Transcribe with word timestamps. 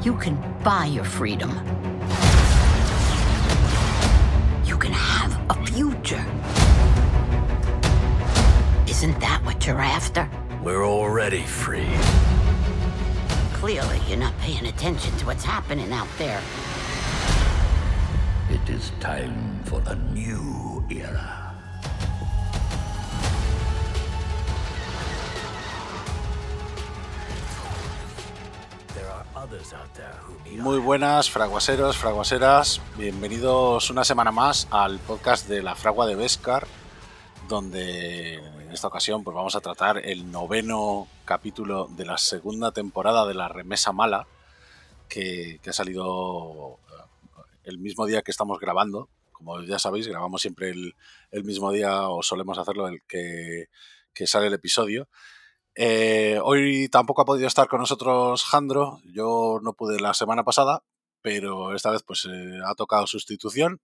You 0.00 0.14
can 0.14 0.38
buy 0.62 0.86
your 0.86 1.04
freedom. 1.04 1.50
You 4.64 4.78
can 4.78 4.92
have 4.92 5.36
a 5.50 5.66
future. 5.66 6.24
Isn't 8.88 9.18
that 9.18 9.40
what 9.44 9.66
you're 9.66 9.80
after? 9.80 10.30
We're 10.62 10.86
already 10.86 11.42
free. 11.42 11.88
Clearly, 13.54 14.00
you're 14.06 14.18
not 14.18 14.38
paying 14.38 14.66
attention 14.66 15.16
to 15.16 15.26
what's 15.26 15.44
happening 15.44 15.92
out 15.92 16.08
there. 16.16 16.40
It 18.50 18.70
is 18.70 18.92
time 19.00 19.60
for 19.64 19.82
a 19.84 19.96
new 19.96 20.84
era. 20.90 21.37
Muy 30.58 30.78
buenas, 30.78 31.30
fraguaseros, 31.30 31.96
fraguaseras. 31.96 32.80
Bienvenidos 32.96 33.90
una 33.90 34.02
semana 34.02 34.32
más 34.32 34.66
al 34.72 34.98
podcast 34.98 35.48
de 35.48 35.62
la 35.62 35.76
Fragua 35.76 36.04
de 36.04 36.16
Vescar, 36.16 36.66
donde 37.48 38.34
en 38.34 38.72
esta 38.72 38.88
ocasión 38.88 39.22
pues 39.22 39.36
vamos 39.36 39.54
a 39.54 39.60
tratar 39.60 40.04
el 40.04 40.32
noveno 40.32 41.06
capítulo 41.24 41.86
de 41.86 42.04
la 42.04 42.18
segunda 42.18 42.72
temporada 42.72 43.24
de 43.24 43.34
La 43.34 43.46
Remesa 43.46 43.92
Mala, 43.92 44.26
que, 45.08 45.60
ha 45.64 45.72
salido 45.72 46.80
eh, 46.88 47.42
el 47.62 47.78
mismo 47.78 48.06
día 48.06 48.22
que 48.22 48.32
estamos 48.32 48.58
grabando. 48.58 49.08
Como 49.30 49.62
ya 49.62 49.78
sabéis, 49.78 50.08
grabamos 50.08 50.42
siempre 50.42 50.70
el, 50.70 50.96
el 51.30 51.44
mismo 51.44 51.70
día 51.70 52.08
o 52.08 52.24
solemos 52.24 52.58
hacerlo 52.58 52.88
el 52.88 53.00
que, 53.02 53.68
que 54.12 54.26
sale 54.26 54.48
el 54.48 54.54
episodio. 54.54 55.06
Eh, 55.80 56.40
hoy 56.42 56.88
tampoco 56.88 57.22
ha 57.22 57.24
podido 57.24 57.46
estar 57.46 57.68
con 57.68 57.78
nosotros 57.78 58.42
Jandro. 58.42 58.98
Yo 59.04 59.60
no 59.62 59.74
pude 59.74 60.00
la 60.00 60.12
semana 60.12 60.42
pasada, 60.42 60.82
pero 61.22 61.72
esta 61.72 61.92
vez 61.92 62.02
pues 62.02 62.24
eh, 62.24 62.58
ha 62.66 62.74
tocado 62.74 63.06
sustitución. 63.06 63.80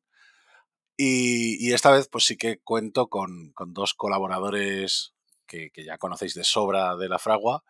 Y, 0.96 1.64
y, 1.64 1.72
esta 1.72 1.92
vez 1.92 2.08
pues 2.08 2.24
sí 2.24 2.36
que 2.36 2.58
cuento 2.58 3.06
con, 3.08 3.52
dos 3.68 3.94
colaboradores 3.94 5.14
que, 5.46 5.70
que, 5.70 5.84
ya 5.84 5.96
conocéis 5.96 6.34
de 6.34 6.42
sobra 6.42 6.96
de 6.96 7.08
la 7.08 7.20
fragua 7.20 7.62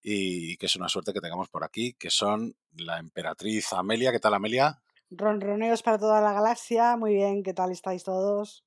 y 0.00 0.56
que 0.58 0.66
es 0.66 0.76
una 0.76 0.88
suerte 0.88 1.12
que 1.12 1.20
tengamos 1.20 1.48
por 1.48 1.64
aquí, 1.64 1.94
que 1.94 2.10
son 2.10 2.56
la 2.76 2.98
emperatriz 2.98 3.72
Amelia. 3.72 4.12
¿Qué 4.12 4.20
tal 4.20 4.34
Amelia? 4.34 4.80
Ronroneos 5.10 5.82
para 5.82 5.98
toda 5.98 6.20
la 6.20 6.32
galaxia. 6.32 6.96
Muy 6.96 7.14
bien, 7.14 7.42
¿qué 7.42 7.52
tal 7.52 7.72
estáis 7.72 8.04
todos? 8.04 8.65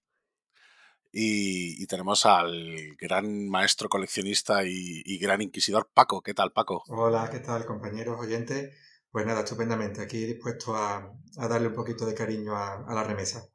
Y, 1.12 1.82
y, 1.82 1.88
tenemos 1.88 2.26
al 2.28 2.96
gran 2.98 3.50
maestro 3.50 3.90
coleccionista 3.90 4.64
y, 4.64 5.02
y, 5.04 5.18
gran 5.18 5.42
inquisidor 5.42 5.90
Paco. 5.92 6.22
¿Qué 6.22 6.36
tal, 6.36 6.52
Paco? 6.52 6.84
Hola, 6.88 7.30
¿qué 7.32 7.40
tal, 7.40 7.66
compañeros 7.66 8.20
oyentes? 8.20 8.76
Pues 9.12 9.26
nada, 9.26 9.42
estupendamente. 9.42 10.02
Aquí 10.02 10.26
dispuesto 10.26 10.76
a, 10.76 11.12
a 11.38 11.48
darle 11.48 11.70
un 11.70 11.74
poquito 11.74 12.06
de 12.06 12.14
cariño 12.14 12.56
a, 12.56 12.86
a 12.88 12.94
la 12.94 13.04
remesa. 13.04 13.50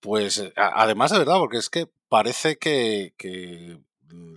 Pues 0.00 0.52
a, 0.56 0.82
además 0.82 1.12
de 1.12 1.18
verdad, 1.18 1.38
porque 1.38 1.56
es 1.56 1.70
que 1.70 1.88
parece 2.10 2.58
que, 2.58 3.14
que, 3.16 3.80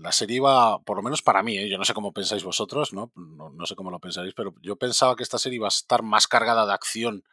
la 0.01 0.11
serie 0.11 0.37
iba, 0.37 0.79
por 0.79 0.97
lo 0.97 1.03
menos 1.03 1.21
para 1.21 1.43
mí, 1.43 1.57
¿eh? 1.57 1.69
yo 1.69 1.77
no 1.77 1.85
sé 1.85 1.93
cómo 1.93 2.13
pensáis 2.13 2.43
vosotros, 2.43 2.93
¿no? 2.93 3.11
¿no? 3.15 3.49
No 3.49 3.65
sé 3.65 3.75
cómo 3.75 3.91
lo 3.91 3.99
pensáis, 3.99 4.33
pero 4.33 4.53
yo 4.61 4.75
pensaba 4.75 5.15
que 5.15 5.23
esta 5.23 5.37
serie 5.37 5.57
iba 5.57 5.67
a 5.67 5.69
estar 5.69 6.03
más 6.03 6.27
cargada 6.27 6.65
de 6.65 6.73
acción 6.73 7.23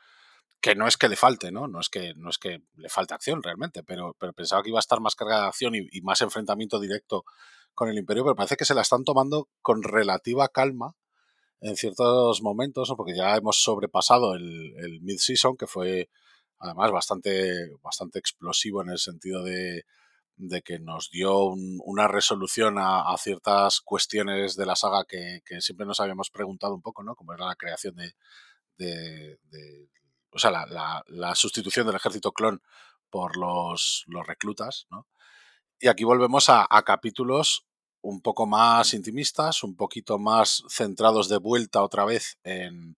que 0.64 0.74
no 0.74 0.88
es 0.88 0.96
que 0.96 1.10
le 1.10 1.16
falte, 1.16 1.52
¿no? 1.52 1.68
No 1.68 1.78
es 1.78 1.90
que, 1.90 2.14
no 2.16 2.30
es 2.30 2.38
que 2.38 2.62
le 2.76 2.88
falte 2.88 3.12
acción 3.12 3.42
realmente, 3.42 3.82
pero, 3.82 4.16
pero 4.18 4.32
pensaba 4.32 4.62
que 4.62 4.70
iba 4.70 4.78
a 4.78 4.80
estar 4.80 4.98
más 4.98 5.14
cargada 5.14 5.42
de 5.42 5.48
acción 5.48 5.74
y, 5.74 6.00
más 6.00 6.22
enfrentamiento 6.22 6.80
directo 6.80 7.26
con 7.74 7.90
el 7.90 7.98
Imperio, 7.98 8.24
pero 8.24 8.34
parece 8.34 8.56
que 8.56 8.64
se 8.64 8.72
la 8.72 8.80
están 8.80 9.04
tomando 9.04 9.50
con 9.60 9.82
relativa 9.82 10.48
calma 10.48 10.96
en 11.60 11.76
ciertos 11.76 12.40
momentos, 12.40 12.90
porque 12.96 13.14
ya 13.14 13.36
hemos 13.36 13.62
sobrepasado 13.62 14.34
el, 14.34 15.00
mid-season, 15.02 15.54
que 15.58 15.66
fue 15.66 16.08
además 16.58 16.92
bastante, 16.92 17.68
bastante 17.82 18.18
explosivo 18.18 18.80
en 18.80 18.88
el 18.88 18.98
sentido 18.98 19.44
de, 19.44 19.84
de 20.36 20.62
que 20.62 20.78
nos 20.78 21.10
dio 21.10 21.44
un, 21.44 21.78
una 21.84 22.08
resolución 22.08 22.76
a, 22.78 23.14
ciertas 23.18 23.82
cuestiones 23.82 24.56
de 24.56 24.64
la 24.64 24.76
saga 24.76 25.04
que, 25.06 25.42
siempre 25.60 25.84
nos 25.84 26.00
habíamos 26.00 26.30
preguntado 26.30 26.74
un 26.74 26.80
poco, 26.80 27.02
¿no? 27.02 27.14
Como 27.14 27.34
era 27.34 27.48
la 27.48 27.54
creación 27.54 27.96
de 27.96 28.14
o 30.34 30.38
sea, 30.38 30.50
la, 30.50 31.04
la, 31.06 31.34
sustitución 31.34 31.86
del 31.86 31.96
ejército 31.96 32.32
clon 32.32 32.60
por 33.08 33.36
los, 33.36 34.04
los 34.08 34.26
reclutas, 34.26 34.86
¿no? 34.90 35.06
Y 35.78 35.88
aquí 35.88 36.04
volvemos 36.04 36.48
a, 36.48 36.66
capítulos 36.84 37.66
un 38.00 38.20
poco 38.20 38.46
más 38.46 38.94
intimistas, 38.94 39.62
un 39.62 39.76
poquito 39.76 40.18
más 40.18 40.64
centrados 40.68 41.28
de 41.28 41.38
vuelta 41.38 41.82
otra 41.82 42.04
vez 42.04 42.38
en, 42.42 42.96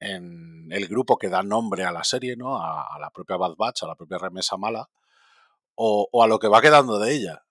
en 0.00 0.68
el 0.70 0.86
grupo 0.86 1.18
que 1.18 1.28
da 1.28 1.42
nombre 1.42 1.84
a 1.84 1.92
la 1.92 2.04
serie, 2.04 2.36
¿no? 2.36 2.62
A, 2.62 2.98
la 3.00 3.10
propia 3.10 3.36
Bad 3.36 3.56
Batch, 3.56 3.82
a 3.82 3.86
la 3.86 3.96
propia 3.96 4.18
remesa 4.18 4.56
mala, 4.56 4.88
o, 5.74 6.08
o, 6.12 6.22
a 6.22 6.26
lo 6.26 6.38
que 6.38 6.48
va 6.48 6.60
quedando 6.60 6.98
de 6.98 7.14
ella. 7.14 7.44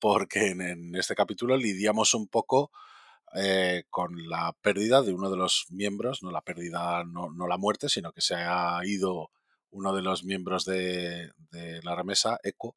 Porque 0.00 0.48
en 0.48 0.94
este 0.96 1.14
capítulo 1.14 1.56
lidiamos 1.56 2.14
un 2.14 2.26
poco 2.26 2.72
eh, 3.34 3.84
con 3.90 4.28
la 4.28 4.54
pérdida 4.60 5.02
de 5.02 5.12
uno 5.12 5.30
de 5.30 5.36
los 5.36 5.66
miembros, 5.70 6.22
no 6.22 6.30
la 6.30 6.42
pérdida, 6.42 7.04
no, 7.04 7.30
no, 7.30 7.46
la 7.46 7.56
muerte, 7.56 7.88
sino 7.88 8.12
que 8.12 8.20
se 8.20 8.34
ha 8.34 8.80
ido 8.84 9.30
uno 9.70 9.94
de 9.94 10.02
los 10.02 10.24
miembros 10.24 10.64
de, 10.64 11.30
de 11.50 11.82
la 11.82 11.94
remesa, 11.94 12.38
Echo, 12.42 12.76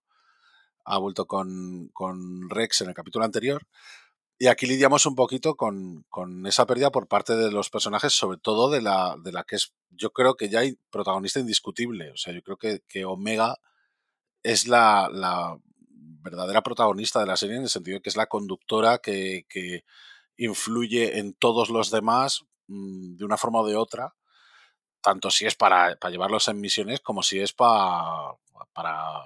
ha 0.86 0.98
vuelto 0.98 1.26
con, 1.26 1.90
con, 1.94 2.50
Rex 2.50 2.82
en 2.82 2.90
el 2.90 2.96
capítulo 2.96 3.26
anterior. 3.26 3.68
Y 4.38 4.48
aquí 4.48 4.66
lidiamos 4.68 5.06
un 5.06 5.16
poquito 5.16 5.56
con, 5.56 6.06
con, 6.10 6.46
esa 6.46 6.66
pérdida 6.66 6.92
por 6.92 7.08
parte 7.08 7.36
de 7.36 7.52
los 7.52 7.70
personajes, 7.70 8.14
sobre 8.14 8.38
todo 8.38 8.70
de 8.70 8.82
la, 8.82 9.16
de 9.24 9.32
la 9.32 9.44
que 9.44 9.56
es, 9.56 9.74
yo 9.90 10.12
creo 10.12 10.36
que 10.36 10.50
ya 10.50 10.60
hay 10.60 10.78
protagonista 10.92 11.40
indiscutible. 11.40 12.12
O 12.12 12.18
sea, 12.18 12.34
yo 12.34 12.42
creo 12.42 12.58
que, 12.58 12.82
que 12.88 13.06
Omega 13.06 13.58
es 14.44 14.68
la, 14.68 15.10
la, 15.12 15.58
verdadera 16.26 16.64
protagonista 16.64 17.20
de 17.20 17.28
la 17.28 17.38
serie 17.38 17.58
en 17.58 17.64
el 17.64 17.70
sentido 17.70 17.98
de 17.98 18.02
que 18.02 18.10
es 18.10 18.18
la 18.18 18.26
conductora 18.26 18.98
que, 18.98 19.46
que 19.48 19.84
influye 20.38 21.19
en 21.19 21.34
todos 21.34 21.69
los 21.69 21.91
demás 21.91 22.46
mmm, 22.68 23.16
de 23.16 23.25
una 23.25 23.38
forma 23.38 23.62
o 23.62 23.68
de 23.68 23.75
otra, 23.75 24.16
tanto 25.01 25.29
si 25.31 25.46
es 25.46 25.56
para, 25.56 25.96
para 25.97 26.12
llevarlos 26.12 26.47
en 26.47 26.59
misiones 26.59 27.01
como 27.01 27.23
si 27.23 27.40
es 27.40 27.53
pa, 27.53 28.35
para 28.73 29.22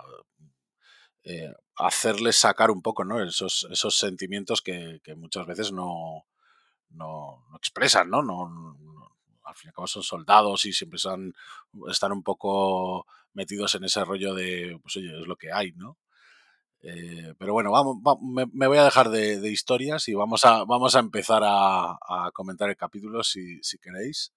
eh, 1.23 1.53
hacerles 1.75 2.35
sacar 2.35 2.71
un 2.71 2.81
poco 2.81 3.05
¿no? 3.05 3.23
esos, 3.23 3.67
esos 3.71 3.97
sentimientos 3.97 4.61
que, 4.61 4.99
que 5.03 5.15
muchas 5.15 5.45
veces 5.45 5.71
no, 5.71 6.25
no, 6.89 7.45
no 7.49 7.57
expresan, 7.57 8.09
¿no? 8.09 8.21
No, 8.21 8.49
no, 8.49 8.77
al 9.43 9.55
fin 9.55 9.67
y 9.67 9.69
al 9.69 9.73
cabo 9.73 9.87
son 9.87 10.03
soldados 10.03 10.65
y 10.65 10.73
siempre 10.73 10.99
son, 10.99 11.33
están 11.89 12.11
un 12.11 12.23
poco 12.23 13.07
metidos 13.33 13.75
en 13.75 13.83
ese 13.85 14.03
rollo 14.03 14.33
de, 14.33 14.79
pues 14.81 14.97
oye, 14.97 15.19
es 15.19 15.27
lo 15.27 15.35
que 15.35 15.51
hay, 15.51 15.71
¿no? 15.73 15.97
Eh, 16.81 17.33
pero 17.37 17.53
bueno, 17.53 17.71
vamos, 17.71 17.97
vamos 18.01 18.23
me, 18.23 18.45
me, 18.53 18.67
voy 18.67 18.77
a 18.77 18.85
dejar 18.85 19.09
de, 19.09 19.39
de, 19.39 19.51
historias 19.51 20.07
y 20.07 20.13
vamos 20.13 20.45
a, 20.45 20.63
vamos 20.63 20.95
a 20.95 20.99
empezar 20.99 21.43
a, 21.43 21.91
a 21.91 22.31
comentar 22.33 22.69
el 22.69 22.77
capítulo 22.77 23.23
si, 23.23 23.61
si 23.63 23.77
queréis. 23.79 24.33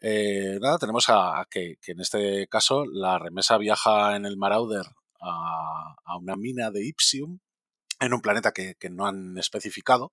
Eh, 0.00 0.58
nada, 0.60 0.78
tenemos 0.78 1.08
a, 1.08 1.40
a 1.40 1.46
que, 1.46 1.76
que, 1.82 1.92
en 1.92 2.00
este 2.00 2.46
caso 2.48 2.84
la 2.86 3.18
remesa 3.18 3.58
viaja 3.58 4.14
en 4.14 4.26
el 4.26 4.36
Marauder 4.36 4.86
a, 5.20 5.96
a 6.04 6.16
una 6.16 6.36
mina 6.36 6.70
de 6.70 6.86
Ipsium 6.86 7.40
en 8.00 8.14
un 8.14 8.20
planeta 8.20 8.52
que, 8.52 8.76
que, 8.76 8.90
no 8.90 9.06
han 9.06 9.36
especificado, 9.38 10.12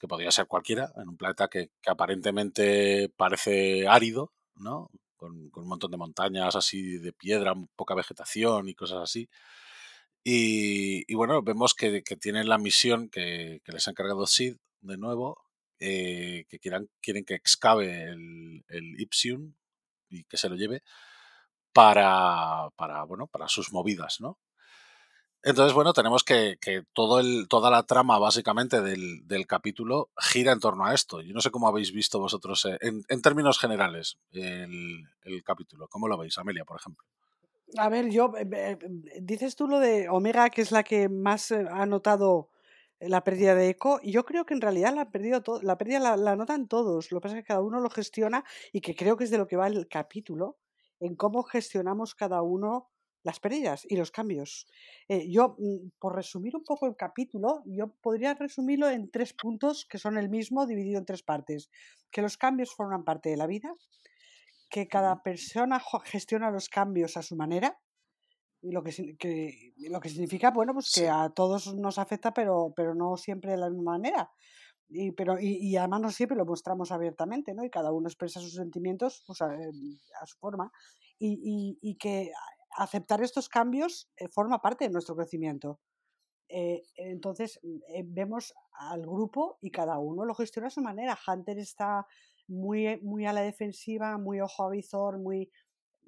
que 0.00 0.08
podría 0.08 0.32
ser 0.32 0.46
cualquiera, 0.48 0.92
en 0.96 1.08
un 1.08 1.16
planeta 1.16 1.48
que, 1.48 1.70
que 1.80 1.90
aparentemente 1.90 3.08
parece 3.16 3.86
árido, 3.86 4.32
¿no? 4.56 4.90
Con, 5.16 5.50
con, 5.50 5.62
un 5.64 5.68
montón 5.68 5.92
de 5.92 5.96
montañas 5.98 6.56
así 6.56 6.98
de 6.98 7.12
piedra, 7.12 7.54
poca 7.76 7.94
vegetación 7.94 8.68
y 8.68 8.74
cosas 8.74 9.02
así. 9.02 9.28
Y, 10.24 11.12
bueno, 11.14 11.42
vemos 11.42 11.74
que, 11.74 12.02
tienen 12.20 12.48
la 12.48 12.58
misión 12.58 13.08
que, 13.08 13.60
que, 13.64 13.72
les 13.72 13.88
ha 13.88 13.90
encargado 13.90 14.26
Sid 14.26 14.56
de 14.80 14.96
nuevo, 14.96 15.42
eh, 15.80 16.44
que 16.48 16.58
quieran, 16.60 16.88
quieren 17.00 17.24
que 17.24 17.34
excave 17.34 18.04
el, 18.04 18.64
el, 18.68 19.00
Ipsium 19.00 19.54
y 20.08 20.24
que 20.24 20.36
se 20.36 20.48
lo 20.48 20.54
lleve 20.54 20.82
para, 21.72 22.68
para, 22.76 23.02
bueno, 23.04 23.26
para 23.26 23.48
sus 23.48 23.72
movidas, 23.72 24.20
¿no? 24.20 24.38
Entonces, 25.44 25.74
bueno, 25.74 25.92
tenemos 25.92 26.22
que, 26.22 26.56
que 26.60 26.84
todo 26.92 27.18
el, 27.18 27.48
toda 27.48 27.68
la 27.68 27.82
trama 27.82 28.16
básicamente 28.20 28.80
del, 28.80 29.26
del, 29.26 29.46
capítulo 29.48 30.10
gira 30.16 30.52
en 30.52 30.60
torno 30.60 30.84
a 30.86 30.94
esto. 30.94 31.20
Yo 31.20 31.34
no 31.34 31.40
sé 31.40 31.50
cómo 31.50 31.66
habéis 31.66 31.92
visto 31.92 32.20
vosotros, 32.20 32.64
eh, 32.66 32.78
en, 32.80 33.02
en 33.08 33.22
términos 33.22 33.58
generales, 33.58 34.18
el, 34.30 35.02
el 35.24 35.42
capítulo. 35.42 35.88
¿Cómo 35.88 36.06
lo 36.06 36.16
veis, 36.16 36.38
Amelia, 36.38 36.64
por 36.64 36.78
ejemplo? 36.78 37.04
A 37.78 37.88
ver, 37.88 38.10
yo, 38.10 38.32
eh, 38.36 38.46
eh, 38.52 38.78
dices 39.20 39.56
tú 39.56 39.66
lo 39.66 39.78
de 39.78 40.08
Omega, 40.08 40.50
que 40.50 40.62
es 40.62 40.72
la 40.72 40.82
que 40.82 41.08
más 41.08 41.50
eh, 41.50 41.64
ha 41.70 41.86
notado 41.86 42.50
la 43.00 43.24
pérdida 43.24 43.54
de 43.54 43.70
eco, 43.70 43.98
y 44.02 44.12
yo 44.12 44.24
creo 44.24 44.44
que 44.44 44.54
en 44.54 44.60
realidad 44.60 44.94
la, 44.94 45.10
perdido 45.10 45.42
la 45.62 45.78
pérdida 45.78 45.98
la, 45.98 46.16
la, 46.16 46.36
notan 46.36 46.68
todos, 46.68 47.10
lo 47.10 47.18
que 47.18 47.22
pasa 47.22 47.36
es 47.36 47.42
que 47.42 47.48
cada 47.48 47.62
uno 47.62 47.80
lo 47.80 47.90
gestiona 47.90 48.44
y 48.72 48.80
que 48.80 48.94
creo 48.94 49.16
que 49.16 49.24
es 49.24 49.30
de 49.30 49.38
lo 49.38 49.48
que 49.48 49.56
va 49.56 49.66
el 49.66 49.88
capítulo, 49.88 50.58
en 51.00 51.16
cómo 51.16 51.42
gestionamos 51.42 52.14
cada 52.14 52.42
uno 52.42 52.90
las 53.24 53.40
pérdidas 53.40 53.86
y 53.88 53.96
los 53.96 54.10
cambios. 54.10 54.66
Yo, 55.08 55.56
mm, 55.58 55.90
por 55.98 56.14
resumir 56.14 56.56
un 56.56 56.64
poco 56.64 56.86
el 56.86 56.96
capítulo, 56.96 57.62
yo 57.66 57.88
podría 58.02 58.34
resumirlo 58.34 58.88
en 58.88 59.10
tres 59.10 59.32
puntos 59.32 59.86
que 59.86 59.98
son 59.98 60.18
el 60.18 60.28
mismo 60.28 60.66
dividido 60.66 60.98
en 60.98 61.06
tres 61.06 61.22
partes. 61.22 61.70
Que 62.10 62.22
los 62.22 62.36
cambios 62.36 62.74
forman 62.74 63.04
parte 63.04 63.30
de 63.30 63.36
la 63.36 63.46
vida, 63.46 63.72
que 64.72 64.88
cada 64.88 65.22
persona 65.22 65.78
gestiona 66.04 66.50
los 66.50 66.70
cambios 66.70 67.18
a 67.18 67.22
su 67.22 67.36
manera, 67.36 67.78
y 68.62 68.70
lo 68.72 68.82
que, 68.82 69.16
que, 69.18 69.74
lo 69.90 70.00
que 70.00 70.08
significa, 70.08 70.50
bueno, 70.50 70.72
pues 70.72 70.92
que 70.94 71.10
a 71.10 71.28
todos 71.28 71.74
nos 71.74 71.98
afecta, 71.98 72.32
pero, 72.32 72.72
pero 72.74 72.94
no 72.94 73.18
siempre 73.18 73.50
de 73.50 73.58
la 73.58 73.68
misma 73.68 73.92
manera. 73.92 74.30
Y, 74.88 75.12
pero, 75.12 75.36
y, 75.38 75.76
además 75.76 76.00
no 76.00 76.10
siempre 76.10 76.36
lo 76.36 76.46
mostramos 76.46 76.90
abiertamente, 76.90 77.54
¿no? 77.54 77.64
Y 77.64 77.70
cada 77.70 77.92
uno 77.92 78.08
expresa 78.08 78.40
sus 78.40 78.54
sentimientos 78.54 79.24
pues, 79.26 79.42
a, 79.42 79.50
su 80.26 80.38
forma. 80.38 80.72
Y, 81.18 81.78
y, 81.82 81.96
que 81.96 82.32
aceptar 82.76 83.22
estos 83.22 83.48
cambios 83.48 84.10
eh, 84.16 84.28
forma 84.28 84.60
parte 84.62 84.86
de 84.86 84.90
nuestro 84.90 85.16
crecimiento. 85.16 85.80
Eh, 86.48 86.82
entonces 86.96 87.60
eh, 87.88 88.04
vemos 88.04 88.54
al 88.72 89.02
grupo 89.02 89.58
y 89.60 89.70
cada 89.70 89.98
uno 89.98 90.24
lo 90.24 90.34
gestiona 90.34 90.68
a 90.68 90.70
su 90.70 90.80
manera. 90.80 91.18
Hunter 91.26 91.58
está 91.58 92.06
muy, 92.52 93.00
muy 93.00 93.26
a 93.26 93.32
la 93.32 93.42
defensiva, 93.42 94.18
muy 94.18 94.40
ojo 94.40 94.64
a 94.64 94.70
visor, 94.70 95.18
muy... 95.18 95.50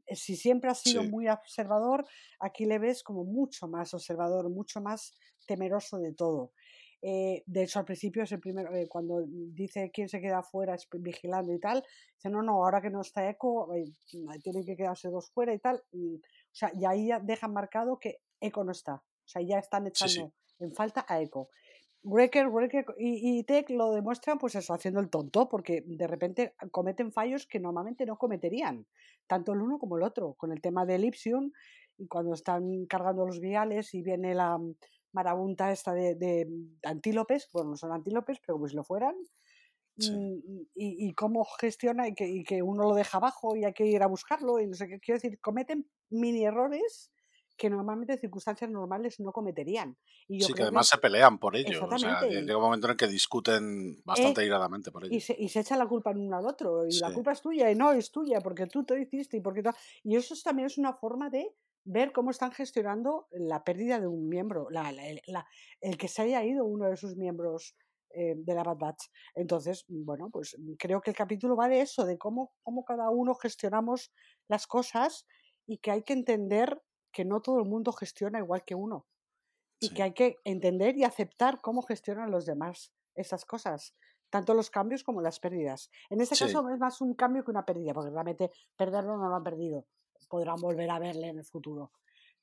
Si 0.06 0.36
siempre 0.36 0.70
ha 0.70 0.74
sido 0.74 1.02
muy 1.02 1.28
observador, 1.28 2.04
aquí 2.38 2.66
le 2.66 2.78
ves 2.78 3.02
como 3.02 3.24
mucho 3.24 3.66
más 3.68 3.94
observador, 3.94 4.50
mucho 4.50 4.82
más 4.82 5.14
temeroso 5.46 5.98
de 5.98 6.12
todo. 6.12 6.52
de 7.00 7.62
hecho, 7.62 7.78
al 7.78 7.84
principio 7.84 8.22
es 8.22 8.32
el 8.32 8.40
primero, 8.40 8.70
cuando 8.88 9.24
dice 9.26 9.90
quién 9.92 10.08
se 10.08 10.20
queda 10.20 10.42
fuera 10.42 10.76
vigilando 10.98 11.52
y 11.54 11.58
tal, 11.58 11.82
dice, 12.16 12.30
no, 12.30 12.42
no, 12.42 12.64
ahora 12.64 12.80
que 12.82 12.90
no 12.90 13.00
está 13.00 13.28
Eco, 13.28 13.70
tienen 14.42 14.64
que 14.64 14.76
quedarse 14.76 15.08
dos 15.08 15.30
fuera 15.30 15.54
y 15.54 15.58
tal. 15.58 15.82
O 15.92 16.20
sea, 16.52 16.70
y 16.74 16.84
ahí 16.84 17.08
ya 17.08 17.18
dejan 17.18 17.52
marcado 17.52 17.98
que 17.98 18.18
Echo 18.40 18.62
no 18.62 18.72
está. 18.72 18.94
O 18.94 19.28
sea, 19.28 19.42
ya 19.42 19.58
están 19.58 19.86
echando 19.86 20.32
en 20.58 20.74
falta 20.74 21.04
a 21.08 21.20
Echo. 21.20 21.48
Wrecker, 22.04 22.48
Wrecker 22.48 22.84
y, 22.98 23.38
y, 23.38 23.44
Tech 23.44 23.70
lo 23.70 23.92
demuestran, 23.92 24.38
pues 24.38 24.54
eso, 24.54 24.74
haciendo 24.74 25.00
el 25.00 25.08
tonto, 25.08 25.48
porque 25.48 25.82
de 25.86 26.06
repente 26.06 26.54
cometen 26.70 27.12
fallos 27.12 27.46
que 27.46 27.58
normalmente 27.58 28.04
no 28.04 28.18
cometerían, 28.18 28.86
tanto 29.26 29.52
el 29.52 29.62
uno 29.62 29.78
como 29.78 29.96
el 29.96 30.02
otro, 30.02 30.34
con 30.34 30.52
el 30.52 30.60
tema 30.60 30.84
de 30.84 30.96
Elypsium, 30.96 31.50
y 31.96 32.06
cuando 32.06 32.34
están 32.34 32.84
cargando 32.86 33.24
los 33.24 33.40
viales 33.40 33.94
y 33.94 34.02
viene 34.02 34.34
la 34.34 34.60
marabunta 35.12 35.72
esta 35.72 35.94
de, 35.94 36.14
de 36.14 36.46
antílopes, 36.82 37.48
bueno, 37.52 37.70
no 37.70 37.76
son 37.76 37.92
antílopes, 37.92 38.38
pero 38.44 38.58
pues 38.58 38.74
lo 38.74 38.84
fueran, 38.84 39.14
y, 39.96 40.66
y, 40.74 41.14
cómo 41.14 41.44
gestiona 41.44 42.08
y 42.08 42.14
que, 42.14 42.28
y 42.28 42.42
que, 42.42 42.62
uno 42.62 42.82
lo 42.82 42.94
deja 42.94 43.18
abajo 43.18 43.54
y 43.54 43.64
hay 43.64 43.72
que 43.72 43.86
ir 43.86 44.02
a 44.02 44.08
buscarlo 44.08 44.58
y 44.58 44.66
no 44.66 44.74
sé 44.74 44.88
qué. 44.88 44.98
Quiero 44.98 45.20
decir, 45.20 45.38
cometen 45.40 45.88
mini 46.10 46.44
errores 46.44 47.12
que 47.56 47.70
normalmente 47.70 48.14
en 48.14 48.20
circunstancias 48.20 48.70
normales 48.70 49.20
no 49.20 49.32
cometerían. 49.32 49.96
Y 50.28 50.40
sí, 50.40 50.52
que 50.52 50.62
además 50.62 50.88
se 50.88 50.98
pelean 50.98 51.38
por 51.38 51.56
ello. 51.56 51.86
O 51.86 51.98
sea, 51.98 52.22
llega 52.22 52.56
un 52.56 52.62
momento 52.62 52.86
en 52.86 52.92
el 52.92 52.96
que 52.96 53.06
discuten 53.06 54.02
bastante 54.04 54.42
eh, 54.42 54.46
iradamente 54.46 54.90
por 54.90 55.04
ello. 55.04 55.14
Y 55.14 55.20
se, 55.20 55.36
y 55.38 55.48
se 55.48 55.60
echa 55.60 55.76
la 55.76 55.86
culpa 55.86 56.10
en 56.10 56.20
uno 56.20 56.36
al 56.36 56.46
otro. 56.46 56.86
Y 56.88 56.98
la 56.98 57.12
culpa 57.12 57.32
es 57.32 57.40
tuya 57.40 57.70
y 57.70 57.74
no 57.74 57.92
es 57.92 58.10
tuya 58.10 58.40
porque 58.40 58.66
tú 58.66 58.84
te 58.84 59.00
hiciste 59.00 59.36
y 59.36 59.40
porque 59.40 59.62
Y 60.02 60.16
eso 60.16 60.34
también 60.42 60.66
es 60.66 60.78
una 60.78 60.94
forma 60.94 61.30
de 61.30 61.54
ver 61.84 62.12
cómo 62.12 62.30
están 62.30 62.50
gestionando 62.52 63.28
la 63.30 63.62
pérdida 63.62 64.00
de 64.00 64.06
un 64.06 64.28
miembro, 64.28 64.68
la, 64.70 64.90
la, 64.92 65.46
el 65.80 65.98
que 65.98 66.08
se 66.08 66.22
haya 66.22 66.42
ido 66.42 66.64
uno 66.64 66.88
de 66.88 66.96
sus 66.96 67.16
miembros 67.16 67.76
eh, 68.10 68.34
de 68.36 68.54
la 68.54 68.62
Bad 68.62 68.78
Batch. 68.78 69.04
Entonces, 69.34 69.84
bueno, 69.88 70.30
pues 70.30 70.56
creo 70.78 71.00
que 71.00 71.10
el 71.10 71.16
capítulo 71.16 71.56
va 71.56 71.68
de 71.68 71.80
eso, 71.80 72.04
de 72.04 72.16
cómo, 72.16 72.52
cómo 72.62 72.84
cada 72.84 73.10
uno 73.10 73.34
gestionamos 73.34 74.12
las 74.48 74.66
cosas 74.66 75.26
y 75.66 75.78
que 75.78 75.90
hay 75.90 76.02
que 76.02 76.12
entender 76.12 76.80
que 77.14 77.24
no 77.24 77.40
todo 77.40 77.60
el 77.60 77.64
mundo 77.64 77.92
gestiona 77.92 78.38
igual 78.38 78.64
que 78.64 78.74
uno. 78.74 79.06
Y 79.80 79.90
que 79.90 80.02
hay 80.02 80.12
que 80.12 80.36
entender 80.44 80.96
y 80.96 81.04
aceptar 81.04 81.60
cómo 81.60 81.82
gestionan 81.82 82.30
los 82.30 82.46
demás 82.46 82.92
esas 83.14 83.44
cosas, 83.44 83.94
tanto 84.30 84.54
los 84.54 84.70
cambios 84.70 85.04
como 85.04 85.20
las 85.20 85.40
pérdidas. 85.40 85.90
En 86.10 86.20
este 86.20 86.36
caso 86.36 86.68
es 86.70 86.78
más 86.78 87.00
un 87.00 87.14
cambio 87.14 87.44
que 87.44 87.50
una 87.50 87.64
pérdida, 87.64 87.92
porque 87.92 88.10
realmente 88.10 88.50
perderlo 88.76 89.16
no 89.16 89.28
lo 89.28 89.36
han 89.36 89.44
perdido. 89.44 89.86
Podrán 90.28 90.60
volver 90.60 90.90
a 90.90 90.98
verle 90.98 91.28
en 91.28 91.38
el 91.38 91.44
futuro, 91.44 91.92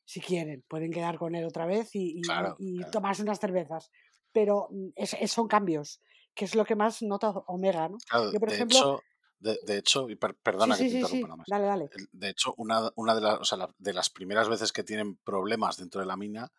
si 0.06 0.22
quieren. 0.22 0.64
Pueden 0.68 0.92
quedar 0.92 1.18
con 1.18 1.36
él 1.36 1.46
otra 1.46 1.66
vez 1.66 1.96
y, 1.96 2.22
y 2.60 2.84
tomarse 2.92 3.24
unas 3.24 3.40
cervezas 3.40 3.92
pero 4.32 4.68
mm, 4.72 4.90
es, 4.96 5.32
son 5.32 5.48
cambios, 5.48 6.02
que 6.34 6.46
es 6.46 6.56
lo 6.56 6.66
que 6.66 6.76
más 6.76 7.02
nota 7.02 7.30
Omega, 7.48 7.90
¿no? 7.90 7.98
Yo, 8.32 8.40
por 8.40 8.52
ejemplo... 8.52 8.78
Hecho, 8.78 9.02
de, 9.42 9.78
hecho, 9.78 10.08
perdona 10.44 10.78
que 10.78 10.84
te 10.84 10.90
interrumpa 10.90 11.28
nada 11.28 11.38
más. 11.38 11.48
Dale, 11.50 11.66
dale. 11.66 11.90
De 12.12 12.30
hecho, 12.30 12.54
una, 12.58 12.92
una 12.96 13.16
de, 13.16 13.26
o 13.26 13.44
sea, 13.44 13.70
de 13.78 13.94
las 13.94 14.10
primeras 14.10 14.48
veces 14.48 14.72
que 14.72 14.84
tienen 14.84 15.18
problemas 15.18 15.78
dentro 15.78 16.02
de 16.02 16.08
la 16.08 16.16
mina, 16.16 16.52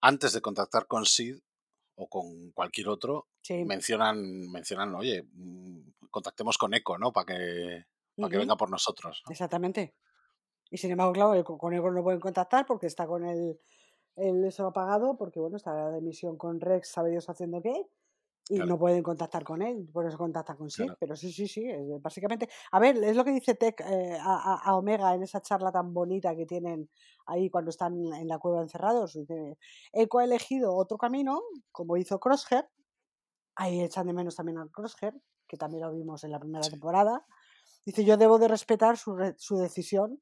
antes 0.00 0.32
de 0.32 0.40
contactar 0.40 0.86
con 0.86 1.04
Sid 1.06 1.38
o 1.96 2.08
con 2.08 2.50
cualquier 2.52 2.88
otro, 2.88 3.28
mencionan, 3.66 4.50
mencionan, 4.50 4.94
oye, 4.94 5.22
mm, 5.32 6.08
contactemos 6.10 6.58
con 6.58 6.74
Eco, 6.74 6.98
¿no? 6.98 7.12
Para 7.12 7.26
que, 7.26 7.84
para 8.16 8.30
que 8.30 8.38
venga 8.38 8.56
por 8.56 8.70
nosotros. 8.70 9.22
Exactamente. 9.28 9.94
Y 10.70 10.78
sin 10.78 10.90
embargo, 10.90 11.12
claro, 11.12 11.44
con 11.44 11.74
Eco 11.74 11.90
no 11.90 12.02
pueden 12.02 12.20
contactar 12.20 12.66
porque 12.66 12.86
está 12.86 13.06
con 13.06 13.24
el 13.24 13.58
él 14.16 14.44
eso 14.44 14.66
ha 14.66 14.72
pagado 14.72 15.16
porque, 15.16 15.40
bueno, 15.40 15.56
está 15.56 15.90
de 15.90 16.00
misión 16.00 16.36
con 16.36 16.60
Rex, 16.60 16.88
sabe 16.88 17.10
Dios 17.10 17.28
haciendo 17.28 17.60
qué, 17.60 17.86
y 18.48 18.58
no 18.58 18.78
pueden 18.78 19.02
contactar 19.02 19.42
con 19.42 19.62
él, 19.62 19.88
por 19.92 20.06
eso 20.06 20.18
contactan 20.18 20.56
con 20.56 20.70
sí. 20.70 20.86
Pero 20.98 21.16
sí, 21.16 21.32
sí, 21.32 21.48
sí, 21.48 21.66
básicamente. 22.00 22.48
A 22.72 22.78
ver, 22.78 22.96
es 23.02 23.16
lo 23.16 23.24
que 23.24 23.32
dice 23.32 23.54
Tech 23.54 23.80
eh, 23.80 24.18
a, 24.20 24.76
Omega 24.76 25.14
en 25.14 25.22
esa 25.22 25.40
charla 25.40 25.72
tan 25.72 25.94
bonita 25.94 26.34
que 26.36 26.44
tienen 26.44 26.90
ahí 27.26 27.48
cuando 27.48 27.70
están 27.70 27.94
en 28.14 28.28
la 28.28 28.38
cueva 28.38 28.60
encerrados. 28.60 29.14
Dice, 29.14 29.56
Eco 29.92 30.18
ha 30.18 30.24
elegido 30.24 30.74
otro 30.74 30.98
camino, 30.98 31.40
como 31.72 31.96
hizo 31.96 32.20
Crosshair. 32.20 32.66
Ahí 33.56 33.80
echan 33.80 34.06
de 34.06 34.12
menos 34.12 34.36
también 34.36 34.58
al 34.58 34.70
Crosshair, 34.70 35.14
que 35.46 35.56
también 35.56 35.82
lo 35.84 35.92
vimos 35.92 36.24
en 36.24 36.32
la 36.32 36.40
primera 36.40 36.68
temporada. 36.68 37.24
Dice, 37.86 38.04
yo 38.04 38.16
debo 38.16 38.38
de 38.38 38.48
respetar 38.48 38.98
su, 38.98 39.16
su 39.38 39.56
decisión, 39.56 40.20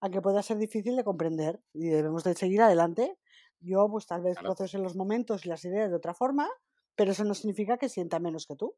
aunque 0.00 0.20
pueda 0.20 0.42
ser 0.42 0.58
difícil 0.58 0.94
de 0.96 1.02
comprender, 1.02 1.60
y 1.72 1.88
debemos 1.88 2.22
de 2.24 2.34
seguir 2.34 2.62
adelante 2.62 3.18
yo, 3.64 3.88
pues 3.88 4.06
tal 4.06 4.22
vez 4.22 4.36
en 4.74 4.82
los 4.82 4.94
momentos 4.94 5.44
y 5.44 5.48
las 5.48 5.64
ideas 5.64 5.90
de 5.90 5.96
otra 5.96 6.14
forma, 6.14 6.48
pero 6.94 7.12
eso 7.12 7.24
no 7.24 7.34
significa 7.34 7.78
que 7.78 7.88
sienta 7.88 8.18
menos 8.18 8.46
que 8.46 8.56
tú. 8.56 8.76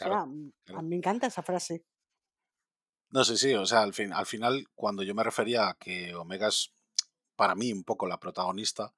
Mm, 0.00 0.50
a 0.74 0.82
mí 0.82 0.88
me 0.88 0.96
encanta 0.96 1.26
esa 1.26 1.42
frase. 1.42 1.84
No 3.10 3.24
sé, 3.24 3.36
sí, 3.36 3.54
o 3.54 3.66
sea, 3.66 3.82
al, 3.82 3.92
fin, 3.92 4.12
al 4.12 4.26
final, 4.26 4.66
cuando 4.74 5.02
yo 5.02 5.14
me 5.14 5.24
refería 5.24 5.68
a 5.68 5.74
que 5.74 6.14
Omega 6.14 6.48
es 6.48 6.72
para 7.34 7.54
mí 7.54 7.72
un 7.72 7.84
poco 7.84 8.06
la 8.06 8.20
protagonista, 8.20 8.94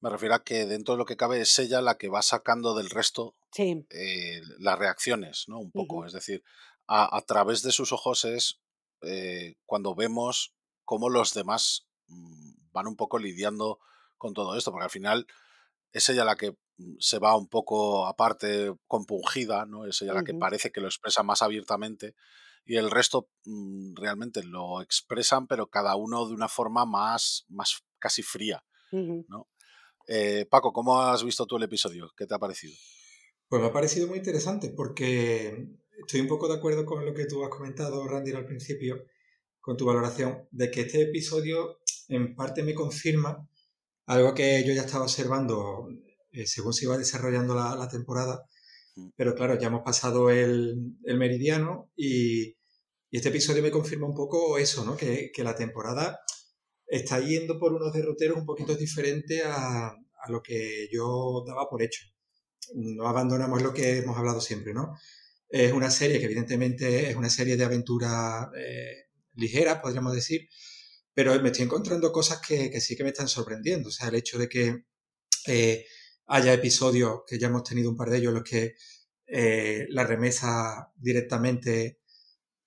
me 0.00 0.10
refiero 0.10 0.34
a 0.34 0.42
que 0.42 0.66
dentro 0.66 0.94
de 0.94 0.98
lo 0.98 1.04
que 1.04 1.16
cabe 1.16 1.40
es 1.40 1.58
ella 1.58 1.80
la 1.80 1.96
que 1.96 2.08
va 2.08 2.22
sacando 2.22 2.74
del 2.74 2.90
resto 2.90 3.36
eh, 3.56 4.40
las 4.58 4.78
reacciones, 4.78 5.44
¿no? 5.48 5.60
Un 5.60 5.70
poco, 5.70 6.06
es 6.06 6.12
decir, 6.12 6.42
a, 6.88 7.22
través 7.22 7.62
de 7.62 7.72
sus 7.72 7.92
ojos 7.92 8.24
es 8.24 8.60
eh, 9.02 9.54
cuando 9.66 9.94
vemos 9.94 10.54
cómo 10.84 11.08
los 11.08 11.34
demás 11.34 11.86
mm, 12.08 12.52
van 12.72 12.86
un 12.86 12.96
poco 12.96 13.18
lidiando 13.18 13.78
con 14.16 14.34
todo 14.34 14.56
esto, 14.56 14.72
porque 14.72 14.84
al 14.84 14.90
final 14.90 15.26
es 15.92 16.08
ella 16.08 16.24
la 16.24 16.36
que 16.36 16.56
se 16.98 17.18
va 17.18 17.36
un 17.36 17.48
poco 17.48 18.06
aparte 18.06 18.74
compungida, 18.86 19.66
¿no? 19.66 19.86
Es 19.86 20.02
ella 20.02 20.14
la 20.14 20.24
que 20.24 20.34
parece 20.34 20.70
que 20.70 20.80
lo 20.80 20.88
expresa 20.88 21.22
más 21.22 21.42
abiertamente 21.42 22.14
y 22.64 22.76
el 22.76 22.90
resto 22.90 23.28
mm, 23.44 23.94
realmente 23.96 24.42
lo 24.42 24.80
expresan, 24.80 25.46
pero 25.46 25.68
cada 25.68 25.96
uno 25.96 26.26
de 26.26 26.34
una 26.34 26.48
forma 26.48 26.84
más, 26.84 27.44
más 27.48 27.82
casi 27.98 28.22
fría, 28.22 28.64
¿no? 28.92 29.48
Eh, 30.08 30.46
Paco, 30.50 30.72
¿cómo 30.72 31.00
has 31.00 31.24
visto 31.24 31.46
tú 31.46 31.56
el 31.56 31.62
episodio? 31.62 32.12
¿Qué 32.16 32.26
te 32.26 32.34
ha 32.34 32.38
parecido? 32.38 32.74
Pues 33.48 33.62
me 33.62 33.68
ha 33.68 33.72
parecido 33.72 34.08
muy 34.08 34.18
interesante 34.18 34.70
porque 34.70 35.68
estoy 35.98 36.20
un 36.20 36.28
poco 36.28 36.48
de 36.48 36.54
acuerdo 36.54 36.84
con 36.84 37.04
lo 37.04 37.14
que 37.14 37.26
tú 37.26 37.44
has 37.44 37.50
comentado, 37.50 38.06
Randy, 38.06 38.32
al 38.32 38.46
principio, 38.46 39.04
con 39.60 39.76
tu 39.76 39.86
valoración, 39.86 40.48
de 40.50 40.70
que 40.70 40.82
este 40.82 41.02
episodio 41.02 41.78
en 42.08 42.34
parte 42.34 42.62
me 42.62 42.74
confirma 42.74 43.48
algo 44.06 44.34
que 44.34 44.64
yo 44.66 44.72
ya 44.72 44.82
estaba 44.82 45.04
observando 45.04 45.88
eh, 46.32 46.46
según 46.46 46.72
se 46.72 46.86
iba 46.86 46.96
desarrollando 46.96 47.54
la, 47.54 47.88
temporada, 47.88 48.46
mm. 48.96 49.10
pero 49.16 49.34
claro, 49.34 49.58
ya 49.58 49.68
hemos 49.68 49.82
pasado 49.82 50.30
el, 50.30 50.96
meridiano 51.04 51.90
y, 51.96 52.56
este 53.10 53.28
episodio 53.28 53.62
me 53.62 53.70
confirma 53.70 54.06
un 54.06 54.14
poco 54.14 54.56
eso, 54.56 54.86
¿no? 54.86 54.96
Que, 54.96 55.30
la 55.36 55.54
temporada 55.54 56.20
está 56.86 57.20
yendo 57.20 57.58
por 57.58 57.74
unos 57.74 57.92
derroteros 57.92 58.38
un 58.38 58.46
poquito 58.46 58.74
diferentes 58.74 59.42
a, 59.44 59.94
lo 60.28 60.42
que 60.42 60.88
yo 60.90 61.44
daba 61.46 61.68
por 61.68 61.82
hecho. 61.82 62.06
No 62.74 63.06
abandonamos 63.06 63.60
lo 63.62 63.74
que 63.74 63.98
hemos 63.98 64.16
hablado 64.16 64.40
siempre, 64.40 64.72
¿no? 64.72 64.96
Es 65.50 65.72
una 65.72 65.90
serie 65.90 66.20
que 66.20 66.24
evidentemente 66.24 67.10
es 67.10 67.16
una 67.16 67.28
serie 67.28 67.58
de 67.58 67.64
aventura 67.64 68.50
eh, 68.56 69.08
ligera, 69.34 69.82
podríamos 69.82 70.14
decir, 70.14 70.48
pero 71.14 71.38
me 71.42 71.50
estoy 71.50 71.66
encontrando 71.66 72.12
cosas 72.12 72.40
que, 72.40 72.80
sí 72.80 72.96
que 72.96 73.04
me 73.04 73.10
están 73.10 73.28
sorprendiendo. 73.28 73.88
O 73.90 73.92
sea, 73.92 74.08
el 74.08 74.14
hecho 74.14 74.38
de 74.38 74.48
que 74.48 74.84
eh, 75.46 75.84
haya 76.26 76.52
episodios, 76.52 77.22
que 77.26 77.38
ya 77.38 77.48
hemos 77.48 77.64
tenido 77.64 77.90
un 77.90 77.96
par 77.96 78.10
de 78.10 78.18
ellos, 78.18 78.30
en 78.30 78.34
los 78.34 78.44
que 78.44 78.74
eh, 79.26 79.86
la 79.90 80.04
remesa 80.04 80.90
directamente 80.96 82.00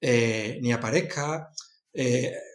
eh, 0.02 0.60
ni 0.62 0.72
aparezca. 0.72 1.52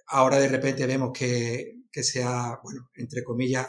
ahora 0.09 0.39
de 0.39 0.49
repente 0.49 0.87
vemos 0.87 1.11
que, 1.13 1.81
que 1.91 2.03
se 2.03 2.23
ha, 2.23 2.59
bueno, 2.63 2.91
entre 2.95 3.25
comillas, 3.25 3.69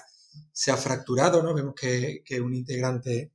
se 0.52 0.72
ha 0.72 0.78
fracturado, 0.78 1.44
¿no? 1.44 1.54
Vemos 1.54 1.74
que, 1.76 2.24
un 2.42 2.54
integrante 2.54 3.34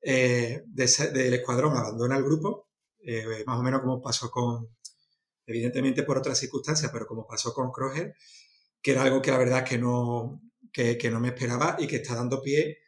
eh, 0.00 0.62
del 0.66 1.34
escuadrón 1.34 1.76
abandona 1.76 2.16
el 2.16 2.24
grupo, 2.24 2.68
eh, 3.04 3.44
más 3.46 3.58
o 3.58 3.62
menos 3.62 3.80
como 3.80 4.02
pasó 4.02 4.30
con, 4.30 4.68
evidentemente 5.46 6.02
por 6.02 6.18
otras 6.18 6.38
circunstancias, 6.38 6.90
pero 6.92 7.06
como 7.06 7.26
pasó 7.26 7.52
con 7.54 7.72
Kroger, 7.72 8.14
que 8.82 8.92
era 8.92 9.02
algo 9.02 9.22
que 9.22 9.30
la 9.30 9.38
verdad 9.38 9.64
que 9.64 9.78
no, 9.78 10.42
que, 10.72 10.98
no 11.10 11.20
me 11.20 11.28
esperaba 11.28 11.76
y 11.78 11.86
que 11.86 11.96
está 11.96 12.14
dando 12.14 12.42
pie 12.42 12.78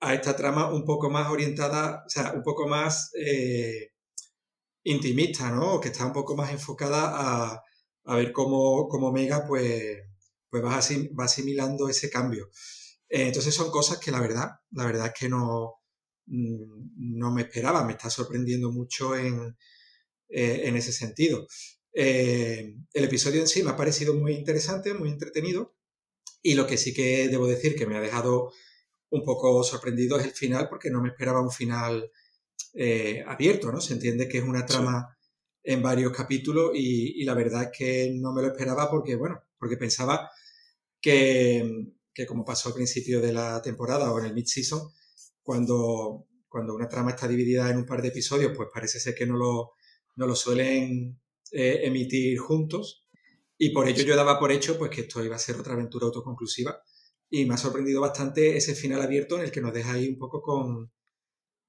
a 0.00 0.14
esta 0.14 0.34
trama 0.34 0.72
un 0.72 0.84
poco 0.84 1.10
más 1.10 1.30
orientada, 1.30 2.04
o 2.06 2.08
sea, 2.08 2.32
un 2.32 2.42
poco 2.42 2.66
más 2.66 3.10
eh, 3.14 3.90
intimista, 4.84 5.50
¿no? 5.50 5.80
Que 5.80 5.88
está 5.88 6.06
un 6.06 6.12
poco 6.12 6.34
más 6.36 6.50
enfocada 6.50 7.10
a, 7.12 7.62
a 8.04 8.16
ver 8.16 8.32
cómo, 8.32 8.88
cómo 8.88 9.12
Mega, 9.12 9.46
pues, 9.46 9.98
pues 10.48 10.64
va, 10.64 10.78
asimilando 11.24 11.88
ese 11.88 12.10
cambio. 12.10 12.50
Eh, 13.08 13.26
entonces 13.26 13.54
son 13.54 13.70
cosas 13.70 13.98
que 13.98 14.10
la 14.10 14.20
verdad, 14.20 14.48
la 14.70 14.86
verdad 14.86 15.06
es 15.08 15.12
que 15.20 15.28
no, 15.28 15.74
mm, 16.26 17.18
no 17.18 17.30
me 17.32 17.42
esperaba, 17.42 17.84
me 17.84 17.92
está 17.92 18.08
sorprendiendo 18.10 18.72
mucho 18.72 19.16
en, 19.16 19.56
eh, 20.28 20.62
en 20.64 20.76
ese 20.76 20.92
sentido. 20.92 21.46
El 21.92 22.76
episodio 22.92 23.40
en 23.40 23.48
sí 23.48 23.62
me 23.62 23.70
ha 23.70 23.76
parecido 23.76 24.14
muy 24.14 24.32
interesante, 24.32 24.94
muy 24.94 25.10
entretenido, 25.10 25.74
y 26.42 26.54
lo 26.54 26.66
que 26.66 26.78
sí 26.78 26.94
que 26.94 27.28
debo 27.28 27.46
decir 27.46 27.74
que 27.76 27.86
me 27.86 27.96
ha 27.96 28.00
dejado 28.00 28.52
un 29.10 29.24
poco 29.24 29.62
sorprendido 29.64 30.18
es 30.18 30.26
el 30.26 30.32
final, 30.32 30.68
porque 30.68 30.90
no 30.90 31.00
me 31.02 31.08
esperaba 31.08 31.40
un 31.40 31.50
final 31.50 32.10
eh, 32.74 33.24
abierto, 33.26 33.72
¿no? 33.72 33.80
Se 33.80 33.94
entiende 33.94 34.28
que 34.28 34.38
es 34.38 34.44
una 34.44 34.64
trama 34.64 35.16
en 35.62 35.82
varios 35.82 36.12
capítulos 36.12 36.70
y, 36.74 37.24
la 37.24 37.34
verdad 37.34 37.64
es 37.64 37.70
que 37.76 38.12
no 38.14 38.32
me 38.32 38.42
lo 38.42 38.48
esperaba 38.48 38.90
porque, 38.90 39.16
bueno, 39.16 39.42
porque 39.58 39.76
pensaba 39.76 40.30
que, 41.00 41.92
que 42.14 42.26
como 42.26 42.44
pasó 42.44 42.68
al 42.68 42.74
principio 42.74 43.20
de 43.20 43.32
la 43.32 43.60
temporada 43.62 44.12
o 44.12 44.18
en 44.18 44.26
el 44.26 44.34
mid-season, 44.34 44.90
cuando, 45.42 46.26
cuando 46.48 46.74
una 46.74 46.88
trama 46.88 47.10
está 47.10 47.26
dividida 47.28 47.70
en 47.70 47.78
un 47.78 47.86
par 47.86 48.02
de 48.02 48.08
episodios, 48.08 48.52
pues 48.56 48.68
parece 48.72 49.00
ser 49.00 49.14
que 49.14 49.26
no 49.26 49.36
lo, 49.36 49.72
no 50.16 50.26
lo 50.26 50.36
suelen 50.36 51.20
eh, 51.52 51.80
emitir 51.84 52.38
juntos. 52.38 53.06
Y 53.58 53.70
por 53.70 53.88
ello 53.88 54.04
yo 54.04 54.16
daba 54.16 54.38
por 54.38 54.52
hecho 54.52 54.78
pues, 54.78 54.90
que 54.90 55.02
esto 55.02 55.22
iba 55.24 55.36
a 55.36 55.40
ser 55.40 55.56
otra 55.56 55.74
aventura 55.74 56.06
autoconclusiva. 56.06 56.82
Y 57.30 57.46
me 57.46 57.54
ha 57.54 57.58
sorprendido 57.58 58.00
bastante 58.00 58.56
ese 58.56 58.74
final 58.74 59.00
abierto 59.00 59.36
en 59.36 59.44
el 59.44 59.52
que 59.52 59.60
nos 59.60 59.72
deja 59.72 59.92
ahí 59.92 60.08
un 60.08 60.18
poco 60.18 60.42
con, 60.42 60.92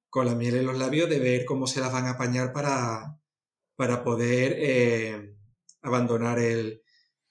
con 0.09 0.25
la 0.25 0.35
miel 0.35 0.55
en 0.55 0.65
los 0.65 0.77
labios 0.77 1.09
de 1.09 1.19
ver 1.19 1.45
cómo 1.45 1.67
se 1.67 1.79
las 1.79 1.91
van 1.91 2.05
a 2.05 2.11
apañar 2.11 2.51
para, 2.51 3.17
para 3.75 4.03
poder 4.03 4.55
eh, 4.57 5.35
abandonar 5.81 6.39
el, 6.39 6.81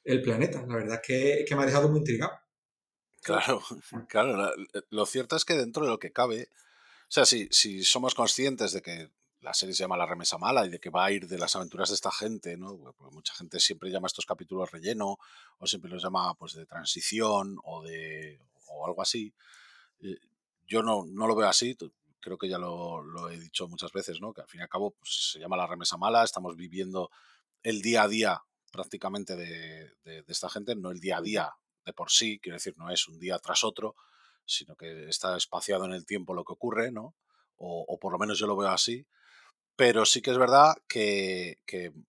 el, 0.04 0.22
planeta. 0.22 0.64
La 0.66 0.76
verdad 0.76 1.00
es 1.02 1.06
que, 1.06 1.44
que, 1.46 1.56
me 1.56 1.62
ha 1.62 1.66
dejado 1.66 1.88
muy 1.88 1.98
intrigado. 1.98 2.32
Claro, 3.22 3.62
claro. 4.08 4.52
lo 4.90 5.06
cierto 5.06 5.36
es 5.36 5.44
que 5.44 5.54
dentro 5.54 5.84
de 5.84 5.90
lo 5.90 5.98
que 5.98 6.12
cabe, 6.12 6.48
o 7.08 7.12
sea, 7.12 7.26
si, 7.26 7.48
si 7.50 7.84
somos 7.84 8.14
conscientes 8.14 8.72
de 8.72 8.82
que 8.82 9.10
la 9.40 9.54
serie 9.54 9.74
se 9.74 9.82
llama 9.82 9.96
La 9.96 10.06
remesa 10.06 10.38
mala 10.38 10.66
y 10.66 10.68
de 10.68 10.78
que 10.78 10.90
va 10.90 11.04
a 11.04 11.12
ir 11.12 11.26
de 11.26 11.38
las 11.38 11.56
aventuras 11.56 11.88
de 11.88 11.94
esta 11.94 12.10
gente, 12.10 12.56
¿no? 12.56 12.76
Porque 12.78 13.14
mucha 13.14 13.34
gente 13.34 13.58
siempre 13.60 13.90
llama 13.90 14.06
estos 14.06 14.26
capítulos 14.26 14.70
relleno 14.70 15.18
o 15.58 15.66
siempre 15.66 15.90
los 15.90 16.02
llama 16.02 16.34
pues 16.34 16.54
de 16.54 16.66
transición 16.66 17.58
o 17.64 17.82
de 17.82 18.40
o 18.68 18.86
algo 18.86 19.02
así. 19.02 19.32
Eh, 20.00 20.18
yo 20.66 20.82
no, 20.82 21.04
no 21.06 21.26
lo 21.26 21.34
veo 21.34 21.48
así, 21.48 21.76
creo 22.20 22.38
que 22.38 22.48
ya 22.48 22.58
lo, 22.58 23.28
he 23.30 23.38
dicho 23.38 23.66
muchas 23.68 23.92
veces, 23.92 24.20
¿no? 24.20 24.32
Que 24.32 24.42
al 24.42 24.48
fin 24.48 24.60
y 24.60 24.62
al 24.62 24.68
cabo 24.68 24.92
pues, 24.92 25.32
se 25.32 25.38
llama 25.38 25.56
La 25.56 25.66
remesa 25.66 25.96
mala, 25.96 26.22
estamos 26.22 26.56
viviendo 26.56 27.10
el 27.62 27.82
día 27.82 28.02
a 28.04 28.08
día 28.08 28.42
prácticamente 28.70 29.34
de, 29.36 29.92
de 30.04 30.24
esta 30.28 30.48
gente, 30.48 30.76
no 30.76 30.90
el 30.90 31.00
día 31.00 31.18
a 31.18 31.22
día 31.22 31.52
de 31.84 31.92
por 31.92 32.10
sí, 32.10 32.38
quiero 32.38 32.56
decir, 32.56 32.74
no 32.76 32.90
es 32.90 33.08
un 33.08 33.18
día 33.18 33.38
tras 33.38 33.64
otro, 33.64 33.96
sino 34.44 34.76
que 34.76 35.08
está 35.08 35.36
espaciado 35.36 35.84
en 35.84 35.92
el 35.92 36.06
tiempo 36.06 36.34
lo 36.34 36.44
que 36.44 36.52
ocurre, 36.52 36.90
¿no? 36.90 37.14
O, 37.62 37.98
por 38.00 38.12
lo 38.12 38.18
menos 38.18 38.38
yo 38.38 38.46
lo 38.46 38.56
veo 38.56 38.70
así. 38.70 39.06
Pero 39.80 40.04
sí 40.04 40.20
que 40.20 40.30
es 40.30 40.36
verdad 40.36 40.74
que, 40.86 41.56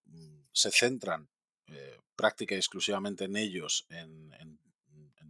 mm, 0.05 0.41
se 0.51 0.71
centran 0.71 1.29
eh, 1.67 1.97
práctica 2.17 2.53
y 2.53 2.57
exclusivamente 2.57 3.23
en 3.23 3.37
ellos 3.37 3.85
en, 3.87 4.59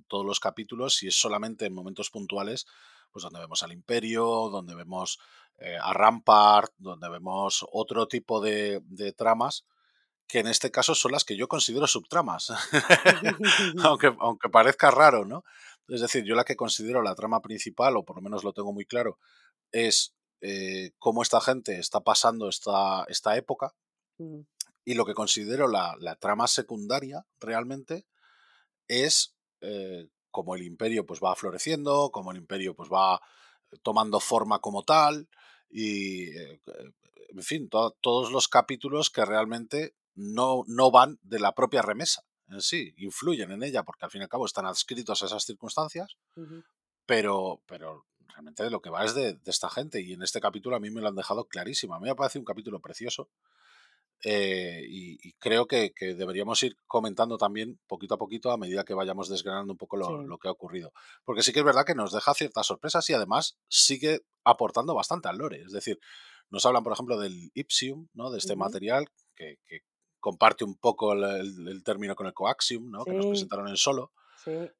todos 0.07 0.25
los 0.25 0.39
capítulos 0.39 1.03
y 1.03 1.07
es 1.07 1.15
solamente 1.15 1.65
en 1.67 1.74
momentos 1.74 2.10
puntuales 2.10 2.65
pues 3.12 3.24
donde 3.24 3.39
vemos 3.39 3.62
al 3.62 3.71
imperio, 3.71 4.50
donde 4.50 4.74
vemos 4.74 5.19
eh, 5.60 5.77
a 5.79 5.93
Rampart, 5.93 6.74
donde 6.79 7.07
vemos 7.10 7.63
otro 7.71 8.07
tipo 8.07 8.41
de, 8.41 8.81
tramas 9.15 9.63
que 10.27 10.39
en 10.39 10.48
este 10.48 10.71
caso 10.71 10.95
son 10.95 11.12
las 11.12 11.24
que 11.24 11.38
yo 11.38 11.48
considero 11.48 11.86
subtramas, 11.86 12.51
aunque, 13.83 14.15
aunque 14.19 14.50
parezca 14.50 14.89
raro, 14.89 15.25
¿no? 15.25 15.43
Es 15.88 16.01
decir, 16.01 16.24
yo 16.24 16.33
la 16.33 16.43
que 16.43 16.55
considero 16.55 17.03
la 17.03 17.13
trama 17.13 17.39
principal, 17.39 17.95
o 17.98 18.03
por 18.03 18.15
lo 18.15 18.24
menos 18.24 18.43
lo 18.43 18.51
tengo 18.51 18.74
muy 18.74 18.86
claro, 18.86 19.19
es 19.71 20.15
eh, 20.41 20.91
cómo 20.98 21.21
esta 21.21 21.39
gente 21.41 21.79
está 21.79 22.01
pasando 22.01 22.50
esta, 22.50 23.05
esta 23.07 23.38
época 23.38 23.74
mm. 24.17 24.39
y 24.86 24.93
lo 24.95 25.05
que 25.05 25.13
considero 25.13 25.67
la, 25.67 25.95
trama 26.19 26.48
secundaria 26.48 27.25
realmente 27.39 28.05
es 28.88 29.36
eh, 29.62 30.10
cómo 30.31 30.55
el 30.55 30.63
imperio 30.63 31.05
pues 31.05 31.19
va 31.24 31.36
floreciendo, 31.36 32.10
cómo 32.12 32.31
el 32.31 32.38
imperio 32.38 32.75
pues 32.75 32.89
va 32.89 33.21
tomando 33.83 34.19
forma 34.19 34.60
como 34.60 34.83
tal 34.83 35.29
y 35.69 36.36
eh, 36.38 36.62
en 37.29 37.43
fin, 37.43 37.69
todos 37.69 38.31
los 38.31 38.48
capítulos 38.50 39.10
que 39.10 39.24
realmente 39.24 39.95
no, 40.15 40.63
no 40.67 40.91
van 40.91 41.17
de 41.21 41.39
la 41.39 41.53
propia 41.53 41.81
remesa 41.81 42.25
en 42.51 42.62
sí, 42.62 42.93
influyen 42.98 43.51
en 43.51 43.63
ella 43.63 43.83
porque 43.83 44.05
al 44.05 44.12
fin 44.12 44.21
y 44.21 44.24
al 44.24 44.29
cabo 44.29 44.45
están 44.45 44.65
adscritos 44.65 45.21
a 45.21 45.25
esas 45.25 45.45
circunstancias, 45.45 46.17
pero, 47.05 47.62
pero 47.65 48.05
realmente 48.32 48.64
de 48.64 48.70
lo 48.70 48.82
que 48.82 48.90
va 48.90 49.06
es 49.06 49.14
de, 49.14 49.40
esta 49.46 49.70
gente. 49.70 50.02
Y 50.02 50.14
en 50.14 50.24
este 50.24 50.42
capítulo 50.42 50.76
a 50.76 50.80
mí 50.80 50.90
me 50.90 51.02
lo 51.02 51.08
han 51.08 51.16
dejado 51.16 51.46
clarísimo. 51.46 51.96
A 51.96 52.00
mí 52.00 52.08
me 52.08 52.16
parece 52.16 52.40
un 52.40 52.46
capítulo 52.46 52.80
precioso. 52.80 53.30
Eh, 54.24 54.84
y, 54.88 55.34
creo 55.34 55.68
que, 55.68 55.94
deberíamos 56.00 56.62
ir 56.64 56.78
comentando 56.86 57.38
también 57.38 57.80
poquito 57.88 58.16
a 58.16 58.18
poquito 58.18 58.52
a 58.52 58.58
medida 58.58 58.84
que 58.84 58.94
vayamos 58.94 59.30
desgranando 59.30 59.74
un 59.74 59.78
poco 59.78 59.98
lo, 59.98 60.38
que 60.38 60.48
ha 60.48 60.52
ocurrido. 60.52 60.94
Porque 61.24 61.42
sí 61.42 61.52
que 61.52 61.60
es 61.60 61.66
verdad 61.66 61.86
que 61.86 61.96
nos 61.96 62.12
deja 62.12 62.34
ciertas 62.34 62.68
sorpresas 62.68 63.10
y 63.10 63.14
además 63.14 63.58
sigue 63.68 64.22
aportando 64.44 64.94
bastante 64.94 65.30
al 65.30 65.38
lore. 65.38 65.62
Es 65.62 65.72
decir, 65.72 66.00
nos 66.50 66.66
hablan, 66.66 66.84
por 66.84 66.94
ejemplo, 66.94 67.20
del 67.20 67.52
Ipsium, 67.54 68.10
¿no? 68.14 68.30
de 68.30 68.38
este 68.38 68.56
material 68.56 69.08
que, 69.36 69.58
comparte 70.20 70.64
un 70.64 70.76
poco 70.76 71.14
el, 71.14 71.82
término 71.84 72.16
con 72.16 72.28
el 72.28 72.34
Coaxium, 72.34 72.92
¿no? 72.92 73.04
que 73.04 73.14
nos 73.14 73.26
presentaron 73.26 73.68
en 73.68 73.78
solo. 73.78 74.12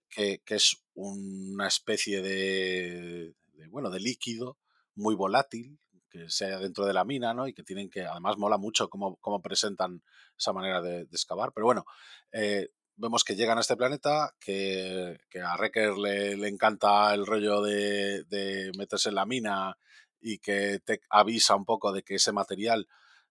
Que, 0.10 0.42
que, 0.44 0.56
es 0.56 0.84
una 0.96 1.68
especie 1.68 2.22
de, 2.22 3.36
bueno, 3.70 3.90
de 3.90 4.00
líquido 4.00 4.58
muy 4.96 5.16
volátil 5.16 5.80
que 6.12 6.30
sea 6.30 6.60
dentro 6.60 6.86
de 6.86 6.94
la 6.94 7.06
mina, 7.06 7.34
¿no? 7.34 7.48
Y 7.48 7.54
que 7.54 7.64
tienen 7.64 7.90
que, 7.90 8.06
además 8.06 8.38
mola 8.38 8.58
mucho 8.58 8.90
cómo, 8.90 9.16
cómo 9.22 9.42
presentan 9.42 10.04
esa 10.38 10.52
manera 10.52 10.82
de, 10.82 11.04
excavar, 11.04 11.54
pero 11.54 11.66
bueno, 11.66 11.86
eh, 12.34 12.70
vemos 12.98 13.24
que 13.24 13.36
llegan 13.36 13.58
a 13.58 13.62
este 13.62 13.78
planeta, 13.78 14.36
que, 14.40 15.18
a 15.44 15.58
Recker 15.58 15.98
le, 15.98 16.48
encanta 16.48 17.14
el 17.14 17.26
rollo 17.26 17.62
de, 17.62 18.72
meterse 18.78 19.10
en 19.10 19.16
la 19.16 19.26
mina 19.26 19.78
y 20.20 20.38
que 20.40 20.80
te 20.86 21.02
avisa 21.10 21.56
un 21.56 21.66
poco 21.66 21.92
de 21.92 22.04
que 22.04 22.16
ese 22.16 22.32
material 22.32 22.88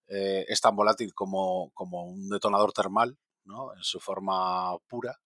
eh, 0.09 0.45
es 0.49 0.61
tan 0.61 0.75
volátil 0.75 1.15
como, 1.15 1.71
como 1.73 2.05
un 2.05 2.29
detonador 2.31 2.73
termal, 2.73 3.17
¿no? 3.45 3.75
En 3.75 3.83
su 3.83 4.01
forma 4.01 4.77
pura. 4.89 5.21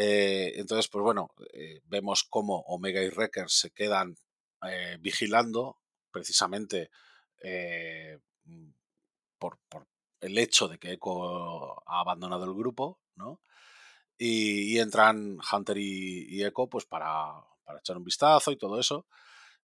Eh, 0.00 0.52
entonces, 0.60 0.86
pues 0.86 1.02
bueno, 1.02 1.34
eh, 1.52 1.80
vemos 1.86 2.22
cómo 2.22 2.60
Omega 2.68 3.02
y 3.02 3.08
Wrecker 3.08 3.50
se 3.50 3.72
quedan 3.72 4.14
eh, 4.62 4.96
vigilando 5.00 5.78
precisamente 6.12 6.90
mm, 8.44 8.68
por, 9.38 9.58
el 10.20 10.38
hecho 10.38 10.68
de 10.68 10.78
que 10.78 10.92
Echo 10.92 11.80
ha 11.90 12.00
abandonado 12.00 12.44
el 12.44 12.54
grupo, 12.54 13.00
¿no? 13.16 13.40
Y, 14.16 14.78
entran 14.78 15.38
Hunter 15.52 15.78
y, 15.78 16.44
Echo 16.44 16.68
pues 16.68 16.86
para, 16.86 17.32
para, 17.64 17.80
echar 17.80 17.96
un 17.96 18.04
vistazo 18.04 18.52
y 18.52 18.56
todo 18.56 18.78
eso. 18.78 19.06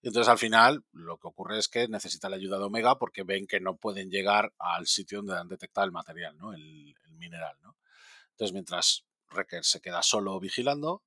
Y 0.03 0.09
entonces 0.09 0.29
al 0.29 0.39
final 0.39 0.85
lo 0.93 1.19
que 1.19 1.29
ocurre 1.29 1.59
es 1.59 1.69
que 1.69 1.87
necesita 1.87 2.29
la 2.29 2.37
ayuda 2.37 2.59
de 2.59 2.65
Omega 2.65 2.99
porque 2.99 3.23
ven 3.23 3.47
que 3.47 3.61
no 3.61 3.77
pueden 3.77 4.11
llegar 4.11 4.53
al 4.59 4.89
sitio 4.89 5.19
donde 5.19 5.39
han 5.39 5.49
detectado 5.49 5.85
el 5.87 5.93
material, 5.93 6.37
¿no? 6.39 6.53
El, 6.55 6.95
el 7.07 7.13
mineral, 7.19 7.57
¿no? 7.63 7.77
Entonces 8.33 8.53
mientras 8.53 9.05
Wrecker 9.33 9.65
se 9.65 9.81
queda 9.81 10.03
solo 10.03 10.39
vigilando, 10.41 11.03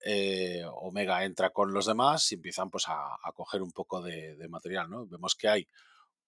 eh, 0.00 0.62
Omega 0.64 1.24
entra 1.24 1.50
con 1.50 1.72
los 1.72 1.86
demás 1.86 2.30
y 2.30 2.36
empiezan 2.36 2.70
pues 2.70 2.84
a, 2.88 3.18
coger 3.34 3.62
un 3.62 3.72
poco 3.72 4.00
de, 4.00 4.36
material, 4.48 4.88
¿no? 4.88 5.06
Vemos 5.06 5.34
que 5.34 5.48
hay 5.48 5.68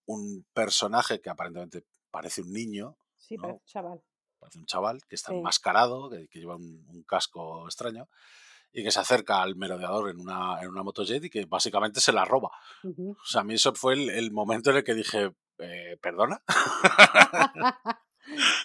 un 0.07 0.45
personaje 0.53 1.21
que 1.21 1.31
aparentemente 1.31 1.85
parece 2.11 2.43
un 2.43 2.53
niño. 2.53 2.97
Sí, 3.17 3.37
parece 3.37 3.61
un 3.61 3.67
chaval. 3.67 4.03
Parece 4.39 4.59
un 4.59 4.67
chaval 4.67 5.01
que 5.07 5.15
está 5.15 5.33
enmascarado, 5.33 6.11
que, 6.11 6.27
lleva 6.33 6.57
un, 6.57 7.05
casco 7.07 7.67
extraño 7.67 8.09
y 8.73 8.83
que 8.83 8.91
se 8.91 9.01
acerca 9.01 9.43
al 9.43 9.57
merodeador 9.57 10.11
en 10.11 10.21
una, 10.21 10.61
en 10.63 10.69
una 10.69 10.83
motojet 10.83 11.23
y 11.25 11.31
que 11.31 11.45
básicamente 11.45 12.01
se 12.01 12.13
la 12.13 12.25
roba. 12.25 12.51
O 12.85 13.25
sea, 13.25 13.43
a 13.43 13.45
mí 13.45 13.55
eso 13.55 13.75
fue 13.75 13.95
el, 13.95 14.31
momento 14.33 14.71
en 14.71 14.77
el 14.79 14.85
que 14.85 14.95
dije, 14.95 15.33
eh, 15.59 15.99
¿perdona? 16.01 16.43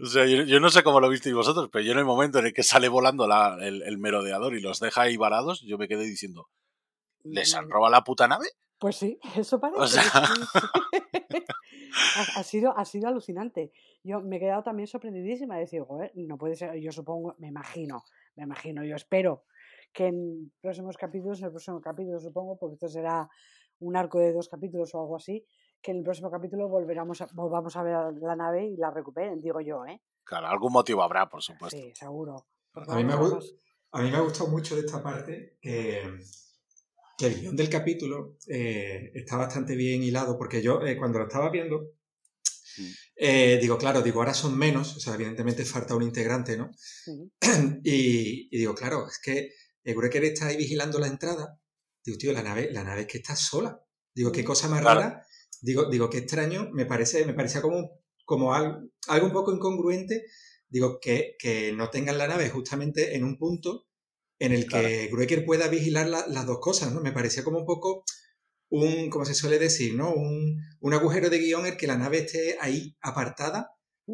O 0.00 0.06
sea, 0.06 0.26
yo, 0.26 0.42
yo 0.44 0.60
no 0.60 0.70
sé 0.70 0.82
cómo 0.82 1.00
lo 1.00 1.08
visteis 1.08 1.34
vosotros, 1.34 1.68
pero 1.72 1.84
yo 1.84 1.92
en 1.92 1.98
el 1.98 2.04
momento 2.04 2.38
en 2.38 2.46
el 2.46 2.52
que 2.54 2.62
sale 2.62 2.88
volando 2.88 3.26
la- 3.26 3.56
el, 3.60 3.82
el 3.82 3.98
merodeador 3.98 4.54
y 4.54 4.60
los 4.60 4.80
deja 4.80 5.02
ahí 5.02 5.16
varados, 5.16 5.62
yo 5.62 5.78
me 5.78 5.88
quedé 5.88 6.04
diciendo, 6.04 6.48
¿les 7.28 7.54
han 7.54 7.66
Mm, 7.66 7.70
robado 7.70 7.92
la 7.92 8.04
puta 8.04 8.28
nave? 8.28 8.46
Pues 8.78 8.96
sí, 8.96 9.18
eso 9.36 9.60
parece. 9.60 9.82
O 9.82 9.86
sea, 9.86 10.02
sí, 10.26 10.46
sí. 10.46 10.70
ha, 12.14 12.22
ha 12.22 12.42
sido, 12.42 12.76
ha 12.76 12.84
sido 12.84 13.08
alucinante. 13.08 13.72
Yo 14.04 14.20
me 14.20 14.36
he 14.36 14.40
quedado 14.40 14.62
también 14.62 14.86
sorprendidísima 14.86 15.54
de 15.56 15.62
decir, 15.62 15.82
"Joder, 15.82 16.12
no 16.14 16.38
puede 16.38 16.56
ser, 16.56 16.74
yo 16.80 16.92
supongo, 16.92 17.34
me 17.38 17.48
imagino, 17.48 18.04
me 18.36 18.44
imagino, 18.44 18.84
yo 18.84 18.96
espero 18.96 19.44
que 19.92 20.06
en 20.06 20.52
próximos 20.60 20.96
capítulos, 20.96 21.38
en 21.40 21.46
el 21.46 21.50
próximo 21.52 21.80
capítulo 21.80 22.18
supongo, 22.18 22.58
porque 22.58 22.74
esto 22.74 22.88
será 22.88 23.28
un 23.80 23.96
arco 23.96 24.18
de 24.18 24.32
dos 24.32 24.48
capítulos 24.48 24.94
o 24.94 25.00
algo 25.00 25.16
así, 25.16 25.46
que 25.82 25.90
en 25.90 25.98
el 25.98 26.04
próximo 26.04 26.30
capítulo 26.30 26.68
volveremos 26.68 27.20
a, 27.20 27.28
volvamos 27.32 27.76
a 27.76 27.82
ver 27.82 27.94
a 27.94 28.10
la 28.12 28.36
nave 28.36 28.66
y 28.66 28.76
la 28.76 28.90
recuperen, 28.90 29.40
digo 29.40 29.60
yo, 29.60 29.84
¿eh? 29.86 30.00
claro, 30.24 30.46
algún 30.46 30.72
motivo 30.72 31.02
habrá, 31.02 31.28
por 31.28 31.42
supuesto. 31.42 31.76
Sí, 31.76 31.92
seguro. 31.94 32.46
A 32.74 32.96
mí, 32.96 33.04
me 33.04 33.12
ha, 33.12 33.16
vamos, 33.16 33.30
gu- 33.30 33.32
vamos. 33.34 33.54
a 33.92 34.02
mí 34.02 34.10
me 34.10 34.16
ha 34.16 34.20
gustado 34.20 34.48
mucho 34.50 34.74
de 34.76 34.82
esta 34.82 35.02
parte 35.02 35.58
que, 35.60 36.02
que 37.18 37.26
el 37.26 37.40
guion 37.40 37.56
del 37.56 37.68
capítulo 37.68 38.36
eh, 38.48 39.10
está 39.14 39.36
bastante 39.36 39.74
bien 39.76 40.02
hilado, 40.02 40.38
porque 40.38 40.62
yo 40.62 40.80
eh, 40.82 40.96
cuando 40.96 41.18
lo 41.18 41.24
estaba 41.26 41.50
viendo, 41.50 41.90
Mm. 42.78 42.86
eh, 43.16 43.58
digo, 43.60 43.76
claro, 43.76 44.00
digo, 44.00 44.20
ahora 44.20 44.32
son 44.32 44.56
menos, 44.56 44.96
o 44.96 45.00
sea, 45.00 45.12
evidentemente 45.14 45.62
falta 45.66 45.94
un 45.94 46.02
integrante, 46.04 46.56
¿no? 46.56 46.70
Y, 47.84 48.48
y 48.50 48.58
digo, 48.58 48.74
claro, 48.74 49.06
es 49.06 49.18
que 49.22 49.50
el 49.84 49.94
Greker 49.94 50.24
está 50.24 50.46
ahí 50.46 50.56
vigilando 50.56 50.98
la 50.98 51.06
entrada. 51.08 51.58
Digo, 52.02 52.16
tío, 52.16 52.32
la 52.32 52.42
nave, 52.42 52.70
la 52.72 52.82
nave 52.82 53.02
es 53.02 53.06
que 53.08 53.18
está 53.18 53.36
sola. 53.36 53.78
Digo, 54.14 54.32
qué 54.32 54.42
cosa 54.42 54.68
más 54.68 54.80
Claro. 54.80 55.00
rara. 55.00 55.26
Digo, 55.62 55.90
digo, 55.90 56.10
qué 56.10 56.18
extraño. 56.18 56.70
Me 56.72 56.86
parece, 56.86 57.26
me 57.26 57.34
parecía 57.34 57.62
como, 57.62 58.02
como 58.26 58.54
algo, 58.54 58.80
algo 59.08 59.26
un 59.28 59.32
poco 59.32 59.52
incongruente. 59.54 60.26
Digo, 60.68 61.00
que, 61.00 61.36
que 61.40 61.72
no 61.72 61.90
tengan 61.90 62.18
la 62.18 62.28
nave 62.28 62.50
justamente 62.50 63.16
en 63.16 63.24
un 63.24 63.38
punto 63.38 63.86
en 64.40 64.52
el 64.52 64.68
que 64.68 65.08
Gruecker 65.12 65.44
pueda 65.46 65.68
vigilar 65.68 66.08
la- 66.08 66.26
las 66.28 66.46
dos 66.46 66.60
cosas, 66.60 66.92
¿no? 66.92 67.00
Me 67.02 67.12
parecía 67.12 67.44
como 67.44 67.58
un 67.60 67.66
poco 67.66 68.04
un, 68.70 69.10
como 69.10 69.24
se 69.24 69.34
suele 69.34 69.58
decir, 69.58 69.94
¿no? 69.94 70.12
Un, 70.14 70.58
un 70.80 70.94
agujero 70.94 71.30
de 71.30 71.38
guion 71.38 71.66
el 71.66 71.76
que 71.76 71.86
la 71.86 71.96
nave 71.98 72.18
esté 72.18 72.56
ahí 72.60 72.96
apartada 73.00 73.70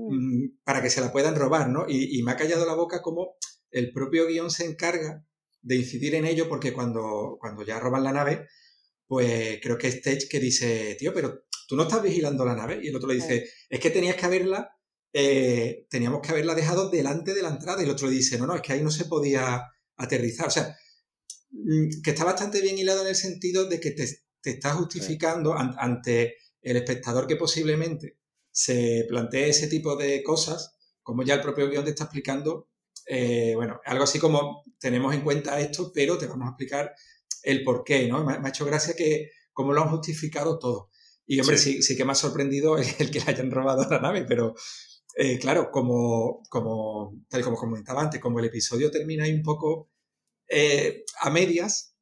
Mm, 0.07 0.45
mm, 0.45 0.59
para 0.65 0.83
que 0.83 0.91
se 0.91 1.01
la 1.01 1.11
puedan 1.13 1.35
robar, 1.35 1.71
¿no? 1.71 1.87
Y, 1.89 2.19
y 2.19 2.23
me 2.23 2.33
ha 2.33 2.37
callado 2.37 2.67
la 2.67 2.75
boca 2.75 3.01
como 3.03 3.37
el 3.71 3.91
propio 3.93 4.27
guion 4.27 4.51
se 4.51 4.67
encarga 4.67 5.25
de 5.63 5.77
incidir 5.77 6.15
en 6.15 6.27
ello 6.27 6.47
porque 6.49 6.75
cuando, 6.75 7.39
cuando 7.41 7.63
ya 7.65 7.81
roban 7.81 8.05
la 8.05 8.13
nave, 8.13 8.47
pues 9.09 9.59
creo 9.63 9.79
que 9.79 9.89
es 9.89 9.97
Stage 9.97 10.29
que 10.29 10.39
dice, 10.41 10.97
tío, 11.01 11.13
pero 11.15 11.45
tú 11.67 11.75
no 11.77 11.83
estás 11.85 12.03
vigilando 12.03 12.45
la 12.45 12.55
nave. 12.55 12.81
Y 12.83 12.89
el 12.89 12.97
otro 12.97 13.09
le 13.09 13.17
dice, 13.17 13.49
es 13.69 13.81
que 13.81 13.91
tenías 13.91 14.17
que 14.17 14.27
haberla, 14.27 14.71
eh, 15.13 15.87
teníamos 15.91 16.21
que 16.23 16.31
haberla 16.31 16.55
dejado 16.55 16.91
delante 16.91 17.35
de 17.35 17.43
la 17.43 17.49
entrada. 17.51 17.83
Y 17.83 17.87
el 17.87 17.91
otro 17.91 18.09
le 18.09 18.15
dice, 18.15 18.39
no, 18.39 18.47
no, 18.47 18.55
es 18.55 18.63
que 18.63 18.75
ahí 18.75 18.83
no 18.83 18.91
se 18.93 19.07
podía 19.07 19.63
aterrizar. 19.97 20.49
O 20.49 20.51
sea, 20.51 20.77
mm, 21.51 22.03
que 22.03 22.11
está 22.11 22.25
bastante 22.25 22.61
bien 22.61 22.79
hilado 22.79 23.03
en 23.03 23.09
el 23.09 23.17
sentido 23.17 23.67
de 23.69 23.81
que 23.81 23.93
te, 23.93 24.07
te 24.43 24.51
está 24.51 24.75
justificando 24.75 25.55
an- 25.55 25.75
ante 25.79 26.37
el 26.63 26.77
espectador 26.77 27.27
que 27.27 27.37
posiblemente 27.37 28.19
se 28.51 29.07
plantee 29.09 29.49
ese 29.51 29.69
tipo 29.69 29.97
de 29.97 30.23
cosas, 30.23 30.77
como 31.03 31.23
ya 31.23 31.35
el 31.35 31.41
propio 31.43 31.69
guion 31.71 31.85
te 31.85 31.91
está 31.91 32.05
explicando, 32.05 32.69
eh, 33.07 33.55
bueno, 33.55 33.81
algo 33.87 34.05
así 34.05 34.19
como 34.19 34.65
tenemos 34.79 35.15
en 35.15 35.23
cuenta 35.23 35.59
esto, 35.61 35.93
pero 35.95 36.19
te 36.19 36.27
vamos 36.27 36.47
a 36.47 36.51
explicar 36.51 36.93
el 37.51 37.65
por 37.65 37.85
qué, 37.85 38.09
¿no? 38.09 38.25
Me, 38.25 38.35
ha- 38.35 38.39
me 38.41 38.49
ha 38.49 38.51
hecho 38.51 38.65
gracia 38.67 38.95
que 38.95 39.31
cómo 39.53 39.73
lo 39.73 39.83
han 39.83 39.91
justificado 39.91 40.59
todo. 40.59 40.91
Y 41.27 41.41
hombre, 41.41 41.59
sí, 41.59 41.75
Sí. 41.75 41.83
sí, 41.83 41.97
que 41.97 42.05
me 42.05 42.13
ha 42.13 42.15
sorprendido 42.15 42.79
el, 42.79 42.87
el 42.99 43.11
que 43.11 43.21
le 43.21 43.31
hayan 43.33 43.51
robado 43.51 43.87
la 43.91 44.01
nave, 44.01 44.25
pero 44.27 44.55
eh, 45.17 45.39
claro, 45.39 45.71
como, 45.71 46.43
como, 46.51 47.15
tal 47.29 47.43
como 47.43 47.57
comentaba 47.57 48.03
antes, 48.03 48.21
como 48.21 48.39
el 48.41 48.47
episodio 48.47 48.91
termina 48.91 49.25
ahí 49.25 49.33
un 49.35 49.43
poco 49.43 49.91
eh, 50.49 51.05
a 51.21 51.31
medias, 51.31 51.95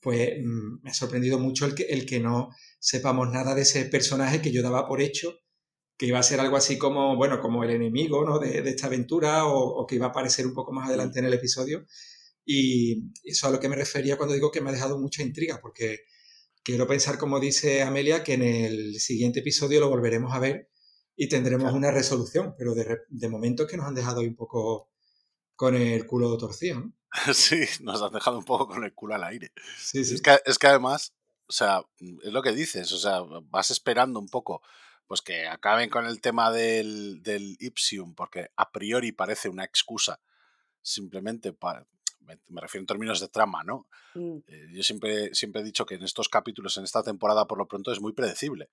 pues 0.00 0.32
mm, 0.42 0.82
me 0.82 0.90
ha 0.90 0.94
sorprendido 0.94 1.38
mucho 1.38 1.66
el 1.66 1.74
que, 1.74 1.84
el 1.84 2.06
que 2.06 2.20
no 2.20 2.50
sepamos 2.78 3.30
nada 3.30 3.54
de 3.54 3.62
ese 3.62 3.84
personaje 3.86 4.42
que 4.42 4.52
yo 4.52 4.62
daba 4.62 4.86
por 4.86 5.00
hecho 5.00 5.38
que 5.96 6.06
iba 6.06 6.18
a 6.18 6.22
ser 6.24 6.40
algo 6.40 6.56
así 6.56 6.76
como, 6.78 7.16
bueno, 7.16 7.40
como 7.40 7.62
el 7.64 7.70
enemigo 7.70 8.24
¿no? 8.24 8.38
de, 8.40 8.62
de 8.62 8.70
esta 8.70 8.88
aventura 8.88 9.46
o, 9.46 9.60
o 9.82 9.86
que 9.86 9.94
iba 9.96 10.06
a 10.06 10.08
aparecer 10.10 10.46
un 10.46 10.54
poco 10.54 10.72
más 10.72 10.88
adelante 10.88 11.20
en 11.20 11.26
el 11.26 11.34
episodio. 11.34 11.86
Y 12.44 13.10
eso 13.24 13.46
a 13.48 13.50
lo 13.50 13.60
que 13.60 13.68
me 13.68 13.76
refería 13.76 14.16
cuando 14.16 14.34
digo 14.34 14.50
que 14.50 14.60
me 14.60 14.70
ha 14.70 14.72
dejado 14.72 14.98
mucha 14.98 15.22
intriga, 15.22 15.60
porque 15.60 16.00
quiero 16.62 16.86
pensar, 16.86 17.18
como 17.18 17.40
dice 17.40 17.82
Amelia, 17.82 18.22
que 18.22 18.34
en 18.34 18.42
el 18.42 19.00
siguiente 19.00 19.40
episodio 19.40 19.80
lo 19.80 19.88
volveremos 19.88 20.32
a 20.34 20.38
ver 20.38 20.70
y 21.16 21.28
tendremos 21.28 21.64
Claro. 21.64 21.76
una 21.76 21.90
resolución, 21.90 22.54
pero 22.58 22.74
de, 22.74 22.98
de 23.08 23.28
momento 23.28 23.62
es 23.64 23.70
que 23.70 23.76
nos 23.76 23.86
han 23.86 23.94
dejado 23.94 24.20
un 24.20 24.34
poco 24.34 24.90
con 25.56 25.74
el 25.76 26.06
culo 26.06 26.36
torcido. 26.38 26.80
¿no? 26.80 26.92
Sí, 27.34 27.60
nos 27.80 28.02
han 28.02 28.12
dejado 28.12 28.38
un 28.38 28.44
poco 28.44 28.66
con 28.68 28.84
el 28.84 28.92
culo 28.92 29.14
al 29.14 29.24
aire. 29.24 29.52
Sí, 29.78 30.04
sí. 30.04 30.16
Es 30.16 30.22
que, 30.22 30.38
es 30.44 30.58
que 30.58 30.66
además, 30.66 31.14
o 31.46 31.52
sea, 31.52 31.82
es 32.22 32.32
lo 32.32 32.42
que 32.42 32.52
dices, 32.52 32.90
o 32.92 32.98
sea, 32.98 33.20
vas 33.44 33.70
esperando 33.70 34.18
un 34.18 34.28
poco 34.28 34.62
pues 35.06 35.20
que 35.20 35.46
acaben 35.46 35.90
con 35.90 36.06
el 36.06 36.20
tema 36.22 36.50
del, 36.50 37.22
del 37.22 37.56
Ipsium, 37.60 38.14
porque 38.14 38.48
a 38.56 38.72
priori 38.72 39.12
parece 39.12 39.50
una 39.50 39.62
excusa 39.64 40.18
simplemente 40.80 41.52
para, 41.52 41.86
me, 42.24 42.38
me 42.48 42.60
refiero 42.60 42.82
en 42.82 42.86
términos 42.86 43.20
de 43.20 43.28
trama, 43.28 43.62
¿no? 43.64 43.86
mm, 44.14 44.38
Eh, 44.46 44.66
yo 44.72 44.82
siempre, 44.82 45.34
siempre 45.34 45.60
he 45.62 45.64
dicho 45.64 45.84
que 45.86 45.94
en 45.94 46.02
estos 46.02 46.28
capítulos, 46.28 46.76
en 46.76 46.84
esta 46.84 47.02
temporada, 47.02 47.46
por 47.46 47.58
lo 47.58 47.66
pronto, 47.66 47.92
es 47.92 48.00
muy 48.00 48.12
predecible. 48.12 48.68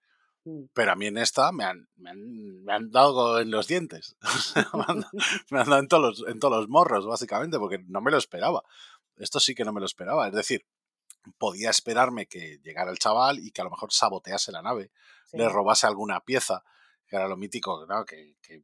mm. 0.46 0.64
Pero 0.74 0.92
a 0.92 0.96
mí 0.96 1.08
en 1.08 1.18
esta 1.18 1.52
me 1.52 1.64
han, 1.64 1.88
me 1.96 2.10
han, 2.12 2.64
me 2.64 2.74
han 2.74 2.92
dado 2.92 3.40
en 3.40 3.52
los 3.52 3.68
dientes. 3.68 4.16
Me, 4.74 4.84
han, 4.88 5.06
me 5.52 5.60
han 5.60 5.70
dado 5.70 5.80
en 5.80 5.88
todos, 5.88 6.20
los, 6.20 6.28
en 6.30 6.40
todos 6.40 6.58
los 6.58 6.70
morros, 6.70 7.06
básicamente, 7.06 7.58
porque 7.60 7.80
no 7.88 8.02
me 8.02 8.12
lo 8.12 8.18
esperaba. 8.18 8.64
Esto 9.18 9.40
sí 9.40 9.54
que 9.56 9.66
no 9.66 9.72
me 9.74 9.80
lo 9.80 9.86
esperaba. 9.86 10.28
Es 10.28 10.34
decir, 10.34 10.66
podía 11.38 11.70
esperarme 11.70 12.26
que 12.26 12.60
llegara 12.64 12.90
el 12.92 12.98
chaval 12.98 13.38
y 13.40 13.52
que 13.52 13.62
a 13.62 13.66
lo 13.66 13.70
mejor 13.70 13.92
sabotease 13.94 14.52
la 14.52 14.62
nave, 14.64 14.92
Sí. 15.26 15.38
le 15.38 15.48
robase 15.48 15.86
alguna 15.88 16.20
pieza, 16.22 16.64
que 17.08 17.16
era 17.16 17.28
lo 17.28 17.38
mítico, 17.38 17.86
¿no? 17.86 18.04
que, 18.06 18.36
que, 18.42 18.64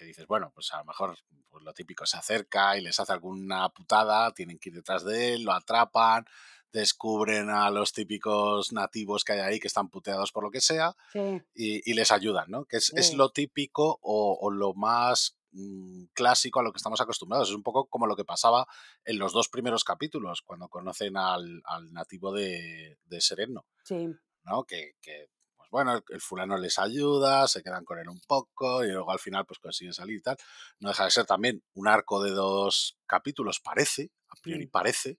que 0.00 0.06
dices, 0.06 0.26
bueno, 0.26 0.50
pues 0.54 0.72
a 0.72 0.78
lo 0.78 0.86
mejor 0.86 1.18
pues 1.50 1.62
lo 1.62 1.74
típico, 1.74 2.06
se 2.06 2.16
acerca 2.16 2.78
y 2.78 2.80
les 2.80 2.98
hace 2.98 3.12
alguna 3.12 3.68
putada, 3.68 4.32
tienen 4.32 4.58
que 4.58 4.70
ir 4.70 4.76
detrás 4.76 5.04
de 5.04 5.34
él, 5.34 5.42
lo 5.42 5.52
atrapan, 5.52 6.24
descubren 6.72 7.50
a 7.50 7.70
los 7.70 7.92
típicos 7.92 8.72
nativos 8.72 9.24
que 9.24 9.34
hay 9.34 9.40
ahí 9.40 9.60
que 9.60 9.66
están 9.66 9.90
puteados 9.90 10.32
por 10.32 10.42
lo 10.42 10.50
que 10.50 10.62
sea 10.62 10.96
Sí, 11.12 11.42
y, 11.54 11.90
y 11.90 11.92
les 11.92 12.12
ayudan, 12.12 12.50
¿no? 12.50 12.64
Que 12.64 12.78
es, 12.78 12.94
es 12.94 13.12
lo 13.12 13.28
típico 13.28 13.98
o, 14.00 14.38
o 14.40 14.50
lo 14.50 14.72
más 14.72 15.36
mm, 15.52 16.04
clásico 16.14 16.60
a 16.60 16.62
lo 16.62 16.72
que 16.72 16.78
estamos 16.78 17.02
acostumbrados. 17.02 17.50
Es 17.50 17.54
un 17.54 17.62
poco 17.62 17.84
como 17.86 18.06
lo 18.06 18.16
que 18.16 18.24
pasaba 18.24 18.66
en 19.04 19.18
los 19.18 19.34
dos 19.34 19.50
primeros 19.50 19.84
capítulos, 19.84 20.40
cuando 20.40 20.70
conocen 20.70 21.18
al, 21.18 21.60
al 21.66 21.92
nativo 21.92 22.32
de, 22.32 22.96
de 23.04 23.20
Sereno, 23.20 23.66
sí. 23.84 24.08
¿no? 24.44 24.64
Que, 24.64 24.94
que, 25.02 25.28
bueno, 25.70 25.94
el, 25.94 26.02
el 26.08 26.20
fulano 26.20 26.56
les 26.58 26.78
ayuda, 26.78 27.46
se 27.48 27.62
quedan 27.62 27.84
con 27.84 27.98
él 27.98 28.08
un 28.08 28.20
poco 28.26 28.84
y 28.84 28.88
luego 28.92 29.10
al 29.12 29.18
final 29.20 29.46
pues 29.46 29.58
consiguen 29.60 29.94
salir 29.94 30.18
y 30.18 30.22
tal. 30.22 30.36
No 30.80 30.88
deja 30.90 31.04
de 31.04 31.10
ser 31.10 31.26
también 31.26 31.62
un 31.74 31.88
arco 31.88 32.22
de 32.22 32.30
dos 32.32 32.98
capítulos, 33.06 33.60
parece, 33.60 34.10
a 34.28 34.36
priori 34.42 34.66
parece, 34.66 35.18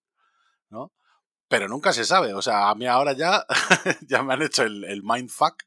¿no? 0.70 0.92
Pero 1.48 1.68
nunca 1.68 1.94
se 1.94 2.06
sabe. 2.06 2.34
O 2.34 2.42
sea, 2.42 2.70
a 2.70 2.76
mí 2.76 2.88
ahora 2.88 3.14
ya, 3.14 3.46
ya 4.08 4.24
me 4.24 4.34
han 4.34 4.42
hecho 4.42 4.64
el, 4.64 4.84
el 4.86 5.04
mindfuck, 5.04 5.64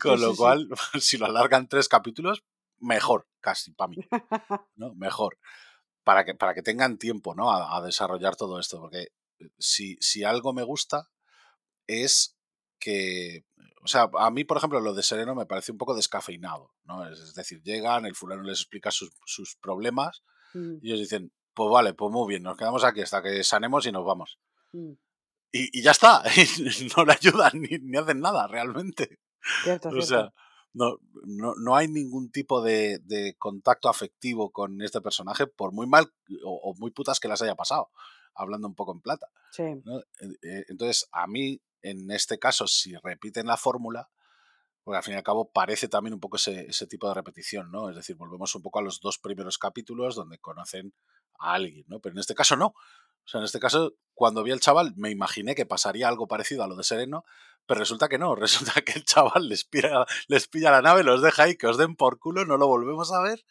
con 0.00 0.18
Sí, 0.18 0.22
lo 0.22 0.34
sí, 0.34 0.36
sí. 0.36 0.38
cual, 0.38 0.68
si 1.00 1.18
lo 1.18 1.26
alargan 1.26 1.68
tres 1.68 1.88
capítulos, 1.88 2.44
mejor, 2.78 3.28
casi 3.40 3.72
para 3.72 3.88
mí, 3.88 3.98
¿no? 4.76 4.94
Mejor. 4.94 5.38
Para 6.04 6.24
que, 6.24 6.34
para 6.34 6.54
que 6.54 6.62
tengan 6.62 6.98
tiempo, 6.98 7.34
¿no? 7.34 7.50
A, 7.50 7.76
a 7.76 7.82
desarrollar 7.82 8.36
todo 8.36 8.58
esto. 8.58 8.80
Porque 8.80 9.08
eh, 9.38 9.50
si, 9.58 9.96
si 10.00 10.24
algo 10.24 10.52
me 10.54 10.62
gusta 10.62 11.08
es 11.86 12.36
que, 12.78 13.44
o 13.82 13.86
sea, 13.88 14.10
a 14.18 14.30
mí, 14.30 14.44
por 14.44 14.56
ejemplo, 14.56 14.80
lo 14.80 14.94
de 14.94 15.02
Sereno 15.02 15.34
me 15.34 15.46
parece 15.46 15.72
un 15.72 15.78
poco 15.78 15.94
descafeinado, 15.94 16.72
¿no? 16.84 17.06
Es, 17.08 17.18
es 17.20 17.34
decir, 17.34 17.62
llegan, 17.62 18.06
el 18.06 18.14
fulano 18.14 18.42
les 18.42 18.60
explica 18.60 18.90
sus, 18.90 19.10
sus 19.24 19.56
problemas 19.56 20.22
Mm, 20.52 20.78
y 20.82 20.88
ellos 20.88 20.98
dicen, 21.00 21.32
pues 21.54 21.70
vale, 21.70 21.94
pues 21.94 22.10
muy 22.10 22.26
bien, 22.28 22.42
nos 22.42 22.56
quedamos 22.56 22.82
aquí 22.82 23.02
hasta 23.02 23.22
que 23.22 23.44
sanemos 23.44 23.86
y 23.86 23.92
nos 23.92 24.04
vamos. 24.04 24.40
mm. 24.72 24.92
Y, 25.52 25.78
y 25.78 25.82
ya 25.82 25.92
está, 25.92 26.22
no 26.96 27.04
le 27.04 27.12
ayudan 27.12 27.52
ni, 27.54 27.78
ni 27.78 27.96
hacen 27.96 28.18
nada 28.20 28.48
realmente. 28.48 29.20
Cierto, 29.64 29.88
O 29.88 29.92
cierto. 29.92 30.06
sea, 30.08 30.32
no, 30.72 30.98
no, 31.24 31.54
no 31.56 31.76
hay 31.76 31.86
ningún 31.88 32.30
tipo 32.32 32.62
de, 32.62 32.98
de 33.04 33.34
contacto 33.38 33.88
afectivo 33.88 34.50
con 34.50 34.82
este 34.82 35.00
personaje, 35.00 35.46
por 35.46 35.72
muy 35.72 35.86
mal 35.86 36.12
o, 36.44 36.60
o 36.70 36.74
muy 36.74 36.90
putas 36.90 37.20
que 37.20 37.28
las 37.28 37.42
haya 37.42 37.54
pasado, 37.54 37.90
hablando 38.34 38.66
un 38.68 38.74
poco 38.74 38.92
en 38.92 39.00
plata. 39.00 39.28
Sí. 39.52 39.62
¿no? 39.84 40.00
Eh, 40.00 40.04
eh, 40.42 40.64
Entonces, 40.68 41.08
a 41.12 41.26
mí, 41.28 41.60
en 41.82 42.10
este 42.10 42.38
caso, 42.38 42.66
si 42.66 42.94
repiten 42.96 43.46
la 43.46 43.56
fórmula, 43.56 44.10
porque 44.82 44.96
al 44.96 45.02
fin 45.02 45.14
y 45.14 45.16
al 45.16 45.22
cabo 45.22 45.50
parece 45.50 45.88
también 45.88 46.14
un 46.14 46.20
poco 46.20 46.36
ese, 46.36 46.66
ese 46.66 46.86
tipo 46.86 47.08
de 47.08 47.14
repetición, 47.14 47.70
¿no? 47.70 47.90
Es 47.90 47.96
decir, 47.96 48.16
volvemos 48.16 48.54
un 48.54 48.62
poco 48.62 48.78
a 48.78 48.82
los 48.82 49.00
dos 49.00 49.18
primeros 49.18 49.58
capítulos 49.58 50.14
donde 50.14 50.38
conocen 50.38 50.94
a 51.38 51.54
alguien, 51.54 51.84
¿no? 51.88 52.00
Pero 52.00 52.14
en 52.14 52.20
este 52.20 52.34
caso 52.34 52.56
no. 52.56 52.74
O 53.24 53.28
sea, 53.30 53.38
en 53.38 53.44
este 53.44 53.60
caso, 53.60 53.94
cuando 54.14 54.42
vi 54.42 54.50
al 54.50 54.60
chaval, 54.60 54.94
me 54.96 55.10
imaginé 55.10 55.54
que 55.54 55.66
pasaría 55.66 56.08
algo 56.08 56.26
parecido 56.26 56.64
a 56.64 56.66
lo 56.66 56.76
de 56.76 56.84
Sereno, 56.84 57.24
Pero 57.66 57.78
resulta 57.78 58.08
que 58.08 58.18
no, 58.18 58.34
resulta 58.36 58.80
que 58.82 58.92
el 58.92 59.04
chaval 59.04 59.48
les 59.48 59.64
pilla, 59.64 60.06
les 60.28 60.48
pilla 60.48 60.70
la 60.70 60.82
nave, 60.82 61.04
los 61.04 61.22
deja 61.22 61.44
ahí, 61.44 61.56
que 61.56 61.66
os 61.66 61.76
den 61.78 61.94
por 61.94 62.18
culo, 62.18 62.44
no 62.44 62.56
lo 62.56 62.66
volvemos 62.66 63.12
a 63.12 63.20
ver. 63.20 63.44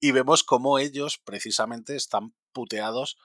Y 0.00 0.12
vemos 0.12 0.44
cómo 0.44 0.78
ellos 0.78 1.18
precisamente 1.18 1.94
están 1.94 2.34
puteados 2.52 3.18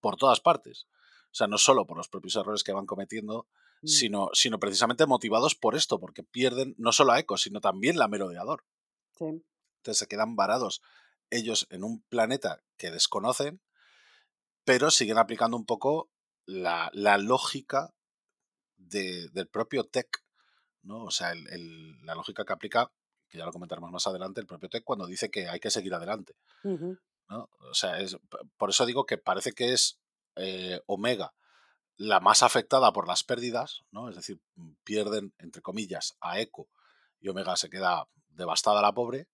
por 0.00 0.16
todas 0.16 0.40
partes. 0.40 0.86
O 1.26 1.36
sea, 1.36 1.46
no 1.46 1.58
solo 1.58 1.86
por 1.86 1.96
los 1.96 2.08
propios 2.08 2.36
errores 2.36 2.62
que 2.62 2.72
van 2.72 2.86
cometiendo, 2.86 3.48
Mm. 3.84 3.88
sino, 3.88 4.28
sino 4.32 4.58
precisamente 4.58 5.06
motivados 5.06 5.54
por 5.54 5.74
esto, 5.76 5.98
porque 6.00 6.22
pierden 6.22 6.74
no 6.78 6.92
solo 6.92 7.12
a 7.12 7.20
Echo, 7.20 7.36
sino 7.36 7.60
también 7.60 7.98
la 7.98 8.08
merodeador. 8.08 8.64
Sí. 9.18 9.24
Entonces 9.24 9.98
se 9.98 10.06
quedan 10.06 10.36
varados 10.36 10.80
ellos 11.30 11.66
en 11.70 11.84
un 11.84 12.02
planeta 12.08 12.62
que 12.76 12.90
desconocen, 12.90 13.60
pero 14.64 14.90
siguen 14.90 15.18
aplicando 15.18 15.56
un 15.56 15.66
poco 15.66 16.10
la, 16.46 16.90
la 16.92 17.18
lógica 17.18 17.94
de- 18.76 19.28
del 19.30 19.48
propio 19.48 19.84
Tech, 19.84 20.08
¿no? 20.82 21.04
O 21.04 21.10
sea, 21.10 21.32
el- 21.32 21.46
el- 21.48 22.04
la 22.04 22.14
lógica 22.14 22.44
que 22.44 22.52
aplica, 22.52 22.90
que 23.28 23.38
ya 23.38 23.44
lo 23.46 23.52
comentaremos 23.52 23.90
más 23.90 24.06
adelante, 24.06 24.40
el 24.40 24.46
propio 24.46 24.68
Tech 24.68 24.84
cuando 24.84 25.06
dice 25.06 25.30
que 25.30 25.48
hay 25.48 25.60
que 25.60 25.70
seguir 25.70 25.92
adelante. 25.94 26.34
¿no? 27.28 27.48
O 27.58 27.74
sea, 27.74 27.98
es, 28.00 28.16
por 28.56 28.70
eso 28.70 28.84
digo 28.86 29.06
que 29.06 29.16
parece 29.18 29.52
que 29.52 29.72
es 29.72 29.98
eh, 30.36 30.80
Omega 30.86 31.34
la 31.96 32.20
más 32.20 32.42
afectada 32.42 32.92
por 32.92 33.06
las 33.06 33.24
pérdidas, 33.24 33.82
¿no? 33.90 34.08
Es 34.08 34.16
decir, 34.16 34.40
mm, 34.56 34.72
pierden, 34.84 35.32
entre 35.38 35.62
comillas, 35.62 36.16
a 36.20 36.40
Echo 36.40 36.66
y 37.20 37.28
Omega 37.28 37.56
se 37.56 37.70
queda 37.70 38.08
devastada 38.28 38.82
la 38.82 38.92
pobre, 38.92 39.28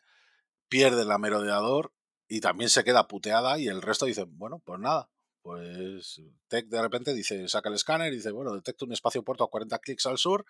pierden 0.69 1.09
la 1.09 1.19
merodeador 1.19 1.93
y 2.29 2.41
también 2.41 2.71
se 2.71 2.85
queda 2.85 3.09
puteada 3.09 3.59
y 3.59 3.67
el 3.67 3.83
resto 3.83 4.07
dicen, 4.07 4.39
bueno, 4.39 4.61
pues 4.65 4.79
nada, 4.79 5.11
pues 5.43 6.21
Tech 6.49 6.67
de 6.67 6.83
repente 6.83 7.15
dice, 7.15 7.49
saca 7.49 7.69
el 7.69 7.75
escáner 7.75 8.13
y 8.13 8.17
dice, 8.17 8.31
bueno, 8.31 8.55
detecto 8.55 8.85
un 8.85 8.93
espacio 8.93 9.23
puerto 9.23 9.45
a 9.45 9.51
40 9.51 9.79
clics 9.79 10.07
al 10.07 10.19
sur, 10.19 10.45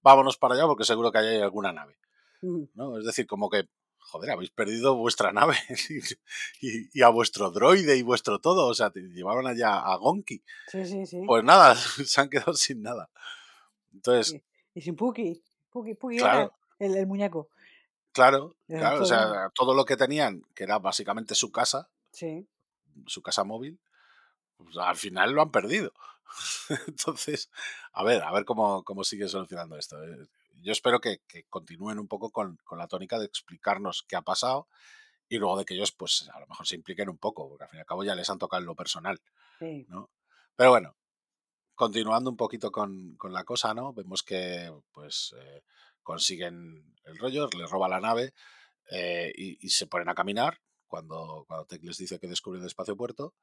vámonos 0.00 0.38
para 0.38 0.54
allá 0.54 0.66
porque 0.66 0.84
seguro 0.84 1.10
que 1.10 1.18
ahí 1.18 1.26
hay 1.26 1.40
alguna 1.42 1.72
nave. 1.72 1.98
¿no? 2.40 2.98
Es 2.98 3.04
decir, 3.04 3.26
como 3.26 3.50
que, 3.50 3.68
joder, 4.10 4.30
habéis 4.30 4.50
perdido 4.50 4.96
vuestra 4.96 5.32
nave 5.32 5.56
y, 6.60 6.98
y 6.98 7.02
a 7.02 7.08
vuestro 7.08 7.50
droide 7.50 7.96
y 7.96 8.02
vuestro 8.02 8.38
todo, 8.40 8.66
o 8.66 8.74
sea, 8.74 8.90
te 8.90 9.00
llevaban 9.00 9.46
allá 9.46 9.78
a 9.78 9.96
Gonki. 9.96 10.42
Sí, 10.66 10.84
sí, 10.86 11.06
sí. 11.06 11.22
Pues 11.26 11.44
nada, 11.44 11.74
se 12.04 12.20
han 12.20 12.28
quedado 12.28 12.54
sin 12.54 12.82
nada. 12.82 13.08
Entonces. 13.92 14.40
Y 14.74 14.80
sin 14.80 14.96
Puki. 14.96 15.42
Puki, 15.70 15.94
Puki 15.94 16.18
Claro. 16.18 16.52
era 16.78 16.90
el, 16.92 16.96
el 16.96 17.06
muñeco. 17.06 17.48
claro, 18.12 18.56
claro, 18.66 19.02
o 19.02 19.04
sea, 19.04 19.50
todo 19.54 19.74
lo 19.74 19.84
que 19.84 19.96
tenían, 19.96 20.42
que 20.54 20.64
era 20.64 20.78
básicamente 20.78 21.34
su 21.34 21.50
casa, 21.52 21.88
Sí. 22.12 22.48
su 23.06 23.22
casa 23.22 23.44
móvil, 23.44 23.78
pues 24.56 24.76
al 24.78 24.96
final 24.96 25.32
lo 25.32 25.42
han 25.42 25.50
perdido. 25.50 25.92
Entonces, 26.86 27.50
a 27.92 28.02
ver, 28.04 28.22
a 28.22 28.32
ver 28.32 28.44
cómo, 28.44 28.82
cómo 28.84 29.04
sigue 29.04 29.28
solucionando 29.28 29.76
esto. 29.76 29.96
Yo 30.62 30.72
espero 30.72 31.00
que, 31.00 31.20
que 31.26 31.44
continúen 31.44 31.98
un 31.98 32.08
poco 32.08 32.30
con, 32.30 32.56
con 32.64 32.78
la 32.78 32.88
tónica 32.88 33.18
de 33.18 33.26
explicarnos 33.26 34.04
qué 34.08 34.16
ha 34.16 34.22
pasado 34.22 34.68
y 35.28 35.38
luego 35.38 35.58
de 35.58 35.64
que 35.64 35.74
ellos, 35.74 35.92
pues, 35.92 36.28
a 36.32 36.40
lo 36.40 36.46
mejor 36.46 36.66
se 36.66 36.74
impliquen 36.76 37.08
un 37.08 37.18
poco, 37.18 37.48
porque 37.48 37.64
al 37.64 37.70
fin 37.70 37.78
y 37.78 37.80
al 37.80 37.86
cabo 37.86 38.02
ya 38.04 38.14
les 38.14 38.30
han 38.30 38.38
tocado 38.38 38.60
en 38.60 38.66
lo 38.66 38.74
personal, 38.74 39.20
Sí. 39.58 39.84
¿no? 39.88 40.10
Pero 40.56 40.70
bueno, 40.70 40.96
continuando 41.74 42.30
un 42.30 42.36
poquito 42.36 42.72
con, 42.72 43.14
con 43.16 43.32
la 43.32 43.44
cosa, 43.44 43.74
¿no? 43.74 43.92
Vemos 43.92 44.22
que, 44.22 44.72
pues, 44.92 45.34
eh, 45.38 45.62
consiguen 46.02 46.94
el 47.04 47.18
rollo, 47.18 47.48
les 47.56 47.70
roba 47.70 47.88
la 47.88 48.00
nave 48.00 48.32
eh, 48.90 49.32
y, 49.36 49.64
y 49.64 49.68
se 49.68 49.86
ponen 49.86 50.08
a 50.08 50.14
caminar 50.14 50.60
cuando, 50.86 51.44
cuando 51.46 51.66
Tech 51.66 51.82
les 51.84 51.98
dice 51.98 52.18
que 52.18 52.26
descubre 52.26 52.58
el 52.58 52.66
espacio 52.66 52.96
puerto. 52.96 53.34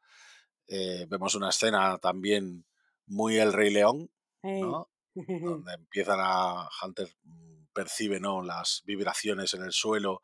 Eh, 0.68 1.06
vemos 1.08 1.36
una 1.36 1.50
escena 1.50 2.00
también 2.00 2.66
muy 3.06 3.38
El 3.38 3.54
Rey 3.54 3.70
León. 3.72 4.10
¿no? 4.42 4.90
Donde 5.16 5.74
empiezan 5.80 6.20
a. 6.22 6.68
Hunter 6.84 7.08
mm, 7.24 7.66
percibe 7.74 8.20
¿no? 8.20 8.42
las 8.42 8.84
vibraciones 8.86 9.54
en 9.54 9.64
el 9.64 9.72
suelo 9.72 10.22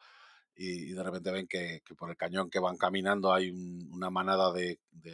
y, 0.55 0.89
y 0.89 0.93
de 0.93 1.03
repente 1.03 1.31
ven 1.31 1.47
que, 1.47 1.81
que 1.85 1.95
por 1.95 2.09
el 2.09 2.17
cañón 2.17 2.49
que 2.49 2.59
van 2.59 2.77
caminando 2.77 3.33
hay 3.33 3.49
un- 3.49 3.89
una 3.91 4.09
manada 4.09 4.51
de, 4.53 4.79
de- 4.91 5.11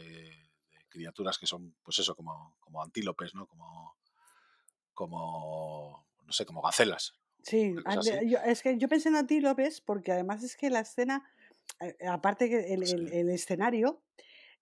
de 0.69 0.85
criaturas 0.89 1.37
que 1.37 1.47
son, 1.47 1.75
pues 1.83 1.99
eso, 1.99 2.15
como, 2.15 2.55
como 2.59 2.81
antílopes, 2.83 3.33
¿no? 3.35 3.45
Como. 3.47 3.95
como. 4.93 6.05
no 6.25 6.31
sé, 6.33 6.45
como 6.45 6.61
gacelas. 6.61 7.13
Sí, 7.43 7.73
yo- 8.25 8.39
es 8.45 8.61
que 8.61 8.77
yo 8.77 8.87
pensé 8.89 9.09
en 9.09 9.15
antílopes 9.15 9.79
porque 9.81 10.11
además 10.11 10.43
es 10.43 10.57
que 10.57 10.69
la 10.69 10.81
escena, 10.81 11.23
eh, 11.79 11.95
aparte 12.07 12.49
que 12.49 12.73
el, 12.73 12.83
el 13.13 13.29
escenario, 13.29 14.01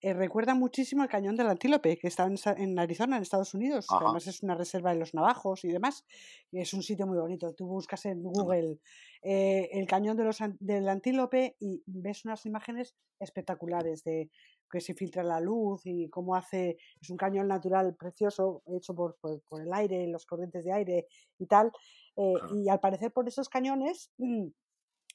eh, 0.01 0.13
recuerda 0.13 0.53
muchísimo 0.53 1.01
al 1.03 1.09
cañón 1.09 1.35
del 1.35 1.47
antílope 1.47 1.97
que 1.97 2.07
está 2.07 2.25
en, 2.25 2.35
en 2.57 2.77
Arizona, 2.79 3.15
en 3.17 3.23
Estados 3.23 3.53
Unidos, 3.53 3.87
que 3.87 3.95
además 4.05 4.27
es 4.27 4.43
una 4.43 4.55
reserva 4.55 4.91
de 4.93 4.99
los 4.99 5.13
navajos 5.13 5.63
y 5.65 5.69
demás, 5.69 6.05
y 6.51 6.59
es 6.59 6.73
un 6.73 6.83
sitio 6.83 7.07
muy 7.07 7.17
bonito. 7.17 7.53
Tú 7.53 7.65
buscas 7.67 8.05
en 8.05 8.21
Google 8.21 8.79
eh, 9.23 9.69
el 9.71 9.87
cañón 9.87 10.15
de 10.17 10.23
los, 10.25 10.37
del 10.59 10.87
antílope 10.89 11.55
y 11.59 11.81
ves 11.87 12.25
unas 12.25 12.45
imágenes 12.45 12.95
espectaculares 13.19 14.03
de 14.03 14.29
que 14.69 14.81
se 14.81 14.93
filtra 14.93 15.23
la 15.23 15.39
luz 15.39 15.81
y 15.85 16.09
cómo 16.09 16.35
hace, 16.35 16.77
es 17.01 17.09
un 17.09 17.17
cañón 17.17 17.47
natural 17.47 17.95
precioso, 17.95 18.61
hecho 18.67 18.93
por, 18.93 19.15
por- 19.21 19.41
por 19.47 19.61
el 19.61 19.71
aire, 19.73 20.07
los 20.07 20.25
corrientes 20.25 20.63
de 20.65 20.73
aire 20.73 21.07
y 21.39 21.45
tal. 21.47 21.71
eh, 22.17 22.33
Claro. 22.33 22.55
y 22.59 22.69
al 22.69 22.79
parecer 22.79 23.11
por 23.11 23.27
esos 23.27 23.47
cañones, 23.49 24.11
mm, 24.17 24.47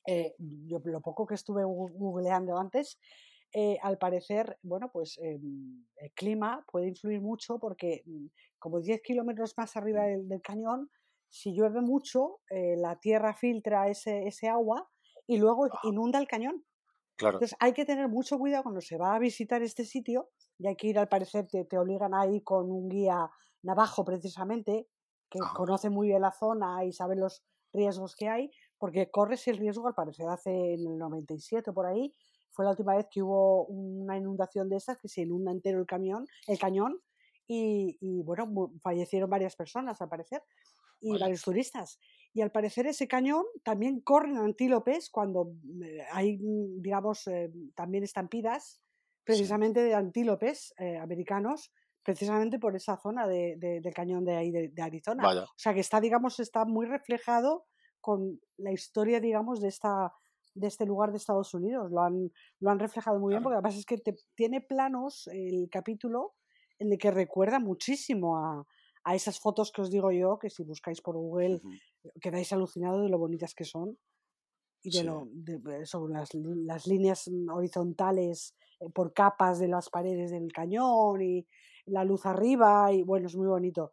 eh, 0.06 0.34
yo 0.38 0.80
lo 0.84 1.00
poco 1.00 1.26
que 1.26 1.34
estuve 1.34 1.62
googleando 1.64 2.56
antes, 2.56 2.98
eh, 3.52 3.78
al 3.82 3.98
parecer, 3.98 4.58
bueno, 4.62 4.90
pues 4.92 5.18
em, 5.18 5.84
el 5.96 6.12
clima 6.12 6.64
puede 6.70 6.88
influir 6.88 7.20
mucho 7.20 7.58
porque 7.58 8.02
mm, 8.06 8.26
como 8.58 8.80
10 8.80 9.00
kilómetros 9.02 9.54
más 9.56 9.76
arriba 9.76 10.04
del, 10.04 10.28
del 10.28 10.40
cañón, 10.42 10.90
si 11.28 11.54
llueve 11.54 11.80
mucho, 11.80 12.40
eh, 12.50 12.76
la 12.76 12.98
tierra 13.00 13.34
filtra 13.34 13.88
ese, 13.88 14.26
ese 14.26 14.48
agua 14.48 14.88
y 15.26 15.38
luego 15.38 15.66
Ah. 15.72 15.78
inunda 15.82 16.18
el 16.18 16.26
cañón. 16.28 16.64
Claro. 17.16 17.38
Entonces 17.38 17.56
hay 17.60 17.72
que 17.72 17.84
tener 17.84 18.08
mucho 18.08 18.38
cuidado 18.38 18.64
cuando 18.64 18.80
se 18.80 18.96
va 18.98 19.14
a 19.14 19.18
visitar 19.18 19.62
este 19.62 19.84
sitio 19.84 20.30
y 20.58 20.66
hay 20.68 20.76
que 20.76 20.88
ir, 20.88 20.98
al 20.98 21.08
parecer, 21.08 21.46
te, 21.48 21.64
te 21.64 21.78
obligan 21.78 22.14
a 22.14 22.26
ir 22.26 22.42
con 22.44 22.70
un 22.70 22.88
guía 22.88 23.30
navajo 23.62 24.04
precisamente, 24.04 24.88
que 25.30 25.38
conoce 25.54 25.90
muy 25.90 26.08
bien 26.08 26.22
la 26.22 26.32
zona 26.32 26.84
y 26.84 26.92
sabe 26.92 27.16
los 27.16 27.44
riesgos 27.72 28.14
que 28.16 28.28
hay, 28.28 28.50
porque 28.78 29.10
corres 29.10 29.46
el 29.48 29.58
riesgo, 29.58 29.86
al 29.88 29.94
parecer, 29.94 30.28
hace 30.28 30.50
en 30.74 30.86
el 30.86 30.98
97 30.98 31.72
por 31.72 31.86
ahí, 31.86 32.14
fue 32.52 32.64
la 32.64 32.72
última 32.72 32.96
vez 32.96 33.06
que 33.10 33.22
hubo 33.22 33.64
una 33.66 34.16
inundación 34.16 34.68
de 34.68 34.76
esas, 34.76 34.98
que 34.98 35.08
se 35.08 35.22
inunda 35.22 35.52
entero 35.52 35.78
el 35.80 35.86
camión, 35.86 36.26
el 36.46 36.58
cañón, 36.58 37.00
y, 37.46 37.96
y, 38.00 38.22
bueno, 38.22 38.72
fallecieron 38.82 39.28
varias 39.28 39.56
personas 39.56 40.00
al 40.00 40.08
parecer, 40.08 40.42
y 41.00 41.18
varios 41.18 41.42
turistas. 41.42 41.98
Y 42.34 42.42
al 42.42 42.52
parecer 42.52 42.86
ese 42.86 43.08
cañón 43.08 43.44
también 43.64 44.00
corren 44.02 44.36
antílopes 44.36 45.08
cuando 45.10 45.52
mm, 45.62 45.82
eh, 45.82 46.06
hay, 46.12 46.36
mm, 46.38 46.82
digamos, 46.82 47.26
eh, 47.26 47.50
también 47.74 48.04
estampidas 48.04 48.82
precisamente 49.24 49.82
de 49.82 49.94
antílopes 49.94 50.74
eh, 50.78 50.98
americanos, 50.98 51.72
precisamente 52.02 52.58
por 52.58 52.76
esa 52.76 52.96
zona 52.98 53.26
de- 53.26 53.56
de- 53.58 53.80
del 53.80 53.94
cañón 53.94 54.24
de 54.24 54.36
ahí 54.36 54.50
de, 54.50 54.68
de 54.68 54.82
Arizona. 54.82 55.22
Vaya. 55.22 55.44
O 55.44 55.48
sea 55.56 55.72
que 55.74 55.80
está, 55.80 56.00
digamos, 56.00 56.38
está 56.38 56.64
muy 56.66 56.86
reflejado 56.86 57.66
con 58.00 58.40
la 58.58 58.72
historia, 58.72 59.20
digamos, 59.20 59.60
de 59.60 59.68
esta 59.68 60.12
de 60.54 60.66
este 60.68 60.86
lugar 60.86 61.10
de 61.10 61.18
Estados 61.18 61.54
Unidos. 61.54 61.90
Lo 61.90 62.00
han, 62.02 62.32
lo 62.60 62.70
han 62.70 62.78
reflejado 62.78 63.18
muy 63.18 63.32
bien, 63.32 63.42
porque 63.42 63.54
además 63.56 63.76
es 63.76 63.86
que 63.86 63.98
te- 63.98 64.16
tiene 64.34 64.60
planos 64.60 65.28
el 65.32 65.68
capítulo 65.70 66.34
en 66.78 66.92
el 66.92 66.98
que 66.98 67.10
recuerda 67.10 67.58
muchísimo 67.60 68.38
a, 68.38 68.66
a 69.04 69.14
esas 69.14 69.38
fotos 69.40 69.72
que 69.72 69.82
os 69.82 69.90
digo 69.90 70.10
yo, 70.12 70.38
que 70.38 70.50
si 70.50 70.62
buscáis 70.64 71.00
por 71.00 71.16
Google 71.16 71.60
quedáis 72.20 72.52
alucinados 72.52 73.02
de 73.02 73.08
lo 73.10 73.18
bonitas 73.18 73.54
que 73.54 73.64
son 73.64 73.98
y 74.82 74.90
de 74.90 75.00
Sí. 75.00 75.06
lo 75.06 75.28
de, 75.30 75.86
sobre 75.86 76.14
las, 76.14 76.30
las 76.34 76.86
líneas 76.86 77.28
horizontales 77.52 78.56
eh, 78.80 78.88
por 78.94 79.12
capas 79.12 79.58
de 79.58 79.68
las 79.68 79.90
paredes 79.90 80.30
del 80.30 80.52
cañón 80.52 81.20
y 81.22 81.46
la 81.86 82.04
luz 82.04 82.24
arriba 82.26 82.92
y 82.92 83.02
bueno, 83.02 83.26
es 83.26 83.36
muy 83.36 83.46
bonito. 83.48 83.92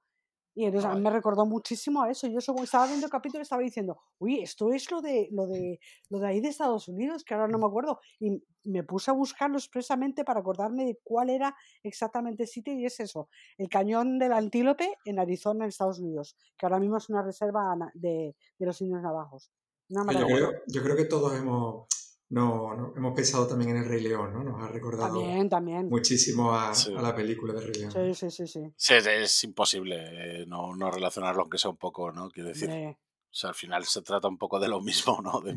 Y 0.57 0.65
entonces 0.65 0.89
a 0.89 0.95
mí 0.95 1.01
me 1.01 1.11
recordó 1.11 1.45
muchísimo 1.45 2.01
a 2.01 2.09
eso. 2.09 2.25
Yo 2.25 2.39
estaba 2.39 2.87
viendo 2.87 3.05
el 3.05 3.11
capítulo 3.11 3.41
y 3.41 3.43
estaba 3.43 3.61
diciendo, 3.61 4.01
uy, 4.17 4.41
esto 4.41 4.73
es 4.73 4.89
lo 4.89 5.01
de, 5.01 5.29
lo 5.31 5.45
de 5.45 5.79
lo 6.09 6.17
de 6.17 6.27
ahí 6.27 6.41
de 6.41 6.47
Estados 6.47 6.87
Unidos, 6.87 7.23
que 7.23 7.35
ahora 7.35 7.47
no 7.47 7.59
me 7.59 7.67
acuerdo. 7.67 7.99
Y 8.19 8.43
me 8.63 8.83
puse 8.83 9.11
a 9.11 9.13
buscarlo 9.13 9.59
expresamente 9.59 10.23
para 10.25 10.39
acordarme 10.39 10.83
de 10.85 10.99
cuál 11.03 11.29
era 11.29 11.55
exactamente 11.83 12.41
el 12.41 12.49
sitio, 12.49 12.73
y 12.73 12.87
es 12.87 12.99
eso, 12.99 13.29
el 13.59 13.69
cañón 13.69 14.17
del 14.17 14.33
antílope 14.33 14.97
en 15.05 15.19
Arizona, 15.19 15.65
en 15.65 15.69
Estados 15.69 15.99
Unidos, 15.99 16.35
que 16.57 16.65
ahora 16.65 16.79
mismo 16.79 16.97
es 16.97 17.07
una 17.07 17.21
reserva 17.21 17.77
de, 17.93 18.35
de 18.57 18.65
los 18.65 18.81
indios 18.81 19.03
navajos. 19.03 19.51
Una 19.89 20.01
Yo 20.01 20.05
maravilla. 20.05 20.25
creo, 20.25 20.51
yo 20.65 20.83
creo 20.83 20.95
que 20.95 21.05
todos 21.05 21.37
hemos, 21.37 21.85
no, 22.29 22.75
no- 22.75 22.93
hemos 22.95 23.13
pensado 23.13 23.47
también 23.47 23.71
en 23.71 23.77
el 23.77 23.85
Rey 23.89 24.01
León, 24.01 24.33
¿no? 24.33 24.43
Nos 24.43 24.61
ha 24.61 24.67
recordado 24.67 25.13
También, 25.13 25.49
también. 25.49 25.89
muchísimo 25.89 26.53
a, 26.53 26.73
Sí. 26.73 26.93
a 26.95 27.01
la 27.01 27.15
película 27.15 27.53
de 27.53 27.61
Rey 27.61 27.73
León. 27.81 27.91
Sí, 27.91 28.13
sí, 28.13 28.31
sí, 28.31 28.47
sí. 28.47 28.73
Sí, 28.75 28.93
es, 28.95 29.07
es 29.07 29.43
imposible 29.43 30.41
eh, 30.41 30.45
no, 30.45 30.75
no 30.75 30.91
relacionarlo, 30.91 31.41
aunque 31.41 31.57
sea 31.57 31.71
un 31.71 31.77
poco, 31.77 32.11
¿no? 32.11 32.29
Quiero 32.29 32.49
decir, 32.49 32.69
o 32.69 32.95
sea, 33.33 33.49
al 33.49 33.55
final 33.55 33.85
se 33.85 34.01
trata 34.01 34.27
un 34.27 34.37
poco 34.37 34.59
de 34.59 34.67
lo 34.67 34.81
mismo, 34.81 35.21
¿no? 35.21 35.39
De 35.41 35.55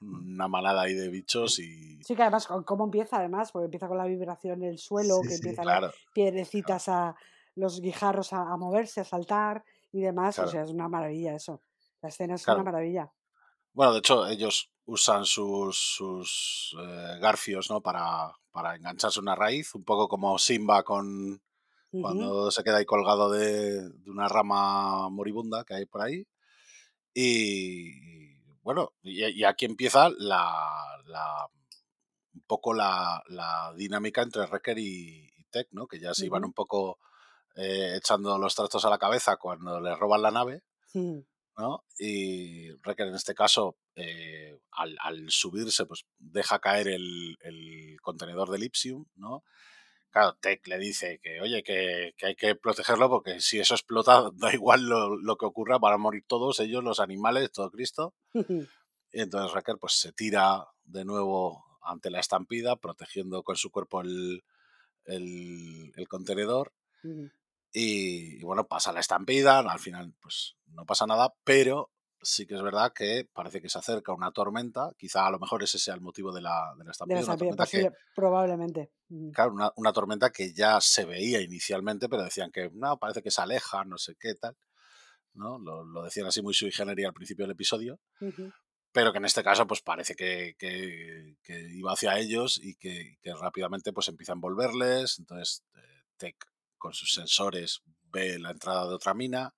una 0.00 0.46
manada 0.48 0.82
ahí 0.82 0.92
de 0.92 1.08
bichos 1.08 1.58
y... 1.58 2.02
Sí, 2.02 2.14
que 2.14 2.22
además, 2.22 2.46
¿cómo 2.66 2.84
empieza? 2.84 3.16
Además, 3.16 3.50
porque 3.50 3.64
empieza 3.64 3.88
con 3.88 3.96
la 3.96 4.04
vibración 4.04 4.60
del 4.60 4.78
suelo, 4.78 5.20
Sí, 5.22 5.28
que 5.28 5.34
sí, 5.34 5.36
empiezan 5.36 5.66
las 5.66 5.78
Claro, 5.78 5.94
piedrecitas 6.12 6.88
a 6.90 7.16
los 7.54 7.80
guijarros 7.80 8.34
a, 8.34 8.42
a 8.52 8.56
moverse, 8.58 9.00
a 9.00 9.04
saltar, 9.04 9.64
y 9.92 10.02
demás. 10.02 10.34
O 10.38 10.42
Claro. 10.42 10.50
sea, 10.50 10.62
es 10.64 10.70
una 10.70 10.88
maravilla 10.88 11.34
eso. 11.34 11.62
La 12.02 12.10
escena 12.10 12.34
es 12.34 12.44
Claro. 12.44 12.60
una 12.60 12.70
maravilla. 12.70 13.10
Bueno, 13.72 13.94
de 13.94 13.98
hecho, 14.00 14.26
ellos 14.26 14.70
usan 14.86 15.24
sus, 15.24 15.76
sus 15.76 16.76
eh, 16.80 17.18
garfios, 17.20 17.70
¿no? 17.70 17.80
Para, 17.80 18.32
para 18.52 18.76
engancharse 18.76 19.20
una 19.20 19.34
raíz, 19.34 19.74
un 19.74 19.84
poco 19.84 20.08
como 20.08 20.38
Simba 20.38 20.82
con 20.82 21.42
cuando 22.02 22.50
se 22.50 22.62
queda 22.64 22.76
ahí 22.78 22.84
colgado 22.84 23.30
de, 23.30 23.88
de 23.88 24.10
una 24.10 24.28
rama 24.28 25.08
moribunda 25.08 25.64
que 25.64 25.74
hay 25.74 25.86
por 25.86 26.02
ahí. 26.02 26.26
Y, 27.14 28.38
bueno, 28.62 28.92
y, 29.02 29.24
y 29.24 29.44
aquí 29.44 29.64
empieza 29.64 30.10
la, 30.10 30.52
la- 31.06 31.46
un 32.34 32.42
poco 32.46 32.74
la, 32.74 33.22
la 33.28 33.72
dinámica 33.76 34.20
entre 34.22 34.44
Wrecker 34.46 34.78
y, 34.78 35.26
y 35.38 35.44
Tech, 35.50 35.68
¿no? 35.72 35.86
Que 35.86 35.98
ya 35.98 36.12
se 36.12 36.26
iban 36.26 36.44
un 36.44 36.52
poco 36.52 36.98
eh, 37.56 37.94
echando 37.96 38.36
los 38.38 38.54
trastos 38.54 38.84
a 38.84 38.90
la 38.90 38.98
cabeza 38.98 39.36
cuando 39.38 39.80
le 39.80 39.96
roban 39.96 40.20
la 40.22 40.30
nave. 40.30 40.62
¿No? 41.56 41.84
Y 41.98 42.70
Wrecker 42.72 43.08
en 43.08 43.14
este 43.14 43.34
caso, 43.34 43.76
eh, 43.94 44.58
al, 44.72 44.96
al 45.00 45.30
subirse, 45.30 45.86
pues 45.86 46.04
deja 46.18 46.58
caer 46.58 46.88
el, 46.88 47.36
el 47.40 47.96
contenedor 48.02 48.50
de 48.50 48.58
Lipsium, 48.58 49.06
¿no? 49.16 49.42
Claro, 50.10 50.36
Tech 50.40 50.66
le 50.66 50.78
dice 50.78 51.20
que, 51.22 51.40
oye, 51.42 51.62
que, 51.62 52.14
que 52.16 52.26
hay 52.26 52.36
que 52.36 52.54
protegerlo 52.54 53.10
porque 53.10 53.40
si 53.40 53.58
eso 53.58 53.74
explota, 53.74 54.30
da 54.34 54.52
igual 54.54 54.86
lo, 54.86 55.16
lo 55.16 55.36
que 55.36 55.46
ocurra, 55.46 55.78
van 55.78 55.94
a 55.94 55.98
morir 55.98 56.24
todos, 56.26 56.60
ellos, 56.60 56.82
los 56.82 57.00
animales, 57.00 57.52
todo 57.52 57.70
Cristo. 57.70 58.14
Y 59.12 59.20
entonces 59.20 59.50
Wrecker 59.52 59.76
pues 59.78 59.94
se 59.94 60.12
tira 60.12 60.66
de 60.84 61.04
nuevo 61.06 61.64
ante 61.80 62.10
la 62.10 62.20
estampida, 62.20 62.76
protegiendo 62.76 63.42
con 63.44 63.56
su 63.56 63.70
cuerpo 63.70 64.02
el, 64.02 64.44
el, 65.04 65.92
el 65.96 66.08
contenedor. 66.08 66.74
Y, 67.78 68.38
y 68.40 68.42
bueno, 68.42 68.66
pasa 68.66 68.90
la 68.90 69.00
estampida, 69.00 69.58
al 69.58 69.78
final 69.78 70.14
pues 70.22 70.56
no 70.68 70.86
pasa 70.86 71.06
nada, 71.06 71.34
pero 71.44 71.90
sí 72.22 72.46
que 72.46 72.54
es 72.54 72.62
verdad 72.62 72.90
que 72.94 73.28
parece 73.34 73.60
que 73.60 73.68
se 73.68 73.76
acerca 73.78 74.14
una 74.14 74.32
tormenta, 74.32 74.92
quizá 74.96 75.26
a 75.26 75.30
lo 75.30 75.38
mejor 75.38 75.62
ese 75.62 75.78
sea 75.78 75.92
el 75.94 76.00
motivo 76.00 76.32
de 76.32 76.40
la, 76.40 76.72
de 76.78 76.84
la 76.84 76.84
De 76.86 76.90
estampida, 76.92 77.20
la 77.20 77.24
una 77.26 77.34
estampida, 77.34 77.56
tormenta 77.66 77.66
que, 77.66 78.14
probablemente. 78.14 78.90
Ujú. 79.10 79.30
claro, 79.32 79.52
una, 79.52 79.70
una 79.76 79.92
tormenta 79.92 80.30
que 80.30 80.54
ya 80.54 80.80
se 80.80 81.04
veía 81.04 81.42
inicialmente, 81.42 82.08
pero 82.08 82.22
decían 82.22 82.50
que 82.50 82.70
no, 82.72 82.96
parece 82.98 83.22
que 83.22 83.30
se 83.30 83.42
aleja, 83.42 83.84
no 83.84 83.98
sé 83.98 84.16
qué 84.18 84.34
tal, 84.34 84.56
¿no? 85.34 85.58
Lo, 85.58 85.84
lo 85.84 86.02
decían 86.02 86.26
así 86.26 86.40
muy 86.40 86.54
sui 86.54 86.72
generis 86.72 87.04
al 87.06 87.12
principio 87.12 87.44
del 87.44 87.52
episodio, 87.52 88.00
Ujú. 88.22 88.50
pero 88.90 89.12
que 89.12 89.18
en 89.18 89.26
este 89.26 89.44
caso 89.44 89.66
pues 89.66 89.82
parece 89.82 90.14
que, 90.14 90.54
que- 90.58 91.36
que 91.42 91.60
iba 91.74 91.92
hacia 91.92 92.18
ellos 92.18 92.58
y 92.62 92.74
que, 92.76 93.18
que 93.20 93.34
rápidamente 93.34 93.92
pues 93.92 94.08
empieza 94.08 94.32
a 94.32 94.36
envolverles, 94.36 95.18
entonces 95.18 95.62
eh, 95.74 96.02
Tech 96.16 96.36
con 96.86 96.94
sus 96.94 97.12
sensores 97.12 97.82
ve 98.12 98.38
la 98.38 98.52
entrada 98.52 98.86
de 98.86 98.94
otra 98.94 99.12
mina 99.12 99.56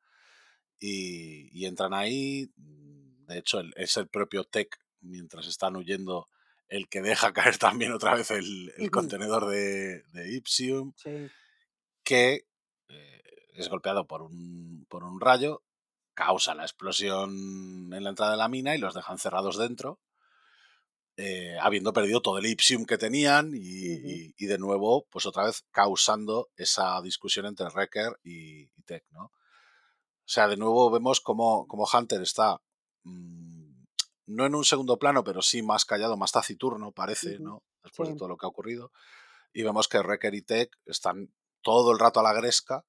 y, 0.80 1.50
y 1.52 1.66
entran 1.66 1.92
ahí, 1.92 2.50
mm, 2.56 3.26
de 3.26 3.38
hecho 3.38 3.60
es 3.76 3.98
el 3.98 4.08
propio 4.08 4.44
Tech 4.44 4.74
mientras 5.02 5.46
están 5.46 5.76
huyendo 5.76 6.30
el 6.68 6.88
que 6.88 7.02
deja 7.02 7.34
caer 7.34 7.58
también 7.58 7.92
otra 7.92 8.14
vez 8.14 8.30
el, 8.30 8.72
contenedor 8.90 9.46
de, 9.46 10.04
de 10.04 10.36
Ipsium 10.36 10.94
Sí. 10.96 11.28
que 12.02 12.46
eh, 12.88 13.22
es 13.52 13.68
golpeado 13.68 14.06
por 14.06 14.22
un, 14.22 14.86
por 14.88 15.04
un 15.04 15.20
rayo, 15.20 15.62
causa 16.14 16.54
la 16.54 16.62
explosión 16.62 17.92
en 17.92 18.04
la 18.04 18.08
entrada 18.08 18.32
de 18.32 18.38
la 18.38 18.48
mina 18.48 18.74
y 18.74 18.78
los 18.78 18.94
dejan 18.94 19.18
cerrados 19.18 19.58
dentro, 19.58 20.00
eh, 21.20 21.57
habiendo 21.61 21.92
perdido 21.92 22.22
todo 22.22 22.38
el 22.38 22.46
ipsium 22.46 22.85
que 22.87 22.96
tenían 22.96 23.50
y, 23.52 23.96
Ujú. 23.98 24.07
y- 24.09 24.35
y 24.38 24.46
de 24.46 24.57
nuevo, 24.57 25.04
pues 25.11 25.26
otra 25.26 25.44
vez 25.44 25.64
causando 25.72 26.48
esa 26.57 27.02
discusión 27.02 27.44
entre 27.46 27.66
Wrecker 27.70 28.18
y, 28.22 28.70
y 28.76 28.83
Tech, 28.87 29.04
¿no? 29.11 29.24
O 29.24 30.31
sea, 30.31 30.46
de 30.46 30.57
nuevo 30.57 30.90
vemos 30.90 31.20
como, 31.20 31.66
como 31.66 31.88
Hunter 31.92 32.22
está 32.22 32.61
mm, 33.02 33.83
no 34.26 34.46
en 34.46 34.54
un 34.54 34.64
segundo 34.64 34.96
plano, 34.98 35.24
pero 35.24 35.42
sí 35.42 35.61
más 35.62 35.85
callado, 35.85 36.16
más 36.16 36.31
taciturno, 36.33 36.92
parece. 36.92 37.38
¿no? 37.40 37.62
Después 37.83 38.11
de 38.11 38.14
todo 38.16 38.28
lo 38.28 38.37
que 38.37 38.46
ha 38.46 38.50
ocurrido. 38.50 38.92
Y 39.52 39.62
vemos 39.62 39.88
que 39.88 39.98
Wrecker 39.98 40.35
y 40.35 40.42
Tech 40.42 40.70
están 40.87 41.33
todo 41.62 41.90
el 41.92 41.98
rato 41.98 42.20
a 42.20 42.22
la 42.22 42.33
gresca, 42.35 42.85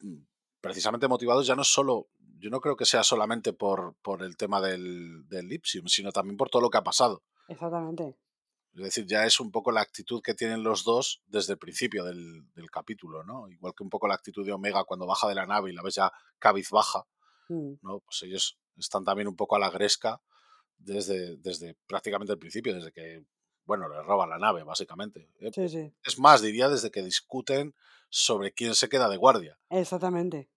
mm, 0.00 0.22
precisamente 0.60 1.08
motivados 1.08 1.46
ya 1.46 1.56
no 1.56 1.64
solo, 1.64 2.06
yo 2.38 2.50
no 2.50 2.60
creo 2.60 2.76
que 2.76 2.84
sea 2.84 3.02
solamente 3.02 3.52
por, 3.52 3.94
por 4.02 4.22
el 4.22 4.36
tema 4.36 4.60
del, 4.60 5.26
del 5.28 5.52
Ipsium, 5.52 5.86
sino 5.86 6.12
también 6.12 6.36
por 6.36 6.50
todo 6.50 6.62
lo 6.62 6.70
que 6.70 6.78
ha 6.78 6.82
pasado. 6.84 7.22
Exactamente. 7.48 8.16
Es 8.74 8.82
decir, 8.82 9.06
ya 9.06 9.24
es 9.24 9.40
un 9.40 9.50
poco 9.50 9.72
la 9.72 9.80
actitud 9.80 10.20
que 10.22 10.34
tienen 10.34 10.62
los 10.62 10.84
dos 10.84 11.22
desde 11.26 11.54
el 11.54 11.58
principio 11.58 12.04
del, 12.04 12.52
del 12.54 12.70
capítulo, 12.70 13.24
¿no? 13.24 13.48
Igual 13.48 13.72
que 13.76 13.82
un 13.82 13.90
poco 13.90 14.06
la 14.06 14.14
actitud 14.14 14.44
de 14.46 14.52
Omega 14.52 14.84
cuando 14.84 15.06
baja 15.06 15.26
de 15.28 15.34
la 15.34 15.46
nave 15.46 15.70
y 15.70 15.74
la 15.74 15.82
ves 15.82 15.94
ya 15.96 16.12
cabizbaja, 16.38 17.06
Mm, 17.48 17.76
¿no? 17.82 18.00
Pues 18.00 18.22
ellos 18.22 18.58
están 18.76 19.04
también 19.04 19.26
un 19.26 19.34
poco 19.34 19.56
a 19.56 19.58
la 19.58 19.70
gresca 19.70 20.20
desde, 20.76 21.36
desde 21.38 21.76
prácticamente 21.86 22.32
el 22.32 22.38
principio, 22.38 22.74
desde 22.74 22.92
que, 22.92 23.24
bueno, 23.64 23.88
le 23.88 24.02
roban 24.02 24.28
la 24.30 24.38
nave, 24.38 24.62
básicamente. 24.64 25.30
Eh, 25.40 25.50
Sí, 25.54 25.68
sí. 25.68 25.92
Es 26.04 26.18
más, 26.18 26.42
diría 26.42 26.68
desde 26.68 26.90
que 26.90 27.02
discuten 27.02 27.74
sobre 28.10 28.52
quién 28.52 28.74
se 28.74 28.88
queda 28.88 29.08
de 29.08 29.16
guardia. 29.16 29.58
Exactamente. 29.70 30.50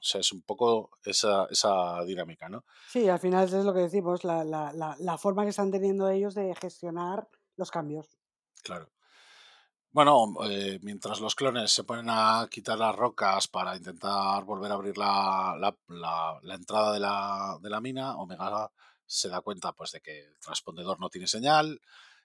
O 0.00 0.02
sea, 0.02 0.20
es 0.20 0.32
un 0.32 0.42
poco 0.42 0.90
esa, 1.04 1.46
esa 1.50 2.04
dinámica, 2.04 2.48
¿no? 2.48 2.64
Sí, 2.86 3.08
al 3.08 3.18
final 3.18 3.44
es 3.44 3.64
lo 3.64 3.74
que 3.74 3.80
decimos, 3.80 4.24
la, 4.24 4.44
la, 4.44 4.72
la, 4.72 4.96
la 4.98 5.18
forma 5.18 5.42
que 5.42 5.50
están 5.50 5.70
teniendo 5.70 6.08
ellos 6.08 6.34
de 6.34 6.54
gestionar 6.54 7.28
los 7.56 7.70
cambios. 7.70 8.18
Claro. 8.62 8.90
Bueno, 9.90 10.34
eh, 10.48 10.78
mientras 10.82 11.20
los 11.20 11.34
clones 11.34 11.72
se 11.72 11.82
ponen 11.82 12.06
a 12.08 12.46
quitar 12.50 12.78
las 12.78 12.94
rocas 12.94 13.48
para 13.48 13.74
intentar 13.76 14.44
volver 14.44 14.70
a 14.70 14.74
abrir 14.74 14.96
la, 14.98 15.56
la- 15.58 15.76
la- 15.88 16.38
la 16.42 16.54
entrada 16.54 16.92
de 16.92 17.00
la, 17.00 17.58
de 17.60 17.70
la 17.70 17.80
mina, 17.80 18.16
Omega 18.16 18.70
se 19.06 19.28
da 19.28 19.40
cuenta 19.40 19.72
pues, 19.72 19.92
de 19.92 20.00
que 20.00 20.20
el 20.26 20.38
transpondedor 20.40 21.00
no 21.00 21.08
tiene 21.08 21.26
señal 21.26 21.80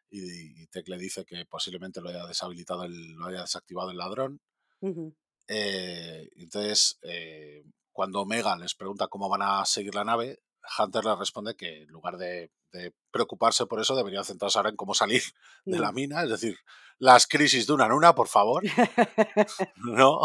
y, 0.09 0.62
y 0.63 0.67
Tech 0.67 0.88
le 0.89 0.97
dice 0.97 1.25
que 1.25 1.45
posiblemente 1.45 2.01
lo 2.01 2.09
haya 2.09 2.27
deshabilitado, 2.27 2.83
el, 2.83 3.13
lo 3.13 3.27
haya 3.27 3.41
desactivado 3.41 3.89
el 3.91 3.97
ladrón. 3.97 4.41
Ujú. 4.81 5.15
Eh, 5.47 6.29
entonces, 6.38 6.97
eh, 7.03 7.63
cuando 7.91 8.21
Omega 8.21 8.56
les 8.58 8.75
pregunta 8.75 9.08
cómo 9.08 9.29
van 9.29 9.41
a 9.41 9.65
seguir 9.65 9.93
la 9.95 10.03
nave, 10.03 10.39
Hunter 10.79 11.03
le 11.06 11.15
responde 11.15 11.56
que 11.56 11.84
en 11.84 11.89
lugar 11.89 12.17
de, 12.17 12.49
de 12.71 12.93
preocuparse 13.12 13.65
por 13.65 13.82
eso, 13.82 13.95
deberían 13.95 14.23
centrarse 14.25 14.58
ahora 14.58 14.69
en 14.69 14.75
cómo 14.77 14.93
salir 14.93 15.21
de 15.65 15.79
la 15.79 15.91
Mm. 15.91 15.95
mina, 15.95 16.23
es 16.23 16.29
decir, 16.29 16.58
las 16.99 17.27
crisis 17.27 17.67
de 17.67 17.73
una 17.73 17.86
en 17.86 17.91
una, 17.91 18.15
por 18.15 18.27
favor, 18.27 18.63
¿no? 19.75 20.19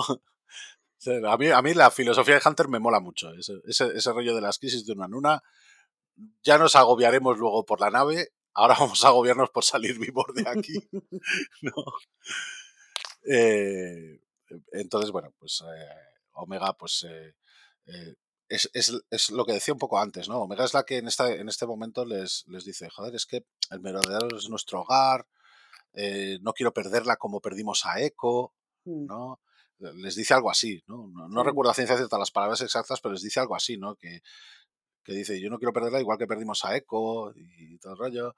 A 1.27 1.37
mí, 1.37 1.49
a 1.49 1.63
mí 1.63 1.75
la 1.75 1.91
filosofía 1.91 2.35
de 2.35 2.43
Hunter 2.45 2.69
me 2.69 2.81
mola 2.81 3.01
mucho, 3.01 3.33
ese, 3.35 3.55
ese, 3.67 3.87
ese 3.97 4.13
rollo 4.13 4.35
de 4.35 4.41
las 4.41 4.59
crisis 4.59 4.85
de 4.85 4.93
una 4.93 5.07
en 5.07 5.15
una. 5.15 5.43
Ya 6.43 6.59
nos 6.59 6.75
agobiaremos 6.75 7.39
luego 7.39 7.65
por 7.65 7.81
la 7.81 7.91
nave, 7.91 8.31
ahora 8.53 8.75
vamos 8.79 9.05
a 9.05 9.09
agobiarnos 9.09 9.51
por 9.51 9.63
salir 9.65 9.99
vivos 9.99 10.27
de 10.35 10.49
aquí, 10.49 10.75
¿no? 11.63 11.73
Eh, 13.31 14.21
entonces, 14.73 15.11
bueno, 15.11 15.33
pues 15.39 15.63
eh, 15.63 15.89
Omega, 16.33 16.73
pues 16.75 17.05
eh, 17.09 17.35
eh, 17.87 18.15
es, 18.49 18.71
es- 18.75 19.01
es 19.11 19.31
lo 19.31 19.45
que 19.45 19.53
decía 19.53 19.75
un 19.75 19.79
poco 19.81 19.99
antes, 19.99 20.29
¿no? 20.29 20.39
Omega 20.41 20.65
es 20.65 20.75
la 20.75 20.85
que 20.85 20.99
en, 20.99 21.09
esta, 21.09 21.33
en 21.33 21.49
este 21.49 21.67
momento 21.67 22.05
les, 22.05 22.45
les 22.49 22.65
dice, 22.65 22.89
joder, 22.91 23.15
es 23.15 23.27
que 23.27 23.45
el 23.71 23.81
merodeador 23.81 24.35
es 24.37 24.49
nuestro 24.49 24.83
hogar, 24.83 25.27
no 26.41 26.53
quiero 26.53 26.73
perderla 26.73 27.17
como 27.17 27.41
perdimos 27.41 27.85
a 27.87 28.01
Echo, 28.01 28.53
Mm, 28.87 29.07
¿no? 29.07 29.41
Les 29.81 30.17
dice 30.17 30.35
algo 30.35 30.51
así, 30.51 30.83
¿no? 30.89 31.09
No, 31.09 31.29
no 31.29 31.43
Sí. 31.43 31.47
recuerdo 31.49 31.71
a 31.71 31.75
ciencia 31.75 31.97
cierta 31.97 32.19
las 32.19 32.31
palabras 32.33 32.61
exactas, 32.63 33.01
pero 33.01 33.13
les 33.15 33.23
dice 33.23 33.41
algo 33.41 33.55
así, 33.55 33.77
¿no? 33.77 33.95
Que, 33.97 34.21
que 35.05 35.13
dice, 35.15 35.41
yo 35.41 35.51
no 35.51 35.59
quiero 35.59 35.73
perderla 35.73 36.01
igual 36.01 36.19
que 36.19 36.27
perdimos 36.27 36.65
a 36.65 36.77
Echo 36.77 37.33
y 37.37 37.79
todo 37.79 37.93
el 37.95 37.99
rollo. 37.99 38.35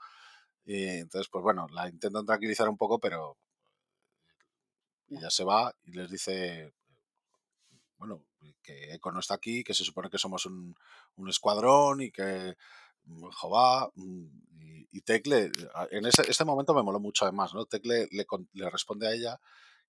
Y 0.65 0.85
entonces, 0.87 1.29
pues 1.31 1.43
bueno, 1.43 1.67
la 1.73 1.89
intentan 1.89 2.27
tranquilizar 2.27 2.69
un 2.69 2.77
poco, 2.79 2.99
pero 3.01 3.39
ella 5.11 5.31
se 5.31 5.45
va 5.45 5.75
y 5.85 5.93
les 5.93 6.11
dice, 6.11 6.73
bueno, 7.99 8.25
que 8.63 8.95
Echo 8.95 9.13
no 9.13 9.21
está 9.21 9.35
aquí, 9.35 9.63
que 9.63 9.75
se 9.75 9.85
supone 9.85 10.09
que 10.11 10.19
somos 10.19 10.47
un, 10.47 10.75
un 11.17 11.29
escuadrón 11.29 12.01
y 12.01 12.11
que 12.11 12.57
mm, 13.05 13.25
Jobá 13.31 13.91
mm, 13.95 14.27
y, 14.61 14.89
y 14.93 15.01
Tech 15.03 15.27
le- 15.27 15.53
en 15.91 16.07
ese, 16.07 16.23
este 16.31 16.45
momento 16.45 16.75
me 16.75 16.83
moló 16.83 16.99
mucho 17.01 17.25
además, 17.25 17.53
¿no? 17.55 17.67
Tech 17.67 17.85
le, 17.85 18.09
le 18.11 18.71
responde 18.71 19.07
a 19.09 19.13
ella 19.13 19.41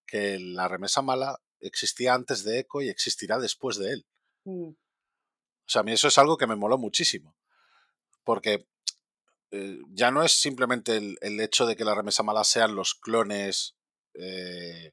que 0.07 0.39
la 0.39 0.67
remesa 0.67 1.01
mala 1.01 1.39
existía 1.62 2.13
antes 2.15 2.43
de 2.43 2.60
Echo 2.60 2.81
y 2.81 2.89
existirá 2.89 3.39
después 3.39 3.77
de 3.77 3.91
él. 3.93 4.05
mm, 4.45 4.69
O 4.69 4.75
sea, 5.71 5.81
a 5.81 5.84
mí 5.84 5.91
eso 5.93 6.07
es 6.07 6.17
algo 6.17 6.38
que 6.38 6.47
me 6.47 6.55
moló 6.55 6.77
muchísimo. 6.77 7.36
Porque 8.23 8.67
eh, 9.51 9.79
ya 9.89 10.12
no 10.12 10.23
es 10.23 10.34
simplemente 10.34 10.97
el, 10.97 11.17
el 11.21 11.39
hecho 11.41 11.65
de 11.65 11.75
que 11.75 11.86
la 11.86 11.95
remesa 11.95 12.23
mala 12.23 12.43
sean 12.43 12.75
los 12.75 12.95
clones. 12.95 13.75
eh, 14.15 14.91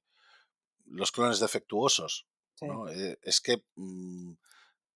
los 0.91 1.13
clones 1.13 1.41
defectuosos. 1.41 2.27
sí. 2.55 2.67
¿no? 2.67 2.89
Eh, 2.89 3.19
es 3.23 3.41
que 3.41 3.63
mm, 3.77 4.33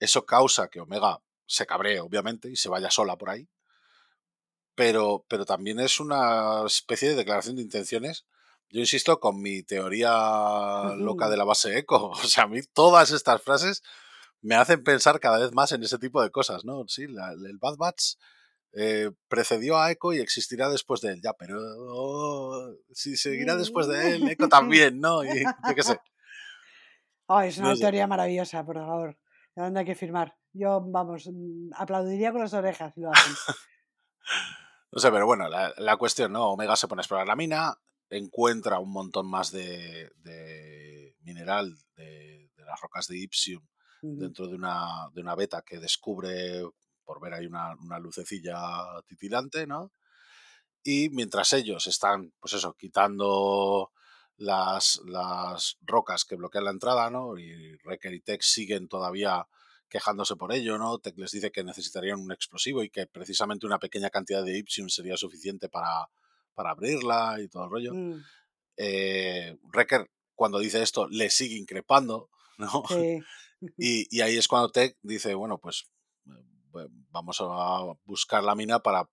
eso 0.00 0.24
causa 0.26 0.68
que 0.68 0.80
Omega 0.80 1.20
se 1.46 1.66
cabree, 1.66 2.00
obviamente, 2.00 2.50
y 2.50 2.56
se 2.56 2.68
vaya 2.68 2.90
sola 2.90 3.16
por 3.16 3.30
ahí. 3.30 3.48
Pero, 4.74 5.24
pero 5.28 5.44
también 5.44 5.80
es 5.80 6.00
una 6.00 6.64
especie 6.66 7.10
de 7.10 7.14
declaración 7.14 7.56
de 7.56 7.62
intenciones. 7.62 8.24
Yo 8.70 8.80
insisto 8.80 9.20
con 9.20 9.40
mi 9.42 9.62
teoría 9.62 10.94
loca 10.96 11.28
de 11.28 11.36
la 11.36 11.44
base 11.44 11.76
eco. 11.78 12.10
O 12.12 12.16
sea, 12.26 12.44
a 12.44 12.48
mí 12.48 12.60
todas 12.72 13.10
estas 13.10 13.42
frases 13.42 13.82
me 14.40 14.54
hacen 14.54 14.82
pensar 14.82 15.20
cada 15.20 15.38
vez 15.38 15.52
más 15.52 15.72
en 15.72 15.82
ese 15.82 15.98
tipo 15.98 16.22
de 16.22 16.30
cosas, 16.30 16.64
¿no? 16.64 16.84
Sí, 16.88 17.06
la- 17.06 17.32
el 17.32 17.58
Bad 17.58 17.76
Batch 17.76 18.14
eh, 18.74 19.10
precedió 19.28 19.78
a 19.78 19.90
Echo 19.90 20.12
y 20.12 20.18
existirá 20.20 20.68
después 20.68 21.00
de 21.00 21.12
él, 21.12 21.20
ya, 21.22 21.32
pero 21.34 21.58
oh, 21.60 22.74
si 22.92 23.16
seguirá 23.16 23.56
después 23.56 23.86
de 23.86 24.14
él, 24.14 24.28
Echo 24.28 24.48
también, 24.48 25.00
¿no? 25.00 25.24
Y 25.24 25.42
yo 25.42 25.74
qué 25.74 25.82
sé. 25.82 25.98
Ay, 27.28 27.48
es 27.48 27.58
una 27.58 27.70
No 27.70 27.76
sé. 27.76 27.82
teoría 27.82 28.06
maravillosa, 28.06 28.64
por 28.64 28.76
favor. 28.76 29.18
¿De 29.54 29.62
dónde 29.62 29.80
hay 29.80 29.86
que 29.86 29.94
firmar? 29.94 30.36
Yo, 30.52 30.80
vamos, 30.86 31.28
mm, 31.30 31.70
aplaudiría 31.76 32.32
con 32.32 32.40
las 32.40 32.52
orejas 32.54 32.92
si 32.94 33.00
lo 33.00 33.10
hacen. 33.10 33.32
No 34.90 34.98
sé, 34.98 35.10
pero 35.10 35.24
bueno, 35.26 35.48
la, 35.48 35.72
la 35.78 35.96
cuestión, 35.96 36.32
¿no? 36.32 36.50
Omega 36.50 36.76
se 36.76 36.86
pone 36.88 37.00
a 37.00 37.02
explorar 37.02 37.26
la 37.26 37.36
mina, 37.36 37.78
encuentra 38.10 38.78
un 38.78 38.90
montón 38.92 39.26
más 39.26 39.50
de, 39.50 40.10
de 40.16 41.16
mineral 41.22 41.74
de, 41.96 42.50
de 42.54 42.64
las 42.64 42.78
rocas 42.80 43.06
de 43.08 43.18
Ipsium 43.18 43.66
dentro 44.02 44.48
de 44.48 44.56
una, 44.56 45.08
de 45.14 45.20
una 45.20 45.34
beta 45.36 45.62
que 45.64 45.78
descubre 45.78 46.62
por 47.12 47.20
ver 47.20 47.34
ahí 47.34 47.44
una, 47.46 47.74
una 47.76 47.98
lucecilla 47.98 48.56
titilante, 49.06 49.66
¿no? 49.66 49.92
Y 50.82 51.10
mientras 51.10 51.52
ellos 51.52 51.86
están, 51.86 52.32
pues 52.40 52.54
eso, 52.54 52.72
quitando 52.72 53.92
las, 54.38 54.98
las 55.04 55.76
rocas 55.82 56.24
que 56.24 56.36
bloquean 56.36 56.64
la 56.64 56.70
entrada, 56.70 57.10
¿no? 57.10 57.36
Y 57.38 57.76
Recker 57.84 58.14
y 58.14 58.20
Tech 58.20 58.40
siguen 58.40 58.88
todavía 58.88 59.46
quejándose 59.90 60.36
por 60.36 60.54
ello, 60.54 60.78
¿no? 60.78 60.98
Tech 61.00 61.18
les 61.18 61.32
dice 61.32 61.52
que 61.52 61.62
necesitarían 61.62 62.18
un 62.18 62.32
explosivo 62.32 62.82
y 62.82 62.88
que 62.88 63.06
precisamente 63.06 63.66
una 63.66 63.78
pequeña 63.78 64.08
cantidad 64.08 64.42
de 64.42 64.56
Ipsium 64.56 64.88
sería 64.88 65.18
suficiente 65.18 65.68
para, 65.68 66.08
para 66.54 66.70
abrirla 66.70 67.36
y 67.42 67.48
todo 67.48 67.64
el 67.64 67.70
rollo. 67.70 67.94
Mm, 67.94 68.24
Eh, 68.78 69.58
Recker, 69.70 70.10
cuando 70.34 70.58
dice 70.58 70.82
esto, 70.82 71.08
le 71.08 71.28
sigue 71.28 71.56
increpando, 71.56 72.30
¿no? 72.56 72.84
sí. 72.88 73.20
Y, 73.76 74.08
y 74.10 74.22
ahí 74.22 74.38
es 74.38 74.48
cuando 74.48 74.70
Tech 74.70 74.96
dice, 75.02 75.34
bueno, 75.34 75.58
pues 75.58 75.84
vamos 77.10 77.38
a 77.40 77.94
buscar 78.04 78.42
la 78.42 78.54
mina 78.54 78.80
para 78.80 79.08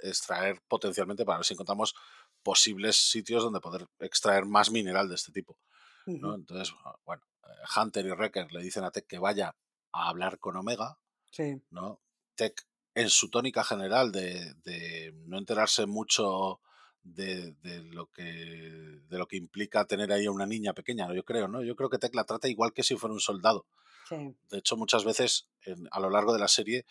extraer 0.00 0.60
potencialmente, 0.68 1.24
para 1.24 1.38
ver 1.38 1.46
si 1.46 1.54
encontramos 1.54 1.94
posibles 2.42 2.96
sitios 2.96 3.42
donde 3.42 3.60
poder 3.60 3.86
extraer 3.98 4.44
más 4.44 4.70
mineral 4.70 5.08
de 5.08 5.14
este 5.14 5.32
tipo. 5.32 5.58
¿no? 6.06 6.34
Entonces, 6.34 6.74
ah, 6.84 6.96
bueno, 7.04 7.22
eh, 7.44 7.48
Hunter 7.80 8.06
y 8.06 8.10
Wrecker 8.10 8.52
le 8.52 8.62
dicen 8.62 8.84
a 8.84 8.90
Tech 8.90 9.06
que 9.06 9.18
vaya 9.18 9.54
a 9.92 10.08
hablar 10.08 10.38
con 10.38 10.56
Omega, 10.56 10.98
Sí. 11.32 11.62
¿no? 11.70 12.00
Tech, 12.34 12.54
en 12.94 13.08
su 13.08 13.30
tónica 13.30 13.62
general 13.62 14.10
de, 14.10 14.54
de 14.64 15.12
no 15.26 15.38
enterarse 15.38 15.86
mucho 15.86 16.60
de, 17.02 17.52
de 17.62 17.82
lo 17.84 18.06
que 18.08 18.22
de 18.24 19.18
lo 19.18 19.26
que 19.26 19.36
implica 19.36 19.84
tener 19.86 20.12
ahí 20.12 20.26
a 20.26 20.30
una 20.32 20.46
niña 20.46 20.72
pequeña, 20.74 21.06
¿no? 21.06 21.14
yo 21.14 21.24
creo, 21.24 21.46
¿no? 21.48 21.62
Yo 21.62 21.76
creo 21.76 21.88
que 21.88 21.98
Tech 21.98 22.14
la 22.14 22.24
trata 22.24 22.48
igual 22.48 22.72
que 22.72 22.82
si 22.82 22.96
fuera 22.96 23.14
un 23.14 23.20
soldado. 23.20 23.66
Sí. 24.10 24.36
De 24.50 24.58
hecho, 24.58 24.76
muchas 24.76 25.04
veces 25.04 25.48
en- 25.62 25.88
a 25.90 26.00
lo 26.00 26.10
largo 26.10 26.34
de 26.34 26.38
la 26.40 26.48
serie 26.48 26.84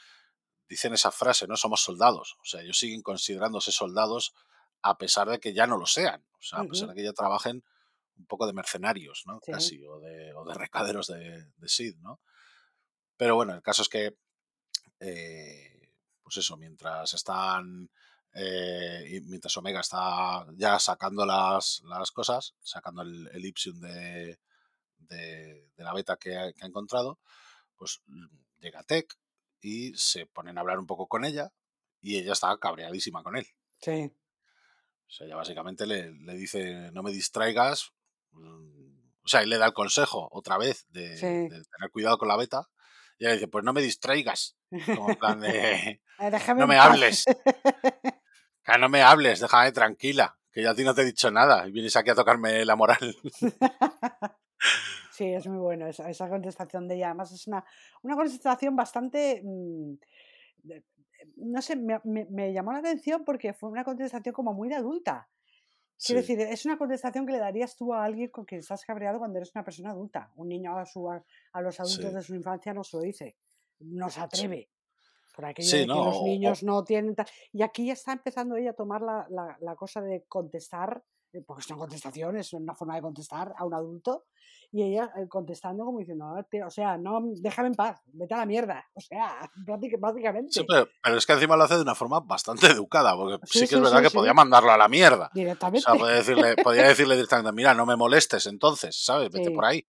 dicen 0.67 0.93
esa 0.93 1.11
frase, 1.11 1.45
¿no? 1.47 1.55
Somos 1.57 1.81
soldados. 1.81 2.37
O 2.41 2.45
sea, 2.45 2.61
ellos 2.61 2.79
siguen 2.79 3.01
considerándose 3.03 3.71
soldados 3.71 4.33
a 4.81 4.97
pesar 4.97 5.29
de 5.29 5.39
que 5.39 5.53
ya 5.53 5.67
no 5.67 5.77
lo 5.77 5.85
sean. 5.85 6.25
O 6.39 6.41
sea, 6.41 6.59
a 6.59 6.63
pesar 6.65 6.87
de 6.89 6.95
que 6.95 7.03
ya 7.03 7.13
trabajen 7.13 7.63
un 8.17 8.25
poco 8.25 8.47
de 8.47 8.53
mercenarios, 8.53 9.23
¿no? 9.25 9.39
Sí. 9.43 9.51
Casi, 9.51 9.85
o 9.85 9.99
de, 9.99 10.33
o 10.33 10.45
de 10.45 10.53
recaderos 10.53 11.07
de, 11.07 11.45
de 11.57 11.67
Sid, 11.67 11.97
¿no? 11.99 12.19
Pero 13.17 13.35
bueno, 13.35 13.53
el 13.53 13.61
caso 13.61 13.81
es 13.81 13.89
que, 13.89 14.15
eh, 14.99 15.91
pues 16.23 16.37
eso, 16.37 16.55
mientras 16.57 17.13
están, 17.13 17.89
eh, 18.33 19.05
y 19.09 19.21
mientras 19.21 19.55
Omega 19.57 19.79
está 19.81 20.45
ya 20.55 20.79
sacando 20.79 21.25
las, 21.25 21.81
las 21.85 22.11
cosas, 22.11 22.55
sacando 22.61 23.01
el, 23.01 23.27
el 23.33 23.45
Ipsium 23.45 23.79
de, 23.79 24.39
de, 24.99 25.69
de 25.75 25.83
la 25.83 25.93
beta 25.93 26.17
que 26.17 26.37
ha, 26.37 26.51
que 26.53 26.63
ha 26.63 26.67
encontrado, 26.67 27.19
pues 27.75 28.01
llega 28.59 28.83
Tech 28.83 29.13
y 29.61 29.93
se 29.95 30.25
ponen 30.25 30.57
a 30.57 30.61
hablar 30.61 30.79
un 30.79 30.85
poco 30.87 31.07
con 31.07 31.25
ella 31.25 31.51
y 32.01 32.17
ella 32.17 32.33
está 32.33 32.57
cabreadísima 32.57 33.23
con 33.23 33.35
él. 33.37 33.47
Sí. 33.81 34.11
O 35.07 35.11
sea, 35.11 35.25
ella 35.27 35.35
básicamente 35.35 35.85
le, 35.87 36.11
le 36.11 36.33
dice, 36.35 36.91
no 36.91 37.01
me 37.03 37.11
distraigas. 37.11 37.91
mm, 38.31 38.99
O 39.23 39.27
sea, 39.27 39.43
y 39.43 39.47
le 39.47 39.57
da 39.57 39.65
el 39.65 39.73
consejo 39.73 40.27
otra 40.31 40.57
vez 40.57 40.85
de, 40.89 41.17
Sí. 41.17 41.25
de 41.25 41.49
tener 41.49 41.89
cuidado 41.91 42.17
con 42.17 42.27
la 42.27 42.37
beta. 42.37 42.69
Y 43.17 43.25
ella 43.25 43.33
dice, 43.33 43.47
pues 43.47 43.65
no 43.65 43.73
me 43.73 43.81
distraigas. 43.81 44.55
Como 44.85 45.09
en 45.09 45.15
plan 45.17 45.39
de, 45.41 46.01
Eh, 46.19 46.53
no 46.55 46.67
me 46.67 46.77
hables. 46.77 47.25
Que 48.63 48.77
no 48.77 48.87
me 48.89 49.01
hables, 49.01 49.39
déjame 49.39 49.71
tranquila. 49.71 50.37
Que 50.51 50.61
yo 50.63 50.69
a 50.71 50.75
ti 50.75 50.83
no 50.83 50.93
te 50.93 51.01
he 51.01 51.05
dicho 51.05 51.31
nada. 51.31 51.67
Y 51.67 51.71
vienes 51.71 51.95
aquí 51.95 52.09
a 52.11 52.15
tocarme 52.15 52.63
la 52.65 52.75
moral. 52.75 53.15
Sí, 55.11 55.25
es 55.33 55.47
muy 55.47 55.57
bueno 55.59 55.87
esa, 55.87 56.09
esa 56.09 56.29
contestación 56.29 56.87
de 56.87 56.95
ella. 56.95 57.07
Además, 57.07 57.31
es 57.31 57.47
una, 57.47 57.63
una 58.03 58.15
contestación 58.15 58.75
bastante. 58.75 59.41
mm, 59.43 59.93
de- 60.63 60.83
no 61.37 61.61
sé, 61.61 61.75
me, 61.75 61.99
me- 62.05 62.25
me 62.25 62.53
llamó 62.53 62.71
la 62.71 62.79
atención 62.79 63.25
porque 63.25 63.53
fue 63.53 63.69
una 63.69 63.83
contestación 63.83 64.33
como 64.33 64.53
muy 64.53 64.69
de 64.69 64.75
adulta. 64.75 65.29
Quiero 66.01 66.21
Sí, 66.21 66.33
decir, 66.35 66.39
es 66.41 66.65
una 66.65 66.77
contestación 66.77 67.25
que 67.25 67.33
le 67.33 67.39
darías 67.39 67.75
tú 67.75 67.93
a 67.93 68.05
alguien 68.05 68.29
con 68.29 68.45
quien 68.45 68.59
estás 68.59 68.85
cabreado 68.85 69.19
cuando 69.19 69.37
eres 69.37 69.53
una 69.53 69.65
persona 69.65 69.91
adulta. 69.91 70.31
Un 70.37 70.47
niño 70.47 70.77
a, 70.77 70.85
su, 70.85 71.09
a, 71.11 71.21
a 71.51 71.61
los 71.61 71.77
adultos 71.79 72.05
sí, 72.11 72.15
de 72.15 72.23
su 72.23 72.35
infancia 72.35 72.73
no 72.73 72.83
se 72.85 72.97
lo 72.97 73.03
dice, 73.03 73.35
no 73.79 74.09
se 74.09 74.21
atreve. 74.21 74.69
Por 75.35 75.45
aquello 75.45 75.71
Sí, 75.71 75.77
de 75.77 75.87
que 75.87 75.87
no, 75.87 76.05
los 76.05 76.15
o- 76.17 76.23
o- 76.23 76.25
niños 76.25 76.63
no 76.63 76.83
tienen. 76.85 77.15
Y 77.51 77.63
aquí 77.63 77.87
ya 77.87 77.93
está 77.93 78.13
empezando 78.13 78.55
ella 78.55 78.71
a 78.71 78.73
tomar 78.73 79.01
la, 79.01 79.27
la- 79.29 79.57
la 79.59 79.75
cosa 79.75 80.01
de 80.01 80.23
contestar, 80.27 81.03
porque 81.45 81.61
es 81.61 81.67
una 81.69 81.77
contestación, 81.79 82.37
es 82.37 82.53
una 82.53 82.73
forma 82.75 82.95
de 82.95 83.01
contestar 83.01 83.53
a 83.57 83.65
un 83.65 83.73
adulto, 83.73 84.25
y 84.71 84.83
ella 84.83 85.11
eh, 85.17 85.27
contestando 85.27 85.83
como 85.85 85.99
diciendo, 85.99 86.25
"Ah, 86.25 86.45
o 86.65 86.69
sea, 86.69 86.97
no, 86.97 87.19
déjame 87.41 87.69
en 87.69 87.75
paz, 87.75 88.01
vete 88.07 88.33
a 88.33 88.37
la 88.37 88.45
mierda. 88.45 88.85
O 88.95 89.01
sea, 89.01 89.49
práctica- 89.65 89.95
Sí, 89.97 90.01
básicamente. 90.01 90.63
pero, 90.67 90.87
pero 91.03 91.17
es 91.17 91.25
que 91.25 91.33
encima 91.33 91.55
lo 91.57 91.63
hace 91.63 91.75
de 91.75 91.81
una 91.81 91.95
forma 91.95 92.19
bastante 92.19 92.67
educada, 92.67 93.15
porque 93.15 93.45
Sí, 93.47 93.59
sí 93.59 93.67
que 93.67 93.75
es 93.75 93.81
verdad 93.81 94.01
que 94.01 94.09
podía 94.11 94.33
mandarlo 94.33 94.71
a 94.71 94.77
la 94.77 94.87
mierda. 94.87 95.25
O 95.25 95.35
sea, 95.35 95.43
directamente. 95.43 95.85
podía 95.97 96.15
decirle, 96.15 96.55
podía 96.63 96.87
decirle 96.87 97.15
directamente, 97.15 97.51
mira, 97.51 97.73
no 97.73 97.85
me 97.85 97.95
molestes 97.95 98.45
entonces, 98.47 99.03
¿sabes? 99.03 99.29
Vete 99.31 99.51
por 99.51 99.65
ahí. 99.65 99.87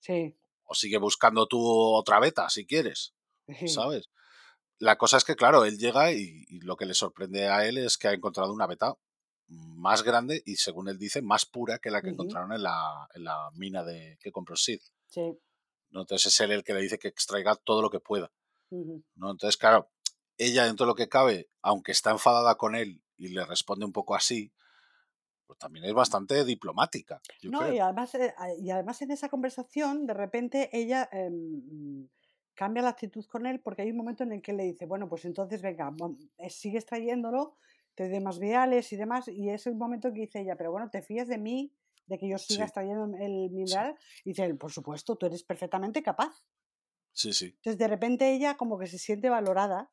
sí, 0.00 0.36
O 0.64 0.74
sigue 0.74 0.98
buscando 0.98 1.46
tú 1.46 1.60
otra 1.60 2.18
beta 2.20 2.48
si 2.48 2.64
quieres, 2.66 3.14
¿sabes? 3.66 4.08
La 4.78 4.96
cosa 4.96 5.16
es 5.16 5.24
que, 5.24 5.36
claro, 5.36 5.64
él 5.64 5.78
llega 5.78 6.10
y, 6.12 6.44
y 6.48 6.60
lo 6.60 6.76
que 6.76 6.86
le 6.86 6.94
sorprende 6.94 7.48
a 7.48 7.66
él 7.66 7.78
es 7.78 7.98
que 7.98 8.08
ha 8.08 8.12
encontrado 8.12 8.52
una 8.52 8.66
beta 8.66 8.94
más 9.76 10.02
grande 10.02 10.42
y, 10.46 10.56
según 10.56 10.88
él 10.88 10.98
dice, 10.98 11.22
más 11.22 11.44
pura 11.44 11.78
que 11.78 11.90
la 11.90 12.02
que 12.02 12.10
encontraron 12.10 12.52
en 12.52 12.62
la, 12.62 13.08
en 13.14 13.24
la 13.24 13.50
mina 13.54 13.82
de, 13.84 14.18
que 14.20 14.32
compró 14.32 14.56
Sid. 14.56 14.80
sí, 15.08 15.38
¿no? 15.90 16.00
Entonces 16.00 16.32
es 16.32 16.40
él 16.40 16.52
el 16.52 16.64
que 16.64 16.74
le 16.74 16.80
dice 16.80 16.98
que 16.98 17.08
extraiga 17.08 17.54
todo 17.54 17.82
lo 17.82 17.90
que 17.90 18.00
pueda. 18.00 18.32
¿no? 18.70 19.30
Entonces, 19.30 19.58
claro, 19.58 19.90
ella 20.38 20.64
dentro 20.64 20.86
de 20.86 20.90
lo 20.90 20.94
que 20.94 21.08
cabe, 21.08 21.50
aunque 21.60 21.92
está 21.92 22.10
enfadada 22.10 22.54
con 22.56 22.74
él 22.74 23.02
y 23.18 23.28
le 23.28 23.44
responde 23.44 23.84
un 23.84 23.92
poco 23.92 24.14
así, 24.14 24.52
pues 25.46 25.58
también 25.58 25.84
es 25.84 25.92
bastante 25.92 26.44
diplomática, 26.44 27.20
yo 27.40 27.50
No, 27.50 27.70
y 27.70 27.78
además, 27.78 28.14
eh, 28.14 28.34
y 28.58 28.70
además 28.70 29.02
en 29.02 29.10
esa 29.10 29.28
conversación, 29.28 30.06
de 30.06 30.14
repente 30.14 30.70
ella 30.72 31.08
em, 31.12 32.08
cambia 32.54 32.82
la 32.82 32.90
actitud 32.90 33.24
con 33.26 33.46
él 33.46 33.60
porque 33.60 33.82
hay 33.82 33.90
un 33.90 33.96
momento 33.98 34.22
en 34.22 34.32
el 34.32 34.40
que 34.42 34.52
le 34.52 34.64
dice, 34.64 34.86
bueno, 34.86 35.08
pues 35.08 35.24
entonces 35.24 35.60
venga, 35.60 35.92
eh, 36.38 36.50
sigues 36.50 36.86
trayéndolo, 36.86 37.58
te 37.94 38.08
doy 38.08 38.20
más 38.20 38.38
viales 38.38 38.92
y 38.92 38.96
demás, 38.96 39.28
y 39.28 39.50
es 39.50 39.66
el 39.66 39.76
momento 39.76 40.12
que 40.12 40.20
dice 40.22 40.40
ella, 40.40 40.56
pero 40.56 40.72
bueno, 40.72 40.90
¿te 40.90 41.02
fías 41.02 41.28
de 41.28 41.38
mí, 41.38 41.74
de 42.06 42.18
que 42.18 42.28
yo 42.28 42.38
siga 42.38 42.64
Sí, 42.64 42.66
extrayendo 42.66 43.04
el 43.18 43.50
sí, 43.64 43.82
mineral? 43.82 43.96
Y 44.24 44.30
dice 44.30 44.54
por 44.54 44.72
supuesto, 44.72 45.16
tú 45.16 45.26
eres 45.26 45.44
perfectamente 45.44 46.02
capaz. 46.02 46.46
sí, 47.12 47.32
sí, 47.32 47.58
Entonces 47.58 47.78
de 47.78 47.88
repente 47.88 48.32
ella 48.32 48.56
como 48.56 48.78
que 48.78 48.86
se 48.86 48.98
siente 48.98 49.30
valorada, 49.30 49.92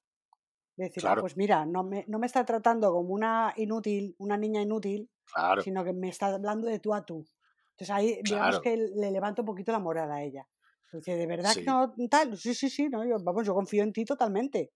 de 0.77 0.85
decir, 0.85 1.05
ah, 1.05 1.17
pues 1.17 1.37
mira, 1.37 1.65
no 1.65 1.83
me, 1.83 2.05
no 2.07 2.19
me 2.19 2.27
está 2.27 2.45
tratando 2.45 2.91
como 2.93 3.13
una 3.13 3.53
inútil, 3.57 4.15
una 4.19 4.37
niña 4.37 4.61
inútil, 4.63 5.11
claro, 5.25 5.63
sino 5.63 5.83
que 5.85 5.93
me 5.93 6.09
está 6.09 6.27
hablando 6.27 6.67
de 6.67 6.79
tú 6.79 6.93
a 6.95 7.05
tú. 7.05 7.27
Entonces 7.71 7.91
ahí, 7.91 8.21
digamos 8.23 8.59
claro, 8.59 8.61
que 8.61 8.77
le 8.77 9.11
levanta 9.11 9.43
un 9.43 9.47
poquito 9.47 9.71
la 9.73 9.79
moral 9.79 10.11
a 10.11 10.23
ella. 10.23 10.47
Dice, 10.93 11.17
¿de 11.17 11.27
verdad 11.27 11.57
que 11.57 11.63
no 11.67 11.93
tal? 12.09 12.43
Sí, 12.43 12.53
sí, 12.55 12.69
sí, 12.69 12.89
no, 12.89 13.05
yo, 13.05 13.17
vamos, 13.23 13.45
yo 13.47 13.53
confío 13.55 13.83
en 13.83 13.93
ti 13.93 14.05
totalmente. 14.05 14.73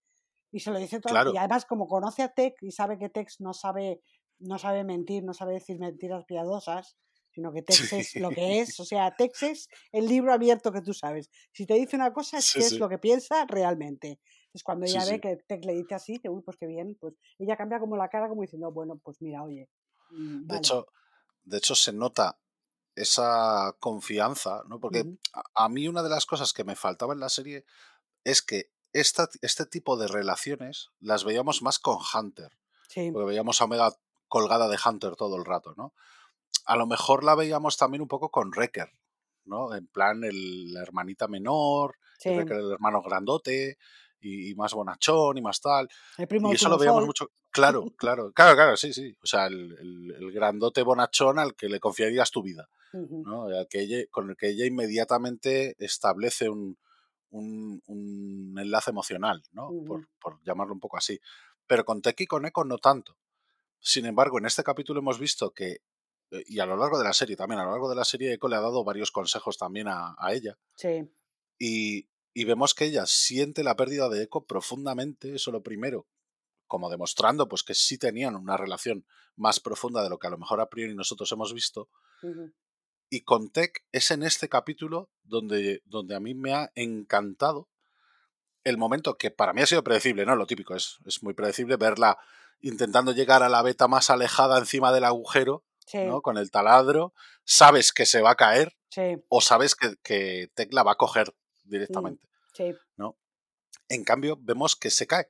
Y 0.54 0.60
se 0.60 0.72
lo 0.72 0.78
dice 0.78 1.00
todo, 1.00 1.34
y 1.34 1.38
además 1.38 1.66
como 1.66 1.88
conoce 1.88 2.22
a 2.22 2.30
Tex 2.30 2.62
y 2.62 2.72
sabe 2.72 3.00
que 3.00 3.10
Tex 3.10 3.42
no 3.42 3.54
sabe, 3.54 4.02
no 4.38 4.60
sabe 4.60 4.84
mentir, 4.84 5.24
no 5.24 5.34
sabe 5.34 5.54
decir 5.54 5.80
mentiras 5.80 6.26
piadosas, 6.26 6.96
sino 7.32 7.52
que 7.52 7.64
Tex 7.64 7.90
sí, 7.90 7.96
es 7.96 8.16
lo 8.16 8.30
que 8.30 8.62
es. 8.62 8.80
O 8.80 8.86
sea, 8.86 9.16
Tex 9.16 9.44
es 9.44 9.68
el 9.92 10.08
libro 10.08 10.32
abierto 10.32 10.72
que 10.72 10.82
tú 10.82 10.94
sabes. 10.94 11.32
Si 11.52 11.66
te 11.66 11.74
dice 11.74 11.96
una 11.96 12.14
cosa 12.14 12.38
es 12.38 12.46
sí, 12.46 12.60
que 12.60 12.66
es 12.66 12.80
lo 12.80 12.88
que 12.88 13.00
piensa 13.00 13.46
realmente. 13.48 14.20
Entonces 14.46 14.64
cuando 14.64 14.86
ella 14.86 15.04
ve 15.06 15.20
que 15.20 15.38
Tex 15.48 15.66
le 15.66 15.74
dice 15.74 15.96
así, 15.96 16.14
dice, 16.14 16.30
uy, 16.30 16.44
pues 16.44 16.56
qué 16.58 16.68
bien, 16.68 16.96
pues 17.00 17.16
ella 17.40 17.58
cambia 17.58 17.80
como 17.80 17.98
la 17.98 18.10
cara 18.10 18.30
como 18.30 18.44
diciendo, 18.44 18.72
bueno, 18.72 19.00
pues 19.04 19.20
mira, 19.22 19.42
oye, 19.42 19.68
mm, 20.12 20.46
De 20.46 20.58
hecho, 20.58 20.86
de 21.44 21.58
hecho 21.58 21.74
se 21.74 21.92
nota 21.92 22.40
esa 22.96 23.76
confianza, 23.80 24.64
¿no? 24.68 24.80
Porque 24.80 25.04
a 25.56 25.70
mí 25.70 25.88
una 25.88 26.04
de 26.04 26.10
las 26.10 26.28
cosas 26.28 26.54
que 26.54 26.64
me 26.64 26.76
faltaba 26.76 27.14
en 27.14 27.20
la 27.20 27.30
serie 27.30 27.66
es 28.24 28.44
que 28.44 28.70
esta, 28.94 29.28
este 29.42 29.66
tipo 29.66 29.98
de 29.98 30.08
relaciones 30.08 30.90
las 31.00 31.24
veíamos 31.24 31.62
más 31.62 31.80
con 31.80 31.98
Hunter, 32.14 32.52
Sí, 32.88 33.12
porque 33.12 33.28
veíamos 33.28 33.60
a 33.60 33.66
Omega 33.66 33.92
colgada 34.28 34.68
de 34.70 34.78
Hunter 34.84 35.16
todo 35.16 35.36
el 35.38 35.46
rato, 35.46 35.74
¿no? 35.76 35.94
A 36.66 36.76
lo 36.78 36.86
mejor 36.88 37.24
la 37.24 37.36
veíamos 37.36 37.76
también 37.78 38.02
un 38.02 38.08
poco 38.08 38.30
con 38.30 38.52
Wrecker, 38.52 38.90
¿no? 39.46 39.76
En 39.76 39.88
plan, 39.88 40.24
el, 40.24 40.72
la 40.74 40.82
hermanita 40.82 41.28
menor, 41.28 41.98
Sí. 42.20 42.30
el, 42.30 42.50
el 42.52 42.72
hermano 42.72 43.02
grandote 43.02 43.78
y, 44.22 44.52
y 44.52 44.56
más 44.56 44.74
bonachón 44.74 45.38
y 45.38 45.42
más 45.42 45.60
tal. 45.60 45.90
El 46.18 46.28
primo 46.28 46.52
Y 46.52 46.56
eso 46.56 46.70
lo 46.70 46.78
veíamos 46.78 47.06
mucho. 47.06 47.30
Claro, 47.54 47.84
claro, 47.98 48.32
claro, 48.32 48.56
claro, 48.56 48.78
sí, 48.78 48.94
sí. 48.94 49.16
O 49.22 49.28
sea, 49.28 49.46
el, 49.46 49.76
el- 49.80 50.16
el 50.20 50.32
grandote 50.32 50.82
bonachón 50.82 51.38
al 51.38 51.56
que 51.56 51.70
le 51.70 51.80
confiarías 51.80 52.32
tu 52.32 52.42
vida, 52.42 52.68
Ujú, 52.94 53.22
¿no? 53.26 53.44
Al 53.46 53.68
que 53.68 53.82
ella- 53.82 54.06
con 54.10 54.30
el 54.32 54.36
que 54.38 54.50
ella 54.50 54.66
inmediatamente 54.66 55.76
establece 55.78 56.50
un, 56.50 56.80
un- 57.34 57.82
un 57.88 58.56
enlace 58.60 58.92
emocional, 58.92 59.44
¿no? 59.52 59.70
Por, 59.86 60.08
por 60.20 60.42
llamarlo 60.44 60.74
un 60.74 60.80
poco 60.80 60.98
así. 60.98 61.20
Pero 61.68 61.84
con 61.86 62.02
Teki 62.02 62.24
y 62.24 62.28
con 62.28 62.46
Eko 62.46 62.64
no 62.64 62.78
tanto. 62.78 63.18
Sin 63.80 64.06
embargo, 64.06 64.38
en 64.40 64.46
este 64.46 64.64
capítulo 64.64 65.00
hemos 65.00 65.20
visto 65.20 65.52
que, 65.52 65.82
eh, 66.32 66.44
y 66.48 66.60
a 66.60 66.66
lo 66.66 66.78
largo 66.78 66.98
de 66.98 67.04
la 67.04 67.14
serie 67.14 67.36
también, 67.36 67.60
a 67.60 67.66
lo 67.66 67.72
largo 67.72 67.90
de 67.90 67.96
la 67.96 68.06
serie, 68.06 68.34
Eko 68.34 68.48
le 68.48 68.56
ha 68.56 68.62
dado 68.62 68.84
varios 68.84 69.12
consejos 69.12 69.58
también 69.58 69.88
a, 69.88 70.16
a 70.18 70.34
ella. 70.34 70.58
Sí. 70.76 71.10
Y, 71.60 72.10
y 72.34 72.46
vemos 72.46 72.74
que 72.74 72.86
ella 72.86 73.06
siente 73.06 73.64
la 73.64 73.76
pérdida 73.76 74.10
de 74.10 74.24
Eko 74.24 74.46
profundamente, 74.46 75.36
eso 75.36 75.52
lo 75.52 75.62
primero, 75.64 76.08
como 76.68 76.90
demostrando 76.90 77.48
pues 77.48 77.64
que 77.64 77.74
sí 77.74 77.98
tenían 77.98 78.36
una 78.36 78.58
relación 78.58 79.06
más 79.36 79.60
profunda 79.60 80.04
de 80.04 80.10
lo 80.10 80.18
que 80.20 80.28
a 80.28 80.32
lo 80.32 80.38
mejor 80.38 80.62
a 80.62 80.70
priori 80.70 80.96
nosotros 80.96 81.32
hemos 81.32 81.54
visto. 81.54 81.90
Y 83.14 83.22
con 83.22 83.52
Tech 83.52 83.86
es 83.92 84.10
en 84.10 84.24
este 84.24 84.50
capítulo 84.50 85.12
donde, 85.22 85.84
donde 85.86 86.16
a 86.16 86.20
mí 86.20 86.34
me 86.34 86.56
ha 86.56 86.72
encantado 86.74 87.70
el 88.64 88.80
momento 88.80 89.20
que 89.20 89.30
para 89.30 89.54
mí 89.54 89.62
ha 89.62 89.68
sido 89.68 89.84
predecible, 89.84 90.26
¿no? 90.26 90.36
Lo 90.36 90.48
típico 90.48 90.74
es, 90.74 90.98
es 91.06 91.22
muy 91.22 91.36
predecible 91.36 91.78
verla 91.78 92.18
intentando 92.60 93.12
llegar 93.12 93.44
a 93.44 93.50
la 93.50 93.62
beta 93.62 93.88
más 93.88 94.10
alejada 94.10 94.58
encima 94.58 94.92
del 94.92 95.04
agujero, 95.04 95.64
Sí, 95.86 96.00
¿no? 96.00 96.24
Con 96.24 96.40
el 96.40 96.50
taladro, 96.50 97.14
sabes 97.44 97.92
que 97.92 98.08
se 98.08 98.22
va 98.22 98.32
a 98.32 98.36
caer 98.36 98.76
sí, 98.90 99.24
o 99.30 99.42
sabes 99.42 99.76
que, 99.76 99.94
que 100.02 100.50
Tech 100.56 100.74
la 100.74 100.82
va 100.82 100.94
a 100.94 100.96
coger 100.96 101.36
directamente, 101.66 102.28
sí. 102.56 102.74
¿no? 102.98 103.16
En 103.90 104.06
cambio, 104.06 104.40
vemos 104.42 104.76
que 104.76 104.90
se 104.90 105.06
cae. 105.06 105.28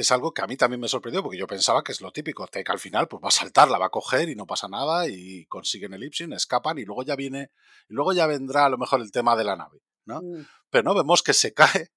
Que 0.00 0.02
es 0.02 0.12
algo 0.12 0.32
que 0.32 0.40
a 0.40 0.46
mí 0.46 0.56
también 0.56 0.80
me 0.80 0.88
sorprendió, 0.88 1.22
porque 1.22 1.36
yo 1.36 1.46
pensaba 1.46 1.84
que 1.84 1.92
es 1.92 2.00
lo 2.00 2.10
típico. 2.10 2.46
Tech 2.46 2.70
al 2.70 2.78
final 2.78 3.06
pues 3.06 3.22
va 3.22 3.28
a 3.28 3.30
saltar, 3.30 3.68
la 3.68 3.76
va 3.76 3.84
a 3.86 3.90
coger 3.90 4.30
y 4.30 4.34
no 4.34 4.46
pasa 4.46 4.66
nada, 4.66 5.06
y 5.06 5.44
consiguen 5.44 5.92
el 5.92 6.02
Ipsin, 6.04 6.32
escapan, 6.32 6.78
y 6.78 6.86
luego 6.86 7.02
ya 7.02 7.16
viene, 7.16 7.50
y 7.86 7.92
luego 7.92 8.14
ya 8.14 8.26
vendrá 8.26 8.64
a 8.64 8.70
lo 8.70 8.78
mejor 8.78 9.02
el 9.02 9.12
tema 9.12 9.36
de 9.36 9.44
la 9.44 9.56
nave, 9.56 9.82
¿no? 10.06 10.22
mm, 10.22 10.46
Pero 10.70 10.84
no, 10.84 10.94
vemos 10.94 11.22
que 11.22 11.34
se 11.34 11.52
cae. 11.84 11.90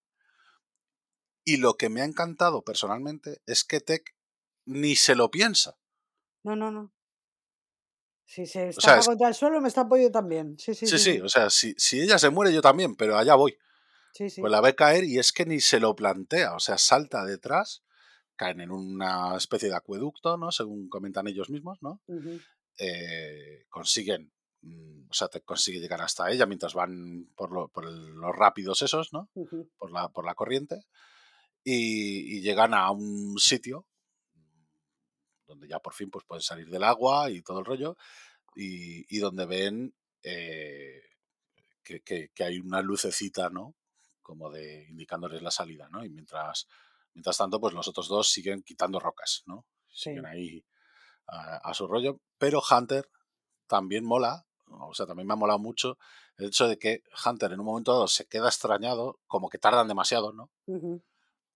Y 1.45 1.57
lo 1.57 1.75
que 1.75 1.87
me 1.87 2.01
ha 2.01 2.05
encantado 2.05 2.61
personalmente 2.63 3.41
es 3.45 3.63
que 3.63 3.79
Tech 3.79 4.03
ni 4.65 4.97
se 4.97 5.15
lo 5.15 5.31
piensa. 5.31 5.77
No, 6.43 6.57
no, 6.57 6.71
no. 6.71 6.91
Si 8.25 8.45
se 8.45 8.51
sea, 8.51 8.69
estaca 8.69 8.99
es- 8.99 9.07
contra 9.07 9.29
el 9.29 9.33
suelo, 9.33 9.61
me 9.61 9.69
estampo 9.69 9.95
yo 9.95 10.11
también. 10.11 10.59
Sí, 10.59 10.73
sí, 10.75 10.87
Sí, 10.87 10.97
sí. 10.97 11.13
sí, 11.13 11.21
o 11.21 11.29
sea, 11.29 11.49
si, 11.49 11.73
si 11.77 12.01
ella 12.01 12.17
se 12.19 12.29
muere 12.29 12.51
yo 12.53 12.61
también, 12.61 12.95
pero 12.97 13.17
allá 13.17 13.35
voy. 13.35 13.57
Sí, 14.11 14.29
sí. 14.29 14.41
Pues 14.41 14.51
la 14.51 14.59
ve 14.59 14.75
caer 14.75 15.05
y 15.05 15.19
es 15.19 15.31
que 15.31 15.45
ni 15.45 15.61
se 15.61 15.79
lo 15.79 15.95
plantea, 15.95 16.53
o 16.53 16.59
sea, 16.59 16.77
salta 16.77 17.25
detrás, 17.25 17.81
caen 18.43 18.59
en 18.61 18.71
una 18.71 19.35
especie 19.37 19.69
de 19.69 19.75
acueducto, 19.75 20.37
¿no? 20.37 20.51
Según 20.51 20.89
comentan 20.89 21.27
ellos 21.27 21.49
mismos, 21.49 21.81
¿no? 21.81 22.01
Ujú, 22.07 22.39
Eh, 22.77 23.65
consiguen, 23.69 24.33
mm, 24.61 25.09
o 25.09 25.13
sea, 25.13 25.27
te 25.29 25.41
consigue 25.41 25.79
llegar 25.79 26.01
hasta 26.01 26.29
ella 26.31 26.45
mientras 26.45 26.73
van 26.73 27.29
por, 27.35 27.51
lo- 27.51 27.69
por 27.69 27.85
el- 27.85 28.15
los 28.15 28.35
rápidos 28.35 28.81
esos, 28.81 29.13
¿no? 29.13 29.29
ujú. 29.35 29.69
Por 29.77 29.91
la, 29.91 30.09
por 30.09 30.25
la 30.25 30.35
corriente 30.35 30.81
y, 31.63 32.37
y 32.37 32.41
llegan 32.41 32.73
a 32.73 32.91
un 32.91 33.37
sitio 33.39 33.85
donde 35.47 35.67
ya 35.67 35.79
por 35.79 35.93
fin 35.93 36.09
pues, 36.09 36.25
pueden 36.25 36.41
salir 36.41 36.69
del 36.69 36.83
agua 36.83 37.29
y 37.29 37.41
todo 37.41 37.59
el 37.59 37.65
rollo 37.65 37.95
y, 38.55 39.05
y 39.15 39.19
donde 39.19 39.45
ven 39.45 39.93
eh, 40.23 41.01
que, 41.83 42.01
que- 42.01 42.29
que 42.33 42.43
hay 42.43 42.59
una 42.59 42.81
lucecita, 42.81 43.49
¿no? 43.49 43.75
Como 44.21 44.49
de 44.49 44.85
indicándoles 44.89 45.41
la 45.41 45.51
salida, 45.51 45.87
¿no? 45.89 46.03
Y 46.03 46.09
mientras, 46.09 46.67
mientras 47.13 47.37
tanto, 47.37 47.59
pues 47.59 47.73
los 47.73 47.87
otros 47.87 48.07
dos 48.07 48.29
siguen 48.29 48.63
quitando 48.63 48.99
rocas, 48.99 49.43
¿no? 49.45 49.65
Siguen 49.89 50.25
ahí 50.25 50.65
a, 51.27 51.57
a 51.57 51.73
su 51.73 51.87
rollo. 51.87 52.19
Pero 52.37 52.61
Hunter 52.69 53.09
también 53.67 54.03
mola, 54.05 54.45
o 54.67 54.93
sea, 54.93 55.05
también 55.05 55.27
me 55.27 55.33
ha 55.33 55.37
molado 55.37 55.59
mucho 55.59 55.97
el 56.37 56.47
hecho 56.47 56.67
de 56.67 56.77
que 56.79 57.03
Hunter 57.25 57.51
en 57.53 57.59
un 57.59 57.65
momento 57.67 57.93
dado 57.93 58.07
se 58.07 58.25
queda 58.25 58.47
extrañado, 58.47 59.19
como 59.27 59.49
que 59.49 59.59
tardan 59.59 59.87
demasiado, 59.87 60.33
¿no? 60.33 60.49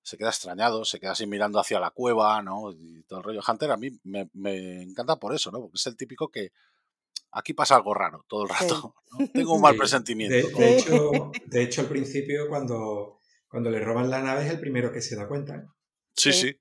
Se 0.03 0.18
queda 0.18 0.30
extrañado, 0.30 0.86
se 0.86 0.99
queda 0.99 1.12
así 1.12 1.26
mirando 1.28 1.60
hacia 1.60 1.80
la 1.80 1.89
cueva, 1.91 2.41
¿no? 2.41 2.72
Y 2.72 3.03
todo 3.03 3.20
el 3.20 3.26
rollo. 3.26 3.41
Hunter 3.45 3.72
a 3.72 3.78
mí 3.78 3.89
me, 4.03 4.30
me 4.34 4.84
encanta 4.84 5.18
por 5.18 5.34
eso, 5.34 5.51
¿no? 5.51 5.60
Porque 5.62 5.76
es 5.76 5.88
el 5.88 5.97
típico 5.97 6.30
que 6.30 6.51
aquí 7.32 7.53
pasa 7.53 7.76
algo 7.76 7.93
raro 7.93 8.24
todo 8.28 8.43
el 8.43 8.49
Sí. 8.49 8.55
rato. 8.64 8.95
¿no? 9.12 9.28
Tengo 9.34 9.55
un 9.55 9.62
mal 9.62 9.74
Sí, 9.74 9.80
presentimiento. 9.80 10.47
De, 10.58 10.78
hecho, 10.78 11.32
de 11.47 11.64
hecho, 11.64 11.82
al 11.82 11.88
principio, 11.89 12.47
cuando, 12.47 13.16
cuando 13.47 13.69
le 13.69 13.79
roban 13.79 14.09
la 14.09 14.21
nave, 14.21 14.45
es 14.45 14.51
el 14.51 14.59
primero 14.59 14.91
que 14.91 15.01
se 15.01 15.15
da 15.15 15.27
cuenta. 15.27 15.55
¿eh? 15.57 15.63
Sí, 16.15 16.33
Sí. 16.33 16.41
sí. 16.49 16.55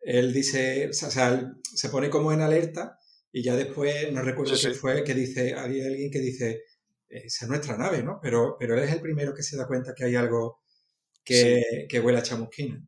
Él 0.00 0.32
dice, 0.32 0.88
o 0.88 0.92
sea, 0.92 1.28
él 1.34 1.52
se 1.62 1.88
pone 1.88 2.10
como 2.10 2.32
en 2.32 2.40
alerta 2.40 2.98
y 3.30 3.42
ya 3.42 3.54
después, 3.54 4.12
no 4.12 4.22
recuerdo 4.22 4.56
Sí, 4.56 4.62
quién 4.62 4.74
sí. 4.74 4.80
fue, 4.80 5.04
que 5.04 5.14
dice, 5.14 5.54
hay 5.54 5.80
alguien 5.80 6.10
que 6.10 6.18
dice, 6.18 6.62
esa 7.08 7.44
es 7.44 7.48
nuestra 7.48 7.76
nave, 7.76 8.02
¿no? 8.02 8.18
Pero, 8.20 8.56
pero 8.58 8.74
él 8.76 8.82
es 8.82 8.92
el 8.92 9.00
primero 9.00 9.32
que 9.34 9.42
se 9.44 9.56
da 9.56 9.66
cuenta 9.66 9.94
que 9.94 10.04
hay 10.04 10.16
algo 10.16 10.60
que, 11.24 11.86
que 11.88 12.00
huele 12.00 12.18
a 12.18 12.22
chamusquina. 12.22 12.84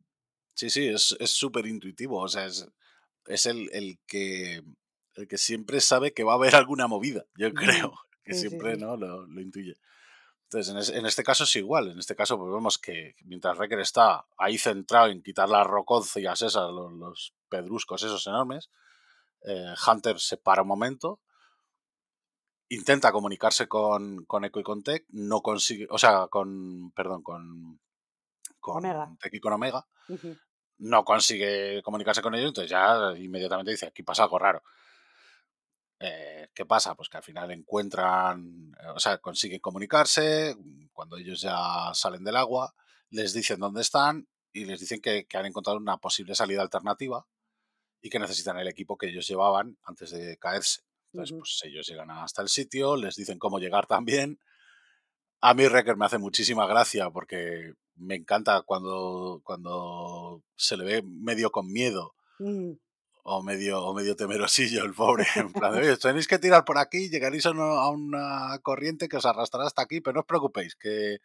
Sí, 0.53 0.69
sí, 0.69 0.87
es 0.87 1.15
es 1.19 1.29
súper 1.31 1.65
intuitivo. 1.67 2.19
O 2.21 2.27
sea, 2.27 2.45
es, 2.45 2.67
es 3.27 3.45
el, 3.45 3.69
el 3.73 3.97
que 4.07 4.61
el 5.15 5.27
que 5.29 5.37
siempre 5.37 5.79
sabe 5.79 6.13
que 6.13 6.23
va 6.25 6.33
a 6.33 6.35
haber 6.35 6.55
alguna 6.55 6.87
movida, 6.87 7.25
yo 7.37 7.53
creo. 7.53 7.93
Que 8.25 8.33
Sí, 8.33 8.41
sí, 8.41 8.49
siempre 8.49 8.75
sí. 8.75 8.81
¿no? 8.81 8.97
lo, 8.97 9.25
lo 9.27 9.41
intuye. 9.41 9.75
Entonces, 10.45 10.71
en, 10.73 10.77
es- 10.77 10.89
en 10.89 11.05
este 11.05 11.23
caso 11.23 11.43
es 11.43 11.55
igual. 11.55 11.89
En 11.91 11.99
este 11.99 12.15
caso, 12.15 12.37
pues 12.37 12.51
vemos 12.51 12.77
que 12.77 13.15
mientras 13.25 13.57
Recker 13.57 13.79
está 13.79 14.25
ahí 14.37 14.57
centrado 14.57 15.07
en 15.07 15.21
quitar 15.21 15.49
las 15.49 15.65
roconcias 15.67 16.41
esas, 16.41 16.71
los, 16.71 16.93
los 16.93 17.33
pedruscos 17.49 18.03
esos 18.03 18.25
enormes, 18.27 18.69
eh, 19.41 19.73
Hunter 19.87 20.19
se 20.19 20.37
para 20.37 20.61
un 20.61 20.67
momento, 20.67 21.19
intenta 22.69 23.11
comunicarse 23.11 23.67
con, 23.67 24.25
con 24.25 24.43
Echo 24.45 24.59
y 24.59 24.63
con 24.63 24.83
Tech, 24.83 25.05
no 25.09 25.41
consigue, 25.41 25.87
o 25.89 25.97
sea, 25.97 26.27
con, 26.27 26.91
perdón, 26.91 27.21
con, 27.23 27.79
con 28.59 28.77
Omega. 28.77 29.15
Tech 29.19 29.33
y 29.33 29.39
con 29.39 29.53
Omega, 29.53 29.87
no 30.79 31.03
consigue 31.05 31.81
comunicarse 31.83 32.21
con 32.21 32.33
ellos, 32.35 32.47
entonces 32.49 32.71
ya 32.71 33.13
inmediatamente 33.17 33.71
dice, 33.71 33.85
aquí 33.87 34.03
pasa 34.03 34.23
algo 34.23 34.39
raro. 34.39 34.63
Eh, 35.99 36.49
¿Qué 36.53 36.65
pasa? 36.65 36.95
Pues 36.95 37.09
que 37.09 37.17
al 37.17 37.23
final 37.23 37.51
encuentran, 37.51 38.73
eh, 38.81 38.87
o 38.93 38.99
sea, 38.99 39.17
consiguen 39.19 39.59
comunicarse, 39.59 40.55
cuando 40.91 41.17
ellos 41.17 41.41
ya 41.41 41.91
salen 41.93 42.23
del 42.23 42.35
agua, 42.35 42.73
les 43.09 43.33
dicen 43.33 43.59
dónde 43.59 43.81
están 43.81 44.27
y 44.51 44.65
les 44.65 44.79
dicen 44.79 45.01
que, 45.01 45.25
que 45.25 45.37
han 45.37 45.45
encontrado 45.45 45.77
una 45.77 45.97
posible 45.97 46.35
salida 46.35 46.61
alternativa 46.61 47.25
y 48.01 48.09
que 48.09 48.19
necesitan 48.19 48.57
el 48.57 48.67
equipo 48.67 48.97
que 48.97 49.07
ellos 49.07 49.27
llevaban 49.27 49.77
antes 49.83 50.11
de 50.11 50.37
caerse. 50.37 50.81
Entonces, 51.11 51.37
pues 51.37 51.61
ellos 51.63 51.87
llegan 51.87 52.11
hasta 52.11 52.41
el 52.41 52.49
sitio, 52.49 52.97
les 52.97 53.15
dicen 53.15 53.39
cómo 53.39 53.59
llegar 53.59 53.87
también. 53.87 54.39
A 55.41 55.53
mí 55.53 55.65
Wrecker 55.67 55.97
me 55.97 56.05
hace 56.05 56.17
muchísima 56.17 56.67
gracia 56.67 57.09
porque 57.09 57.73
me 57.95 58.15
encanta 58.15 58.61
cuando, 58.63 59.41
cuando 59.43 60.43
se 60.55 60.75
le 60.77 60.83
ve 60.83 61.03
medio 61.03 61.51
con 61.51 61.71
miedo 61.71 62.15
Mm, 62.39 62.73
o 63.27 63.41
medio, 63.41 63.81
o 63.83 63.93
medio 63.93 64.15
temerosillo 64.15 64.83
el 64.85 64.93
pobre. 64.93 65.25
En 65.35 65.51
plan, 65.51 65.73
de, 65.73 65.79
"Oye, 65.79 65.97
tenéis 65.97 66.27
que 66.27 66.37
tirar 66.39 66.63
por 66.63 66.77
aquí, 66.77 67.09
llegaréis 67.09 67.45
a 67.47 67.51
una, 67.51 68.59
corriente 68.61 69.09
que 69.09 69.17
os 69.17 69.25
arrastrará 69.25 69.65
hasta 69.65 69.81
aquí, 69.81 69.99
pero 69.99 70.13
no 70.15 70.19
os 70.21 70.25
preocupéis, 70.27 70.75
que 70.75 71.17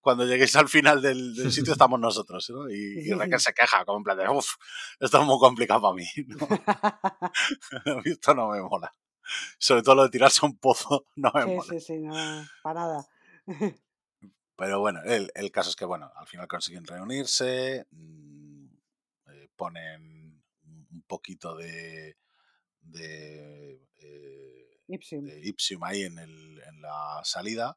cuando 0.00 0.24
lleguéis 0.24 0.54
al 0.56 0.68
final 0.68 1.02
del, 1.02 1.34
del 1.34 1.52
sitio 1.52 1.72
estamos 1.78 1.98
nosotros. 2.00 2.48
¿no? 2.50 2.70
Y, 2.70 3.08
y 3.08 3.12
Wrecker 3.14 3.40
se 3.40 3.52
queja, 3.54 3.84
como 3.84 3.98
en 3.98 4.04
plan 4.04 4.18
de, 4.18 4.28
uff, 4.28 4.54
esto 5.00 5.20
es 5.20 5.26
muy 5.26 5.38
complicado 5.40 5.82
para 5.82 5.94
mí. 5.94 6.06
esto 8.04 8.34
no 8.34 8.48
me 8.50 8.60
mola. 8.62 8.92
Sobre 9.58 9.82
todo 9.82 9.94
lo 9.96 10.02
de 10.04 10.10
tirarse 10.10 10.40
a 10.42 10.46
un 10.48 10.58
pozo 10.58 11.06
no 11.16 11.30
me 11.34 11.42
Sí, 11.42 11.48
mola. 11.48 11.70
sí, 11.72 11.80
sí, 11.80 11.98
no, 11.98 12.12
para 12.62 12.80
nada. 12.80 13.06
Pero 14.56 14.78
bueno, 14.80 15.00
el, 15.04 15.30
el 15.34 15.50
caso 15.50 15.70
es 15.70 15.76
que, 15.76 15.84
bueno, 15.84 16.12
al 16.14 16.26
final 16.26 16.46
consiguen 16.46 16.84
reunirse, 16.86 17.86
mm, 17.90 18.66
eh, 19.28 19.48
ponen 19.56 20.21
un 21.02 21.06
poquito 21.08 21.56
de, 21.56 22.16
de, 22.80 23.88
eh, 24.00 24.80
Ipsium. 24.88 25.24
de 25.24 25.40
Ipsium 25.48 25.82
ahí 25.84 26.02
en, 26.02 26.18
el, 26.18 26.60
en 26.68 26.80
la 26.80 27.20
salida 27.24 27.76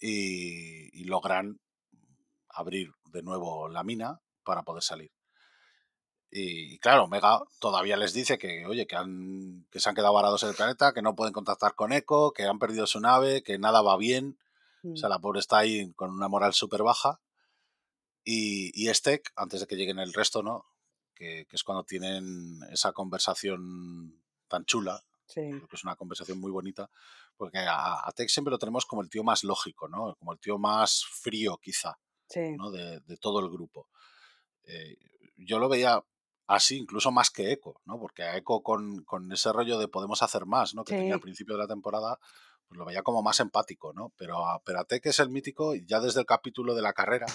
y, 0.00 1.00
y 1.00 1.04
logran 1.04 1.60
abrir 2.48 2.90
de 3.06 3.22
nuevo 3.22 3.68
la 3.68 3.82
mina 3.84 4.20
para 4.44 4.62
poder 4.62 4.82
salir. 4.82 5.12
Y, 6.30 6.74
y 6.74 6.78
claro, 6.78 7.04
Omega 7.04 7.40
todavía 7.60 7.96
les 7.96 8.12
dice 8.12 8.36
que, 8.38 8.66
oye, 8.66 8.86
que, 8.86 8.96
han, 8.96 9.66
que 9.70 9.78
se 9.80 9.88
han 9.88 9.94
quedado 9.94 10.12
varados 10.14 10.42
en 10.42 10.50
el 10.50 10.56
planeta, 10.56 10.92
que 10.92 11.02
no 11.02 11.14
pueden 11.14 11.32
contactar 11.32 11.74
con 11.74 11.92
Echo, 11.92 12.32
que 12.32 12.44
han 12.44 12.58
perdido 12.58 12.86
su 12.86 13.00
nave, 13.00 13.42
que 13.42 13.58
nada 13.58 13.80
va 13.82 13.96
bien. 13.96 14.38
O 14.82 14.88
Mm, 14.88 14.96
sea, 14.96 15.08
la 15.08 15.18
pobre 15.20 15.40
está 15.40 15.58
ahí 15.58 15.92
con 15.94 16.10
una 16.10 16.28
moral 16.28 16.52
súper 16.52 16.82
baja. 16.82 17.20
Y, 18.24 18.70
y 18.74 18.88
Estek, 18.88 19.32
antes 19.36 19.60
de 19.60 19.66
que 19.66 19.76
lleguen 19.76 19.98
el 19.98 20.12
resto, 20.12 20.42
¿no? 20.42 20.66
Que, 21.16 21.46
que 21.48 21.56
es 21.56 21.64
cuando 21.64 21.82
tienen 21.82 22.60
esa 22.70 22.92
conversación 22.92 24.22
tan 24.48 24.64
chula, 24.66 25.02
Sí. 25.26 25.40
creo 25.50 25.66
que 25.66 25.74
es 25.76 25.82
una 25.82 25.96
conversación 25.96 26.38
muy 26.38 26.52
bonita, 26.52 26.88
Porque 27.36 27.58
a, 27.58 28.06
a 28.06 28.12
Tech 28.12 28.28
siempre 28.28 28.52
lo 28.52 28.58
tenemos 28.58 28.86
como 28.86 29.02
el 29.02 29.10
tío 29.10 29.24
más 29.24 29.42
lógico, 29.42 29.88
¿no? 29.88 30.14
Como 30.16 30.32
el 30.32 30.38
tío 30.38 30.56
más 30.58 31.04
frío, 31.04 31.58
quizá, 31.60 31.98
Sí. 32.28 32.54
¿no? 32.56 32.70
De, 32.70 33.00
de 33.00 33.16
todo 33.16 33.40
el 33.40 33.50
grupo. 33.50 33.88
Eh, 34.64 34.96
yo 35.36 35.58
lo 35.58 35.68
veía 35.68 36.02
así, 36.46 36.76
incluso 36.78 37.10
más 37.10 37.30
que 37.30 37.50
Echo, 37.52 37.74
¿no? 37.86 37.98
Porque 37.98 38.22
a 38.22 38.36
Echo 38.36 38.60
con, 38.62 39.02
con 39.04 39.32
ese 39.32 39.52
rollo 39.52 39.78
de 39.78 39.88
podemos 39.88 40.22
hacer 40.22 40.46
más, 40.46 40.74
¿no? 40.74 40.84
Que 40.84 40.94
tenía 40.96 41.14
al 41.14 41.20
Sí. 41.20 41.24
principio 41.24 41.54
de 41.56 41.62
la 41.62 41.68
temporada, 41.68 42.18
pues 42.68 42.78
lo 42.78 42.84
veía 42.84 43.02
como 43.02 43.22
más 43.22 43.40
empático, 43.40 43.92
¿no? 43.92 44.12
Pero 44.16 44.46
a, 44.46 44.60
pero 44.62 44.80
a 44.80 44.84
Tech 44.84 45.04
es 45.06 45.18
el 45.18 45.30
mítico, 45.30 45.74
y 45.74 45.84
ya 45.86 45.98
desde 46.00 46.20
el 46.20 46.26
capítulo 46.26 46.74
de 46.74 46.82
la 46.82 46.92
carrera, 46.92 47.26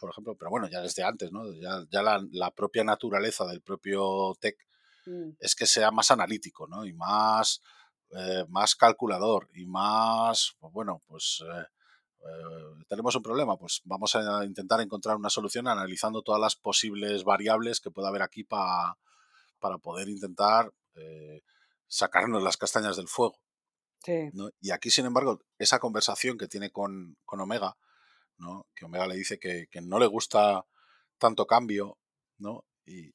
por 0.00 0.10
ejemplo, 0.10 0.36
pero 0.36 0.50
bueno, 0.50 0.68
ya 0.68 0.80
desde 0.80 1.02
antes, 1.04 1.32
¿no? 1.32 1.50
Ya, 1.52 1.84
ya 1.90 2.02
la, 2.02 2.24
la 2.32 2.50
propia 2.50 2.84
naturaleza 2.84 3.44
del 3.46 3.60
propio 3.62 4.34
Tech 4.40 4.56
Mm. 5.08 5.36
es 5.38 5.54
que 5.54 5.66
sea 5.66 5.92
más 5.92 6.10
analítico, 6.10 6.66
¿no? 6.66 6.84
Y 6.84 6.92
más, 6.92 7.60
eh, 8.10 8.44
más 8.48 8.74
calculador 8.74 9.48
y 9.54 9.64
más, 9.64 10.56
pues 10.58 10.72
bueno, 10.72 11.00
pues 11.06 11.44
eh, 11.46 11.64
eh, 12.24 12.84
tenemos 12.88 13.14
un 13.14 13.22
problema, 13.22 13.56
pues 13.56 13.82
vamos 13.84 14.16
a 14.16 14.44
intentar 14.44 14.80
encontrar 14.80 15.14
una 15.16 15.30
solución 15.30 15.68
analizando 15.68 16.22
todas 16.22 16.40
las 16.40 16.56
posibles 16.56 17.22
variables 17.22 17.80
que 17.80 17.92
pueda 17.92 18.08
haber 18.08 18.22
aquí 18.22 18.42
pa- 18.42 18.98
para 19.60 19.78
poder 19.78 20.08
intentar 20.08 20.72
sacarnos 21.86 22.42
las 22.42 22.56
castañas 22.56 22.96
del 22.96 23.06
fuego. 23.08 23.36
Sí. 24.04 24.28
¿no? 24.32 24.50
Y 24.60 24.70
aquí, 24.72 24.90
sin 24.90 25.06
embargo, 25.06 25.40
esa 25.58 25.78
conversación 25.78 26.36
que 26.38 26.48
tiene 26.48 26.70
con, 26.70 27.16
con 27.24 27.40
Omega, 27.40 27.76
¿no? 28.38 28.66
que 28.74 28.84
Omega 28.84 29.06
le 29.06 29.16
dice 29.16 29.38
que, 29.38 29.68
que 29.70 29.80
no 29.80 29.98
le 29.98 30.06
gusta 30.06 30.66
tanto 31.18 31.46
cambio, 31.46 31.98
¿no? 32.38 32.64
Y, 32.84 33.14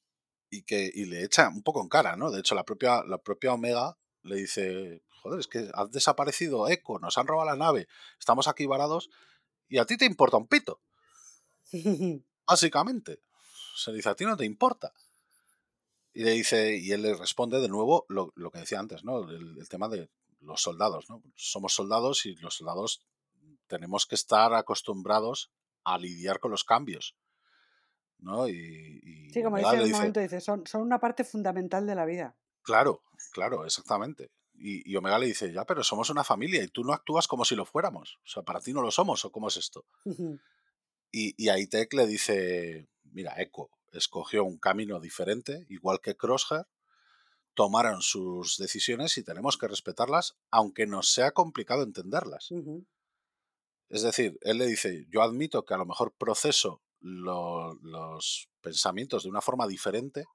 y 0.49 0.63
que 0.63 0.91
y 0.93 1.05
le 1.05 1.23
echa 1.23 1.49
un 1.49 1.63
poco 1.63 1.81
en 1.81 1.89
cara, 1.89 2.15
¿no? 2.15 2.31
De 2.31 2.39
hecho, 2.39 2.55
la 2.55 2.65
propia, 2.65 3.03
la 3.03 3.17
propia 3.17 3.53
Omega 3.53 3.97
le 4.23 4.35
dice, 4.35 5.03
joder, 5.21 5.39
es 5.39 5.47
que 5.47 5.69
has 5.73 5.91
desaparecido 5.91 6.67
Echo, 6.67 6.99
nos 6.99 7.17
han 7.17 7.27
robado 7.27 7.49
la 7.49 7.55
nave, 7.55 7.87
estamos 8.19 8.47
aquí 8.47 8.65
varados 8.65 9.09
y 9.69 9.77
a 9.77 9.85
ti 9.85 9.97
te 9.97 10.05
importa 10.05 10.37
un 10.37 10.47
pito, 10.47 10.81
básicamente. 12.47 13.21
Se 13.75 13.93
dice, 13.93 14.09
a 14.09 14.15
ti 14.15 14.25
no 14.25 14.35
te 14.35 14.45
importa. 14.45 14.93
Y 16.13 16.23
le 16.23 16.31
dice, 16.31 16.75
y 16.77 16.91
él 16.91 17.03
le 17.03 17.15
responde 17.15 17.61
de 17.61 17.69
nuevo 17.69 18.05
lo, 18.09 18.33
lo 18.35 18.51
que 18.51 18.59
decía 18.59 18.79
antes, 18.79 19.05
¿no? 19.05 19.29
El, 19.29 19.57
el 19.57 19.69
tema 19.69 19.87
de 19.87 20.09
los 20.41 20.61
soldados, 20.61 21.09
¿no? 21.09 21.23
Somos 21.35 21.73
soldados 21.73 22.25
y 22.25 22.35
los 22.35 22.55
soldados 22.55 23.01
tenemos 23.73 24.05
que 24.05 24.15
estar 24.21 24.53
acostumbrados 24.53 25.37
a 25.83 25.97
lidiar 25.97 26.39
con 26.41 26.51
los 26.51 26.63
cambios, 26.71 27.05
¿no? 28.19 28.47
Y, 28.47 28.53
y 28.53 29.33
Sí, 29.33 29.43
como 29.43 29.57
dice 29.57 29.75
en 29.75 29.83
un 29.83 29.91
momento, 29.91 30.19
dice, 30.19 30.41
son, 30.41 30.67
son 30.67 30.81
una 30.81 30.99
parte 30.99 31.23
fundamental 31.23 31.87
de 31.87 31.95
la 31.95 32.05
vida. 32.05 32.35
claro, 32.63 33.03
claro, 33.33 33.65
exactamente. 33.65 34.31
Y, 34.53 34.89
y 34.91 34.95
Omega 34.95 35.17
le 35.19 35.27
dice, 35.27 35.51
ya, 35.51 35.65
pero 35.65 35.83
somos 35.83 36.09
una 36.09 36.23
familia 36.23 36.63
y 36.63 36.67
tú 36.67 36.83
no 36.83 36.93
actúas 36.93 37.27
como 37.27 37.45
si 37.45 37.55
lo 37.55 37.65
fuéramos. 37.65 38.17
O 38.25 38.29
sea, 38.29 38.43
para 38.43 38.59
ti 38.59 38.73
no 38.73 38.81
lo 38.81 38.91
somos, 38.91 39.25
¿o 39.25 39.31
cómo 39.31 39.47
es 39.47 39.57
esto? 39.57 39.85
Y, 41.11 41.33
y 41.41 41.49
ahí 41.49 41.67
Tech 41.67 41.93
le 41.93 42.05
dice, 42.07 42.87
mira, 43.03 43.35
Echo 43.41 43.69
escogió 43.91 44.43
un 44.45 44.57
camino 44.57 44.99
diferente, 44.99 45.65
igual 45.69 45.99
que 46.01 46.15
Crosshair, 46.15 46.65
tomaron 47.55 48.01
sus 48.01 48.57
decisiones 48.57 49.17
y 49.17 49.23
tenemos 49.23 49.57
que 49.57 49.67
respetarlas, 49.67 50.37
aunque 50.51 50.87
nos 50.87 51.11
sea 51.11 51.31
complicado 51.31 51.83
entenderlas. 51.83 52.53
Ujú. 52.53 52.85
Es 53.91 54.03
decir, 54.03 54.37
él 54.41 54.57
le 54.57 54.65
dice, 54.67 55.05
yo 55.09 55.21
admito 55.21 55.65
que 55.65 55.73
a 55.73 55.77
lo 55.77 55.85
mejor 55.85 56.13
proceso 56.17 56.81
lo- 56.99 57.73
los 57.81 58.49
pensamientos 58.61 59.23
de 59.23 59.29
una 59.29 59.41
forma 59.41 59.67
diferente, 59.67 60.25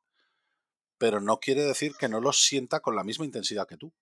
pero 0.99 1.21
no 1.21 1.39
quiere 1.39 1.63
decir 1.63 1.95
que 1.99 2.09
no 2.09 2.21
los 2.21 2.39
sienta 2.45 2.81
con 2.81 2.97
la 2.97 3.05
misma 3.05 3.25
intensidad 3.25 3.67
que 3.67 3.77
tú. 3.77 3.93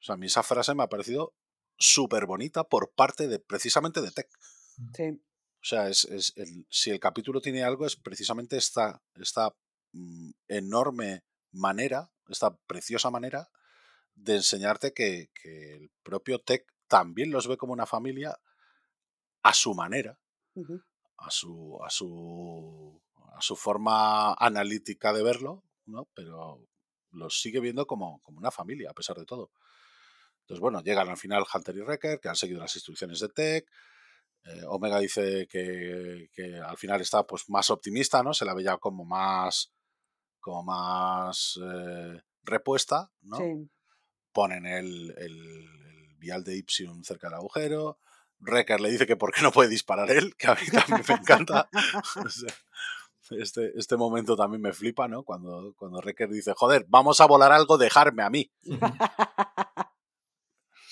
O 0.00 0.04
sea, 0.04 0.14
a 0.14 0.18
mí 0.18 0.26
esa 0.26 0.42
frase 0.42 0.74
me 0.74 0.82
ha 0.82 0.88
parecido 0.88 1.34
súper 1.78 2.26
bonita 2.26 2.64
por 2.64 2.92
parte 2.92 3.28
de 3.28 3.38
precisamente 3.38 4.00
de 4.00 4.10
Tech. 4.10 4.28
Sí. 4.94 5.04
O 5.10 5.64
sea, 5.64 5.88
es, 5.88 6.04
es 6.06 6.32
el- 6.36 6.66
si 6.70 6.90
el 6.90 6.98
capítulo 6.98 7.40
tiene 7.40 7.62
algo 7.62 7.86
es 7.86 7.96
precisamente 7.96 8.56
esta, 8.56 9.00
esta 9.14 9.54
mm, 9.92 10.30
enorme 10.48 11.22
manera, 11.52 12.10
esta 12.28 12.56
preciosa 12.66 13.10
manera 13.10 13.48
de 14.14 14.36
enseñarte 14.36 14.92
que, 14.92 15.30
que 15.40 15.74
el 15.76 15.90
propio 16.02 16.40
Tech 16.40 16.64
también 16.92 17.30
los 17.30 17.48
ve 17.48 17.56
como 17.56 17.72
una 17.72 17.86
familia 17.86 18.38
a 19.42 19.54
su 19.54 19.72
manera, 19.72 20.18
a 21.16 21.30
su, 21.30 21.78
a 21.82 21.88
su, 21.88 23.00
a 23.34 23.40
su 23.40 23.56
forma 23.56 24.34
analítica 24.34 25.14
de 25.14 25.22
verlo, 25.22 25.64
¿no? 25.86 26.06
Pero 26.12 26.68
los 27.12 27.40
sigue 27.40 27.60
viendo 27.60 27.86
como, 27.86 28.20
como 28.20 28.36
una 28.36 28.50
familia, 28.50 28.90
a 28.90 28.92
pesar 28.92 29.16
de 29.16 29.24
todo. 29.24 29.50
Entonces, 30.40 30.60
bueno, 30.60 30.82
llegan 30.82 31.08
al 31.08 31.16
final 31.16 31.46
Hunter 31.50 31.74
y 31.76 31.80
Wrecker, 31.80 32.20
que 32.20 32.28
han 32.28 32.36
seguido 32.36 32.60
las 32.60 32.76
instrucciones 32.76 33.20
de 33.20 33.30
Tech. 33.30 33.66
Eh, 34.44 34.64
Omega 34.68 34.98
dice 34.98 35.46
que, 35.48 36.28
que 36.30 36.58
al 36.58 36.76
final 36.76 37.00
está 37.00 37.26
pues 37.26 37.48
más 37.48 37.70
optimista, 37.70 38.22
¿no? 38.22 38.34
Se 38.34 38.44
la 38.44 38.52
ve 38.52 38.64
ya 38.64 38.76
como 38.76 39.06
más 39.06 39.72
como 40.40 40.62
más 40.64 41.58
eh, 41.64 42.20
repuesta, 42.42 43.10
¿no? 43.22 43.38
Sí. 43.38 43.70
Ponen 44.30 44.66
el 44.66 45.14
vial 46.22 46.44
de 46.44 46.56
Ipsium 46.56 47.02
cerca 47.02 47.26
del 47.26 47.34
agujero. 47.34 47.98
Wrecker 48.38 48.80
le 48.80 48.90
dice 48.90 49.06
que 49.06 49.16
por 49.16 49.32
qué 49.32 49.42
no 49.42 49.52
puede 49.52 49.68
disparar 49.68 50.10
él, 50.10 50.34
que 50.36 50.46
a 50.46 50.54
mí 50.54 50.66
también 50.70 51.04
me 51.06 51.14
encanta. 51.14 51.68
O 52.24 52.28
sea, 52.28 53.40
este, 53.40 53.72
este 53.76 53.96
momento 53.96 54.36
también 54.36 54.60
me 54.60 54.72
flipa, 54.72 55.06
¿no? 55.06 55.22
Cuando, 55.22 55.74
cuando 55.76 56.00
Wrecker 56.00 56.28
dice, 56.28 56.52
joder, 56.56 56.84
vamos 56.88 57.20
a 57.20 57.26
volar 57.26 57.52
algo, 57.52 57.78
dejarme 57.78 58.22
a 58.22 58.30
mí. 58.30 58.50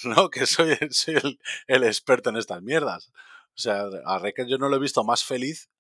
¿no? 0.05 0.31
Que 0.31 0.47
soy, 0.47 0.77
soy 0.91 1.17
el, 1.17 1.41
el 1.67 1.85
experto 1.85 2.31
en 2.31 2.37
estas 2.37 2.63
mierdas. 2.63 3.11
O 3.49 3.59
sea, 3.59 3.83
a 4.05 4.19
Wrecker 4.19 4.47
yo 4.47 4.59
no 4.59 4.69
lo 4.69 4.77
he 4.77 4.81
visto 4.81 5.05
más 5.05 5.25
feliz 5.25 5.71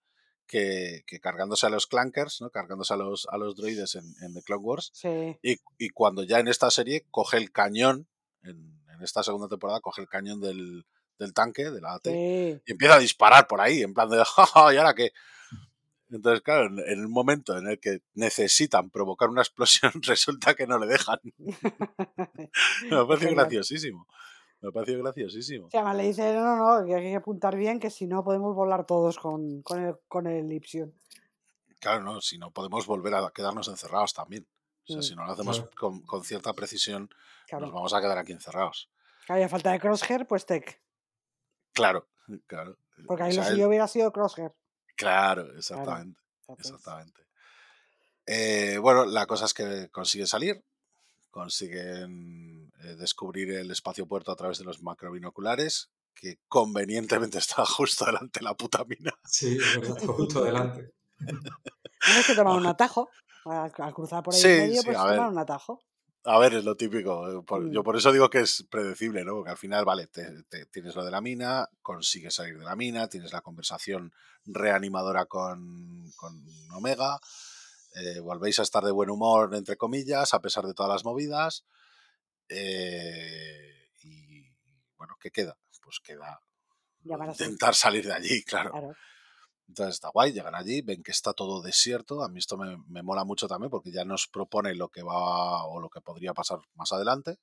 que, 0.46 1.04
que 1.06 1.20
cargándose 1.20 1.66
a 1.66 1.70
los 1.70 1.86
clankers, 1.86 2.40
¿no? 2.40 2.50
Cargándose 2.50 2.92
a 2.94 2.96
los, 2.96 3.28
a 3.30 3.38
los 3.38 3.54
droides 3.54 3.94
en, 3.94 4.04
en 4.20 4.34
The 4.34 4.42
Clone 4.42 4.64
Wars. 4.64 4.90
Sí. 4.92 5.38
Y, 5.42 5.60
y 5.78 5.90
cuando 5.90 6.24
ya 6.24 6.40
en 6.40 6.48
esta 6.48 6.70
serie 6.70 7.06
coge 7.10 7.36
el 7.36 7.52
cañón, 7.52 8.08
en, 8.42 8.79
en 9.00 9.04
esta 9.04 9.22
segunda 9.22 9.48
temporada, 9.48 9.80
coge 9.80 10.02
el 10.02 10.08
cañón 10.08 10.40
del, 10.42 10.84
del 11.18 11.32
tanque, 11.32 11.70
de 11.70 11.80
la 11.80 11.94
AT, 11.94 12.04
Sí. 12.04 12.60
y 12.66 12.72
empieza 12.72 12.96
a 12.96 12.98
disparar 12.98 13.46
por 13.46 13.60
ahí, 13.62 13.80
en 13.82 13.94
plan 13.94 14.10
de, 14.10 14.22
jaja, 14.24 14.74
¿y 14.74 14.76
ahora 14.76 14.94
qué? 14.94 15.12
Entonces, 16.10 16.42
claro, 16.42 16.66
en, 16.66 16.78
en 16.80 17.00
el 17.00 17.08
momento 17.08 17.56
en 17.56 17.68
el 17.68 17.78
que 17.80 18.00
necesitan 18.14 18.90
provocar 18.90 19.28
una 19.30 19.40
explosión, 19.42 19.92
resulta 20.02 20.54
que 20.54 20.66
no 20.66 20.78
le 20.78 20.86
dejan. 20.86 21.18
Me 21.38 23.16
Genial. 23.16 23.34
graciosísimo. 23.34 24.06
Me 24.60 24.68
ha 24.68 24.72
parecido 24.72 25.02
graciosísimo. 25.02 25.68
Sí, 25.70 25.76
además 25.78 25.96
le 25.96 26.02
dice, 26.02 26.34
no, 26.34 26.56
no, 26.56 26.80
no, 26.80 26.86
que 26.86 26.94
hay 26.94 27.02
que 27.04 27.16
apuntar 27.16 27.56
bien, 27.56 27.80
que 27.80 27.88
si 27.90 28.06
no 28.06 28.22
podemos 28.22 28.54
volar 28.54 28.84
todos 28.84 29.16
con, 29.18 29.62
con 29.62 29.82
el, 29.82 29.94
con 30.08 30.26
el 30.26 30.52
Ipsium. 30.52 30.92
Claro, 31.80 32.02
no, 32.04 32.20
si 32.20 32.36
no 32.36 32.50
podemos 32.50 32.86
volver 32.86 33.14
a 33.14 33.30
quedarnos 33.34 33.68
encerrados 33.68 34.12
también. 34.12 34.46
O 34.90 34.92
sea, 34.92 34.98
Mm. 35.00 35.02
si 35.02 35.14
no 35.16 35.24
lo 35.24 35.32
hacemos 35.32 35.56
Claro. 35.60 35.70
con, 35.78 36.00
con 36.02 36.24
cierta 36.24 36.52
precisión, 36.52 37.02
nos 37.10 37.48
Claro. 37.48 37.72
vamos 37.72 37.94
a 37.94 38.00
quedar 38.00 38.18
aquí 38.18 38.32
encerrados. 38.32 38.90
Había 39.28 39.48
falta 39.48 39.70
de 39.72 39.80
Crosshair, 39.80 40.26
pues 40.26 40.44
Tech. 40.46 40.80
Claro, 41.72 42.08
claro. 42.46 42.76
Porque 43.06 43.22
ahí 43.24 43.30
O 43.30 43.32
sea, 43.34 43.42
lo 43.44 43.48
él- 43.48 43.54
suyo 43.54 43.68
hubiera 43.68 43.88
sido 43.88 44.12
Crosshair. 44.12 44.52
Claro, 44.96 45.56
exactamente. 45.56 46.20
Exactamente. 46.58 47.22
Eh, 48.26 48.78
bueno, 48.78 49.06
la 49.06 49.26
cosa 49.26 49.44
es 49.46 49.54
que 49.54 49.88
consiguen 49.90 50.26
salir, 50.26 50.62
consiguen 51.30 52.72
eh, 52.82 52.96
descubrir 52.96 53.50
el 53.52 53.70
espacio 53.70 54.06
puerto 54.06 54.30
a 54.32 54.36
través 54.36 54.58
de 54.58 54.64
los 54.64 54.82
macrobinoculares, 54.82 55.90
que 56.14 56.38
convenientemente 56.48 57.38
está 57.38 57.64
justo 57.64 58.04
delante 58.04 58.40
de 58.40 58.44
la 58.44 58.54
puta 58.54 58.84
mina. 58.84 59.12
Sí, 59.24 59.58
justo 60.06 60.44
delante. 60.44 60.92
Tienes 61.18 62.26
que 62.26 62.34
tomar 62.34 62.56
un 62.56 62.66
atajo. 62.66 63.08
Al, 63.44 63.72
al 63.76 63.94
cruzar 63.94 64.22
por 64.22 64.34
ahí 64.34 64.40
Sí, 64.40 64.48
en 64.48 64.58
medio, 64.58 64.80
sí, 64.82 64.86
pues 64.86 64.96
tomar 64.98 65.30
un 65.30 65.38
atajo. 65.38 65.82
A 66.24 66.38
ver, 66.38 66.52
es 66.54 66.64
lo 66.64 66.76
típico. 66.76 67.30
eh, 67.30 67.42
por- 67.46 67.62
Mm. 67.62 67.72
Yo 67.72 67.82
por 67.82 67.96
eso 67.96 68.12
digo 68.12 68.28
que 68.28 68.40
es 68.40 68.66
predecible, 68.70 69.24
¿no? 69.24 69.36
Porque 69.36 69.50
al 69.52 69.56
final, 69.56 69.84
vale, 69.86 70.06
te- 70.06 70.42
te- 70.50 70.66
tienes 70.66 70.94
lo 70.94 71.02
de 71.04 71.10
la 71.10 71.20
mina, 71.22 71.66
consigues 71.80 72.34
salir 72.34 72.58
de 72.58 72.64
la 72.64 72.76
mina, 72.76 73.08
tienes 73.08 73.32
la 73.32 73.40
conversación 73.40 74.12
reanimadora 74.44 75.24
con, 75.26 76.10
con 76.16 76.44
Omega, 76.74 77.18
eh, 77.94 78.20
volvéis 78.20 78.58
a 78.58 78.62
estar 78.62 78.84
de 78.84 78.90
buen 78.92 79.08
humor, 79.08 79.54
entre 79.54 79.76
comillas, 79.78 80.34
a 80.34 80.40
pesar 80.40 80.66
de 80.66 80.74
todas 80.74 80.92
las 80.92 81.04
movidas. 81.04 81.64
eh, 82.48 83.88
y 84.02 84.52
bueno, 84.96 85.16
¿qué 85.20 85.30
queda? 85.30 85.56
Pues 85.82 86.00
queda 86.00 86.40
intentar 87.04 87.74
salir 87.74 88.04
de 88.06 88.12
allí, 88.12 88.44
claro. 88.44 88.70
Claro. 88.72 88.94
Entonces 89.70 89.94
está 89.94 90.08
guay, 90.08 90.32
llegan 90.32 90.56
allí, 90.56 90.80
ven 90.82 91.00
que 91.04 91.12
está 91.12 91.32
todo 91.32 91.62
desierto. 91.62 92.24
A 92.24 92.28
mí 92.28 92.40
esto 92.40 92.56
me, 92.56 92.76
me 92.88 93.02
mola 93.04 93.24
mucho 93.24 93.46
también 93.46 93.70
porque 93.70 93.92
ya 93.92 94.04
nos 94.04 94.26
propone 94.26 94.74
lo 94.74 94.88
que 94.88 95.04
va 95.04 95.64
o 95.64 95.80
lo 95.80 95.88
que 95.88 96.00
podría 96.00 96.34
pasar 96.34 96.58
más 96.74 96.92
adelante. 96.92 97.38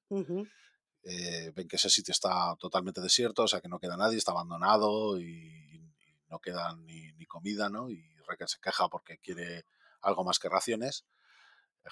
Eh, 1.04 1.54
ven 1.56 1.70
que 1.70 1.78
ese 1.78 1.90
sitio 1.90 2.12
está 2.12 2.54
totalmente 2.60 3.00
desierto, 3.00 3.44
o 3.44 3.48
sea 3.48 3.62
que 3.62 3.70
no 3.70 3.80
queda 3.80 3.96
nadie, 3.96 4.18
está 4.18 4.34
abandonado 4.34 5.22
y, 5.22 5.26
y 5.26 5.94
no 6.30 6.40
queda 6.40 6.76
ni, 6.76 7.14
ni 7.14 7.26
comida, 7.26 7.70
¿no? 7.70 7.90
Y 7.90 8.04
Recker 8.28 8.50
se 8.50 8.60
queja 8.60 8.90
porque 8.90 9.20
quiere 9.20 9.64
algo 10.02 10.26
más 10.26 10.38
que 10.38 10.50
raciones. 10.50 11.06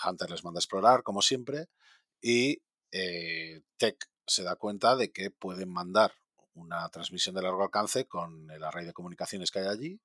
Hunter 0.05 0.29
les 0.29 0.43
manda 0.43 0.57
a 0.57 0.63
explorar, 0.63 1.03
como 1.03 1.21
siempre, 1.21 1.67
y 2.19 2.61
eh, 2.91 3.61
Tech 3.77 3.95
se 4.27 4.43
da 4.43 4.57
cuenta 4.57 4.97
de 4.97 5.13
que 5.13 5.31
pueden 5.31 5.69
mandar 5.69 6.11
una 6.55 6.89
transmisión 6.89 7.35
de 7.35 7.41
largo 7.41 7.63
alcance 7.63 8.05
con 8.05 8.51
el 8.51 8.61
array 8.65 8.85
de 8.85 8.91
comunicaciones 8.91 9.49
que 9.49 9.59
hay 9.59 9.67
allí 9.67 10.01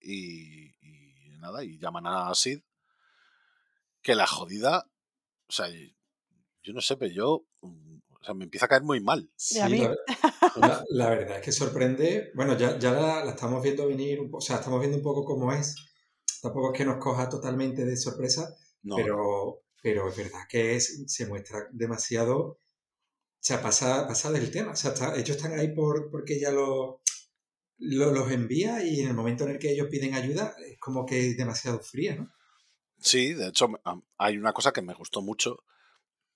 Y, 0.00 0.74
y 0.80 1.38
nada, 1.38 1.62
y 1.64 1.78
llaman 1.78 2.06
a 2.06 2.34
Sid 2.34 2.60
que 4.02 4.14
la 4.14 4.26
jodida, 4.26 4.86
o 5.48 5.52
sea, 5.52 5.66
yo 6.62 6.72
no 6.72 6.80
sé, 6.80 6.96
pero 6.96 7.12
yo, 7.12 7.44
mm, 7.60 7.98
o 8.20 8.24
sea, 8.24 8.34
me 8.34 8.44
empieza 8.44 8.66
a 8.66 8.68
caer 8.68 8.82
muy 8.82 9.00
mal. 9.00 9.30
Sí, 9.36 9.58
la, 9.82 9.94
la- 10.56 10.84
la 10.88 11.10
verdad 11.10 11.36
es 11.38 11.42
que 11.44 11.52
sorprende. 11.52 12.30
Bueno, 12.34 12.56
ya, 12.56 12.78
ya 12.78 12.92
la, 12.92 13.24
la 13.24 13.30
estamos 13.32 13.62
viendo 13.62 13.86
venir, 13.86 14.20
un 14.20 14.30
po- 14.30 14.38
o 14.38 14.40
sea, 14.40 14.56
estamos 14.56 14.80
viendo 14.80 14.96
un 14.98 15.02
poco 15.02 15.24
cómo 15.24 15.52
es. 15.52 15.74
Tampoco 16.42 16.72
es 16.72 16.78
que 16.78 16.84
nos 16.86 16.96
coja 16.98 17.28
totalmente 17.28 17.84
de 17.84 17.96
sorpresa, 17.96 18.54
No, 18.82 18.96
pero, 18.96 19.62
pero 19.82 20.08
es 20.08 20.16
verdad 20.16 20.40
que 20.48 20.76
es, 20.76 21.04
se 21.06 21.26
muestra 21.26 21.66
demasiado. 21.72 22.38
O 22.38 22.58
sea, 23.42 23.60
pasa, 23.62 24.06
pasa 24.06 24.30
del 24.32 24.50
tema. 24.50 24.72
O 24.72 24.76
sea, 24.76 24.92
está- 24.92 25.14
ellos 25.16 25.36
están 25.36 25.58
ahí 25.58 25.74
por, 25.74 26.10
porque 26.10 26.36
ella 26.36 26.50
lo, 26.52 27.02
lo- 27.80 28.12
los 28.12 28.30
envía 28.30 28.84
y 28.84 29.00
en 29.00 29.08
el 29.08 29.14
momento 29.14 29.44
en 29.44 29.50
el 29.50 29.58
que 29.58 29.72
ellos 29.72 29.88
piden 29.90 30.14
ayuda 30.14 30.54
es 30.66 30.78
como 30.78 31.04
que 31.06 31.30
es 31.30 31.36
demasiado 31.36 31.80
fría, 31.80 32.14
¿no? 32.16 32.30
Sí, 32.98 33.32
de 33.32 33.48
hecho, 33.48 33.68
hay 34.18 34.36
una 34.36 34.52
cosa 34.52 34.72
que 34.72 34.82
me 34.82 34.94
gustó 34.94 35.22
mucho, 35.22 35.64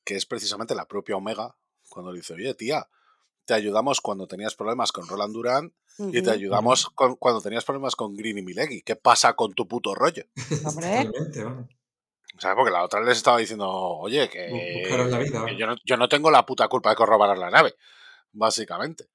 que 0.04 0.16
es 0.16 0.24
precisamente 0.26 0.74
la 0.74 0.86
propia 0.88 1.16
Omega, 1.16 1.56
cuando 1.90 2.10
le 2.12 2.18
dice, 2.20 2.32
oye, 2.34 2.54
tía, 2.54 2.88
te 3.44 3.52
ayudamos 3.54 4.00
cuando 4.00 4.26
tenías 4.26 4.54
problemas 4.54 4.90
con 4.90 5.06
Roland 5.06 5.34
Durán 5.34 5.74
y 5.98 6.22
te 6.22 6.30
ayudamos 6.30 6.86
con- 6.94 7.16
cuando 7.16 7.42
tenías 7.42 7.64
problemas 7.64 7.94
con 7.94 8.16
Green 8.16 8.38
y 8.38 8.42
Milegi. 8.42 8.80
¿Qué 8.82 8.96
pasa 8.96 9.34
con 9.34 9.52
tu 9.52 9.68
puto 9.68 9.94
rollo? 9.94 10.24
Hombre. 10.64 11.06
O 12.36 12.40
sea, 12.40 12.54
porque 12.56 12.72
la 12.72 12.82
otra 12.82 13.00
les 13.02 13.18
estaba 13.18 13.38
diciendo, 13.38 13.68
oye, 13.70 14.28
que, 14.28 14.48
buscaron 14.80 15.10
la 15.10 15.18
vida, 15.18 15.30
que 15.30 15.38
vamos. 15.38 15.52
yo, 15.58 15.66
no, 15.66 15.76
yo 15.84 15.96
no 15.98 16.08
tengo 16.08 16.30
la 16.30 16.44
puta 16.46 16.66
culpa 16.68 16.90
de 16.90 16.96
que 16.96 17.06
robaran 17.06 17.38
la 17.38 17.50
nave, 17.50 17.74
básicamente. 18.32 19.08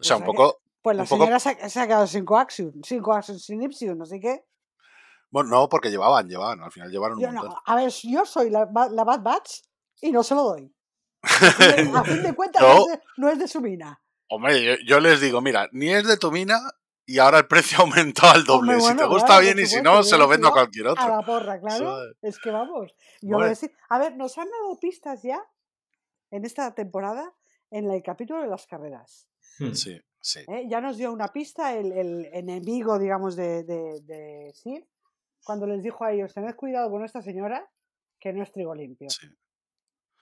O 0.00 0.02
sea, 0.04 0.16
un 0.16 0.22
que- 0.22 0.26
poco... 0.26 0.60
pues 0.84 0.96
la 0.98 1.04
poco- 1.04 1.24
señora 1.24 1.40
se, 1.40 1.80
ha- 1.80 1.86
quedado 1.86 2.06
sin 2.06 2.24
coaxium, 2.26 2.82
sin 2.84 3.00
coaxium, 3.02 3.38
sin 3.38 3.62
ipsium, 3.62 4.02
así 4.02 4.20
que 4.20 4.44
Bueno, 5.30 5.48
no, 5.50 5.68
porque 5.68 5.90
llevaban, 5.90 6.28
llevaban, 6.28 6.60
al 6.62 6.70
final 6.70 6.90
llevaron 6.90 7.16
un 7.18 7.24
montón. 7.24 7.48
no, 7.50 7.62
a 7.64 7.74
ver, 7.76 7.90
yo 7.90 8.24
soy 8.26 8.50
la, 8.50 8.66
ba- 8.66 8.88
la 8.90 9.02
Bad 9.02 9.22
Batch 9.22 9.62
y 10.02 10.12
no 10.12 10.22
se 10.22 10.34
lo 10.34 10.42
doy. 10.44 10.72
A 11.22 12.04
fin 12.04 12.22
de, 12.22 12.28
a 12.28 12.34
cuentas 12.36 12.62
no, 12.62 12.68
No. 12.74 12.80
es 12.82 12.86
de, 12.92 13.02
no 13.16 13.28
es 13.30 13.38
de 13.38 13.48
su 13.48 13.60
mina. 13.62 14.00
Hombre, 14.28 14.62
yo, 14.62 14.74
yo 14.86 15.00
les 15.00 15.20
digo, 15.20 15.40
mira, 15.40 15.68
ni 15.72 15.88
es 15.90 16.06
de 16.06 16.16
tu 16.18 16.30
mina 16.30 16.58
y 17.06 17.18
ahora 17.18 17.38
el 17.38 17.46
precio 17.46 17.78
ha 17.78 17.82
aumentado 17.82 18.32
al 18.34 18.44
doble. 18.44 18.74
Hombre, 18.74 18.88
si 18.90 18.96
te 18.96 19.04
gusta 19.06 19.26
claro, 19.26 19.40
bien 19.42 19.58
y 19.58 19.66
si 19.66 19.80
no, 19.80 20.02
se 20.02 20.18
lo 20.18 20.28
vendo 20.28 20.48
a 20.48 20.52
cualquier 20.52 20.88
A 20.88 20.92
otro. 20.92 21.08
la 21.08 21.22
porra, 21.22 21.58
claro. 21.60 21.96
Es 22.20 22.38
que 22.38 22.50
vamos. 22.50 22.92
Yo 23.22 23.28
Bueno. 23.28 23.38
voy 23.38 23.46
a 23.46 23.48
decir, 23.50 23.72
a 23.88 23.98
ver, 23.98 24.16
nos 24.16 24.36
han 24.36 24.50
dado 24.50 24.78
pistas 24.78 25.22
ya 25.22 25.42
en 26.30 26.44
esta 26.44 26.74
temporada 26.74 27.32
en 27.70 27.90
el 27.90 28.02
capítulo 28.02 28.42
de 28.42 28.48
las 28.48 28.66
carreras. 28.66 29.26
Sí, 29.72 29.98
sí, 30.24 30.40
¿eh? 30.48 30.66
Ya 30.68 30.80
nos 30.80 30.96
dio 30.96 31.12
una 31.12 31.28
pista 31.28 31.74
el, 31.74 31.92
el 31.92 32.24
enemigo, 32.32 32.98
digamos, 32.98 33.36
de, 33.36 33.62
de, 33.64 34.00
de 34.02 34.52
Sid, 34.54 34.82
cuando 35.44 35.66
les 35.66 35.82
dijo 35.82 36.04
a 36.04 36.12
ellos, 36.12 36.32
tened 36.32 36.54
cuidado 36.56 36.90
con 36.90 37.04
esta 37.04 37.20
señora, 37.22 37.70
que 38.18 38.32
no 38.32 38.42
es 38.42 38.50
trigo 38.52 38.74
limpio. 38.74 39.08
sí. 39.10 39.26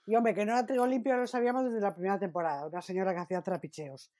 Y 0.05 0.15
hombre, 0.17 0.33
que 0.35 0.45
no 0.45 0.51
era 0.51 0.65
trigo 0.65 0.85
limpio 0.85 1.15
lo 1.15 1.25
sabíamos 1.27 1.63
desde 1.63 1.79
la 1.79 1.95
primera 1.95 2.19
temporada, 2.19 2.67
una 2.67 2.81
señora 2.81 3.13
que 3.13 3.21
hacía 3.21 3.41
trapicheos. 3.41 4.11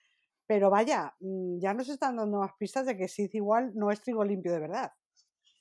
Pero 0.47 0.69
vaya, 0.69 1.13
mm, 1.19 1.59
ya 1.59 1.73
nos 1.73 1.89
están 1.89 2.15
dando 2.15 2.39
más 2.39 2.51
pistas 2.57 2.86
de 2.86 2.95
que 2.95 3.09
Sid 3.09 3.31
igual 3.34 3.71
no 3.75 3.91
es 3.91 3.99
trigo 4.01 4.23
limpio 4.23 4.53
de 4.53 4.59
verdad. 4.59 4.93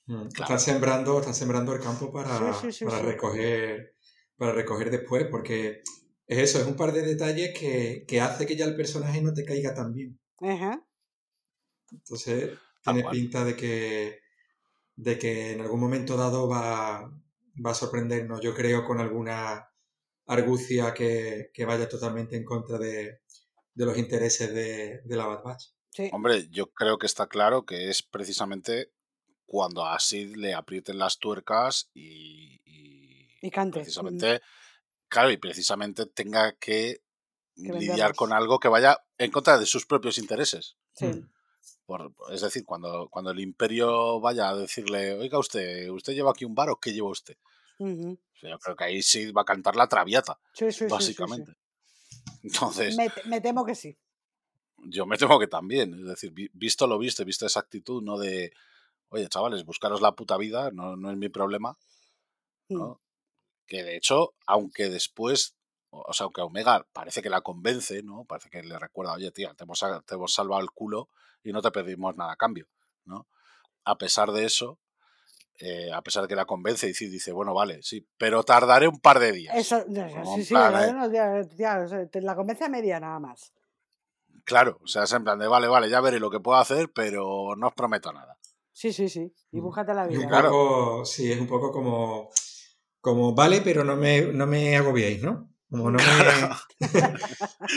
Mm, 0.05 0.27
Claro. 0.29 0.43
Están 0.55 0.59
sembrando, 0.59 1.19
están 1.19 1.33
sembrando 1.33 1.73
el 1.73 1.81
campo 1.81 2.09
para, 2.11 2.37
Sí, 2.53 2.59
sí, 2.61 2.71
sí, 2.71 2.85
para 2.85 2.99
sí. 2.99 3.03
recoger 3.05 3.95
para 4.37 4.51
recoger 4.53 4.89
después, 4.89 5.27
porque 5.29 5.83
es 6.27 6.37
eso, 6.39 6.59
es 6.61 6.67
un 6.67 6.75
par 6.75 6.91
de 6.93 7.01
detalles 7.03 7.57
que, 7.57 8.05
que 8.07 8.21
hace 8.21 8.45
que 8.45 8.55
ya 8.57 8.65
el 8.65 8.75
personaje 8.75 9.21
no 9.21 9.33
te 9.33 9.45
caiga 9.45 9.73
tan 9.73 9.93
bien. 9.93 10.19
Ajá. 10.41 10.85
Entonces, 11.91 12.59
Tal 12.83 12.95
tiene 12.95 13.09
pinta 13.09 13.45
de 13.45 13.55
que 13.55 14.19
de 14.95 15.17
que 15.19 15.51
en 15.53 15.61
algún 15.61 15.79
momento 15.79 16.17
dado 16.17 16.47
va, 16.49 17.01
va 17.65 17.71
a 17.71 17.75
sorprendernos, 17.75 18.41
yo 18.41 18.53
creo, 18.55 18.85
con 18.85 18.99
alguna 18.99 19.69
argucia 20.27 20.93
que, 20.93 21.51
que 21.53 21.65
vaya 21.65 21.89
totalmente 21.89 22.35
en 22.37 22.45
contra 22.45 22.77
de, 22.79 23.21
de 23.73 23.85
los 23.85 23.97
intereses 23.97 24.53
de, 24.53 25.01
de 25.03 25.15
la 25.17 25.27
Bad 25.27 25.43
Batch. 25.43 25.63
Sí. 25.91 26.11
Hombre, 26.11 26.47
yo 26.49 26.71
creo 26.73 26.97
que 26.97 27.07
está 27.07 27.27
claro 27.27 27.65
que 27.65 27.89
es 27.89 28.03
precisamente 28.03 28.91
cuando 29.45 29.85
a 29.85 29.99
Sid 29.99 30.35
le 30.35 30.53
aprieten 30.53 30.99
las 30.99 31.19
tuercas 31.19 31.89
y, 31.93 32.61
y 32.65 33.27
Y 33.41 33.51
cante. 33.51 33.79
precisamente, 33.81 34.41
claro, 35.13 35.31
y 35.31 35.37
precisamente 35.37 36.05
tenga 36.07 36.53
que, 36.53 37.01
Que 37.55 37.71
lidiar 37.73 38.15
con 38.15 38.33
algo 38.33 38.59
que 38.59 38.67
vaya 38.67 38.97
en 39.17 39.29
contra 39.31 39.57
de 39.59 39.65
sus 39.65 39.85
propios 39.85 40.17
intereses. 40.17 40.75
Sí. 40.95 41.05
Mm. 41.05 41.29
Por- 41.85 42.13
es 42.31 42.41
decir, 42.41 42.63
cuando, 42.65 43.07
cuando 43.09 43.31
el 43.31 43.39
imperio 43.39 44.19
vaya 44.19 44.49
a 44.49 44.55
decirle, 44.55 45.13
oiga 45.13 45.37
usted, 45.37 45.89
¿usted 45.89 46.13
lleva 46.13 46.31
aquí 46.31 46.45
un 46.45 46.55
bar 46.55 46.69
o 46.69 46.79
qué 46.79 46.91
lleva 46.93 47.09
usted? 47.09 47.37
Yo 47.79 48.59
creo 48.59 48.75
que 48.75 48.83
ahí 48.85 49.01
Sid 49.01 49.33
va 49.33 49.41
a 49.41 49.45
cantar 49.45 49.75
la 49.75 49.87
traviata, 49.87 50.39
Sí, 50.53 50.65
sí, 50.65 50.71
sí, 50.71 50.77
sí, 50.79 50.85
sí. 50.85 50.91
básicamente. 50.91 51.53
Entonces, 52.43 52.95
Me, 52.97 53.11
me 53.25 53.39
temo 53.41 53.65
que 53.65 53.75
sí. 53.75 53.97
yo 54.77 55.05
me 55.05 55.17
temo 55.17 55.39
que 55.39 55.47
también. 55.47 55.93
Es 55.93 56.05
decir, 56.07 56.31
vi- 56.31 56.49
visto 56.53 56.87
lo 56.87 56.97
visto, 56.97 57.23
visto 57.25 57.45
esa 57.45 57.59
actitud, 57.59 58.01
¿no? 58.01 58.17
De, 58.17 58.51
oye, 59.09 59.27
chavales, 59.29 59.63
buscaros 59.65 60.01
la 60.01 60.13
puta 60.13 60.37
vida, 60.37 60.71
no, 60.71 60.95
no 60.95 61.11
es 61.11 61.17
mi 61.17 61.29
problema, 61.29 61.77
Mm. 62.69 62.77
¿no? 62.77 63.01
Que 63.65 63.83
de 63.83 63.95
hecho, 63.95 64.33
aunque 64.45 64.89
después, 64.89 65.55
o 65.89 66.13
sea, 66.13 66.25
aunque 66.25 66.41
a 66.41 66.45
Omega 66.45 66.85
parece 66.91 67.21
que 67.21 67.29
la 67.29 67.41
convence, 67.41 68.03
¿no? 68.03 68.25
Parece 68.25 68.49
que 68.49 68.61
le 68.63 68.77
recuerda, 68.77 69.13
oye, 69.13 69.31
tía, 69.31 69.53
te 69.53 69.63
hemos, 69.63 69.83
te 70.05 70.15
hemos 70.15 70.33
salvado 70.33 70.61
el 70.61 70.71
culo 70.71 71.09
y 71.43 71.51
no 71.51 71.61
te 71.61 71.71
pedimos 71.71 72.15
nada 72.17 72.33
a 72.33 72.35
cambio, 72.37 72.67
¿no? 73.05 73.27
A 73.85 73.97
pesar 73.97 74.31
de 74.31 74.45
eso, 74.45 74.79
eh, 75.59 75.91
a 75.93 76.01
pesar 76.01 76.23
de 76.23 76.27
que 76.27 76.35
la 76.35 76.45
convence 76.45 76.85
y 76.87 76.89
dice, 76.89 77.09
dice, 77.09 77.31
bueno, 77.31 77.53
vale, 77.53 77.81
sí, 77.83 78.07
pero 78.17 78.43
tardaré 78.43 78.87
un 78.87 78.99
par 78.99 79.19
de 79.19 79.31
días. 79.31 79.55
Eso, 79.55 79.85
ya, 79.87 80.09
ya, 80.09 80.25
sí, 80.25 80.43
sí, 80.43 80.53
plan, 80.53 81.03
eh, 81.05 81.09
días, 81.09 81.55
ya, 81.55 81.79
o 81.79 81.87
sea, 81.87 82.05
te 82.07 82.21
la 82.21 82.35
convence 82.35 82.65
a 82.65 82.69
media 82.69 82.99
nada 82.99 83.19
más. 83.19 83.53
Claro, 84.45 84.79
o 84.83 84.87
sea, 84.87 85.03
es 85.03 85.13
en 85.13 85.23
plan 85.23 85.39
de, 85.39 85.47
vale, 85.47 85.67
vale, 85.67 85.89
ya 85.89 86.01
veré 86.01 86.19
lo 86.19 86.29
que 86.29 86.39
puedo 86.39 86.57
hacer, 86.57 86.91
pero 86.91 87.55
no 87.55 87.67
os 87.67 87.73
prometo 87.73 88.11
nada. 88.11 88.37
Sí, 88.73 88.91
sí, 88.91 89.07
sí. 89.07 89.31
Y 89.51 89.59
Mm. 89.59 89.63
búscate 89.63 89.93
la 89.93 90.05
Es 90.07 90.17
un 90.17 90.25
vida. 90.25 90.41
Poco, 90.41 91.05
sí, 91.05 91.31
es 91.31 91.39
un 91.39 91.47
poco 91.47 91.71
como, 91.71 92.29
como 93.03 93.35
vale, 93.35 93.59
pero 93.61 93.83
no 93.83 93.97
me, 93.97 94.21
no 94.21 94.47
me 94.47 94.77
agobiéis, 94.77 95.21
¿no? 95.21 95.49
Como 95.69 95.91
no 95.91 95.97
me, 95.99 96.05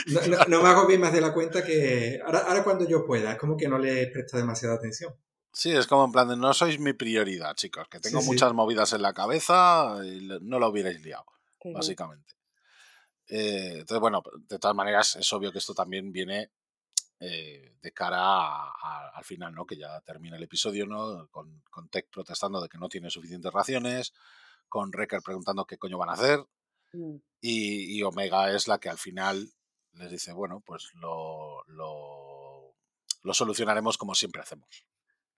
no, 0.06 0.20
no- 0.28 0.44
no 0.46 0.62
me 0.62 0.68
agobiéis 0.68 1.00
más 1.00 1.12
de 1.12 1.20
la 1.20 1.34
cuenta 1.34 1.64
que 1.64 2.20
ahora, 2.24 2.40
ahora 2.46 2.62
cuando 2.62 2.86
yo 2.88 3.04
pueda, 3.04 3.32
es 3.32 3.38
como 3.38 3.56
que 3.56 3.66
no 3.68 3.76
le 3.76 4.06
presta 4.06 4.36
demasiada 4.36 4.76
atención. 4.76 5.14
Sí, 5.52 5.72
es 5.72 5.86
como 5.88 6.04
en 6.04 6.12
plan 6.12 6.28
de, 6.28 6.36
no 6.36 6.54
sois 6.54 6.78
mi 6.78 6.92
prioridad, 6.92 7.54
chicos, 7.56 7.88
que 7.88 7.98
tengo 7.98 8.18
Sí, 8.20 8.24
sí. 8.26 8.30
muchas 8.30 8.52
movidas 8.52 8.92
en 8.92 9.02
la 9.02 9.12
cabeza 9.14 9.96
y 10.04 10.28
no 10.42 10.58
lo 10.60 10.68
hubierais 10.68 11.00
liado, 11.02 11.24
básicamente. 11.74 12.34
Eh, 13.28 13.78
entonces, 13.80 13.98
bueno, 14.00 14.22
de 14.48 14.58
todas 14.60 14.76
maneras, 14.76 15.16
es 15.16 15.32
obvio 15.32 15.50
que 15.50 15.58
esto 15.58 15.74
también 15.74 16.12
viene 16.12 16.50
eh, 17.18 17.74
de 17.82 17.92
cara 17.92 18.18
a- 18.20 18.70
a- 18.80 19.08
al 19.14 19.24
final, 19.24 19.52
¿no? 19.54 19.64
Que 19.66 19.76
ya 19.76 20.00
termina 20.02 20.36
el 20.36 20.42
episodio, 20.44 20.86
¿no? 20.86 21.26
Con, 21.32 21.62
con 21.70 21.88
Tech 21.88 22.06
protestando 22.12 22.60
de 22.60 22.68
que 22.68 22.78
no 22.78 22.88
tiene 22.88 23.08
suficientes 23.10 23.50
raciones, 23.52 24.12
con 24.68 24.90
Wrecker 24.90 25.20
preguntando 25.22 25.64
qué 25.66 25.78
coño 25.78 25.98
van 25.98 26.10
a 26.10 26.14
hacer, 26.14 26.40
Mm. 26.92 27.16
y, 27.40 27.98
y 27.98 28.02
Omega 28.04 28.52
es 28.52 28.68
la 28.68 28.78
que 28.78 28.88
al 28.88 28.96
final 28.98 29.52
les 29.92 30.10
dice, 30.10 30.32
bueno, 30.32 30.60
pues 30.64 30.90
lo, 30.94 31.62
lo, 31.66 32.74
lo 33.22 33.34
solucionaremos 33.34 33.98
como 33.98 34.14
siempre 34.14 34.40
hacemos. 34.42 34.68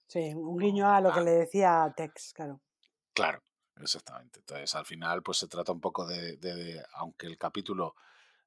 Sí, 0.06 0.32
un 0.34 0.58
guiño 0.58 0.88
a 0.90 1.00
lo 1.00 1.12
que 1.12 1.20
Ah. 1.20 1.24
le 1.24 1.30
decía 1.32 1.92
Tex, 1.96 2.32
claro. 2.34 2.60
Claro, 3.12 3.42
exactamente. 3.80 4.40
Entonces, 4.40 4.74
al 4.74 4.84
final, 4.86 5.22
pues 5.22 5.38
se 5.38 5.48
trata 5.48 5.72
un 5.72 5.80
poco 5.80 6.06
de, 6.06 6.36
de- 6.36 6.54
de- 6.54 6.84
aunque 6.94 7.26
el 7.26 7.36
capítulo, 7.38 7.94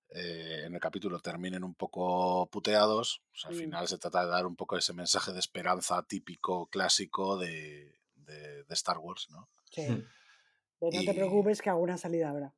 eh, 0.09 0.63
en 0.65 0.73
el 0.75 0.79
capítulo 0.79 1.19
terminen 1.19 1.63
un 1.63 1.73
poco 1.75 2.47
puteados, 2.51 3.21
pues 3.32 3.45
al 3.45 3.53
Mm. 3.55 3.57
final 3.57 3.88
se 3.88 3.97
trata 3.97 4.23
de 4.25 4.32
dar 4.32 4.45
un 4.45 4.55
poco 4.55 4.77
ese 4.77 4.93
mensaje 4.93 5.32
de 5.34 5.39
esperanza 5.39 6.03
típico, 6.03 6.67
clásico 6.67 7.38
de, 7.38 7.99
de- 8.15 8.63
de 8.63 8.73
Star 8.73 8.97
Wars, 8.99 9.27
¿no? 9.32 9.49
Sí. 9.71 9.88
De 10.89 10.97
no 10.97 11.03
te 11.05 11.13
preocupes 11.13 11.61
que 11.61 11.69
alguna 11.69 11.97
salida 11.97 12.29
habrá. 12.29 12.53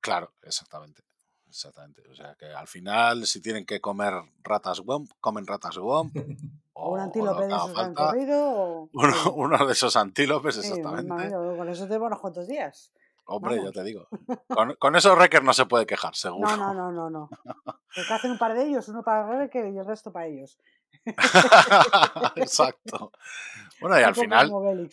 Claro, 0.00 0.32
exactamente. 0.42 1.02
Exactamente. 1.48 2.02
O 2.10 2.14
sea 2.14 2.34
que 2.34 2.46
al 2.46 2.66
final, 2.66 3.26
si 3.26 3.40
tienen 3.40 3.64
que 3.64 3.80
comer 3.80 4.12
ratas 4.42 4.80
womp, 4.80 5.10
comen 5.20 5.46
ratas 5.46 5.76
womp. 5.78 6.14
O 6.76 6.90
un 6.90 6.98
lo 6.98 7.04
antílope 7.04 7.46
de 7.46 7.54
esos 7.54 7.72
que 7.72 7.80
han 7.80 7.94
falta. 7.94 8.06
corrido. 8.06 8.50
O... 8.50 8.90
Uno, 9.36 9.64
de 9.64 9.72
esos 9.72 9.94
antílopes, 9.94 10.56
exactamente. 10.56 11.30
con 11.30 11.68
eso 11.68 11.86
tenemos 11.86 12.08
unos 12.08 12.20
cuantos 12.20 12.48
días. 12.48 12.92
Hombre, 13.26 13.54
ya 13.54 13.60
Vamos. 13.60 13.74
te 13.74 13.84
digo. 13.84 14.08
Con, 14.48 14.74
con 14.74 14.96
esos 14.96 15.16
Wrecker 15.16 15.44
no 15.44 15.52
se 15.54 15.66
puede 15.66 15.86
quejar, 15.86 16.16
seguro. 16.16 16.48
No, 16.48 16.56
no, 16.56 16.74
no, 16.74 16.90
no, 16.90 17.10
no. 17.10 17.28
Porque 17.94 18.12
hacen 18.12 18.32
un 18.32 18.38
par 18.38 18.54
de 18.54 18.64
ellos, 18.64 18.88
uno 18.88 19.02
para 19.04 19.38
Recker 19.38 19.72
y 19.72 19.78
el 19.78 19.86
resto 19.86 20.12
para 20.12 20.26
ellos. 20.26 20.58
Exacto. 22.36 23.12
Bueno, 23.80 23.98
y 24.00 24.02
al 24.02 24.14
final, 24.14 24.50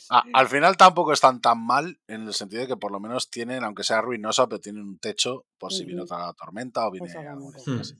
a- 0.09 0.23
al 0.33 0.47
final 0.47 0.75
tampoco 0.75 1.13
están 1.13 1.39
tan 1.39 1.59
mal 1.65 1.99
en 2.07 2.23
el 2.27 2.33
sentido 2.33 2.61
de 2.61 2.67
que 2.67 2.77
por 2.77 2.91
lo 2.91 2.99
menos 2.99 3.29
tienen, 3.29 3.63
aunque 3.63 3.83
sea 3.83 4.01
ruinosa, 4.01 4.47
pero 4.47 4.59
tienen 4.59 4.83
un 4.83 4.97
techo 4.99 5.45
por 5.57 5.71
si 5.71 5.85
viene 5.85 6.01
otra 6.01 6.33
tormenta 6.33 6.87
o 6.87 6.91
viene 6.91 7.07
esto, 7.07 7.21
Hmm. 7.71 7.79
así. 7.79 7.95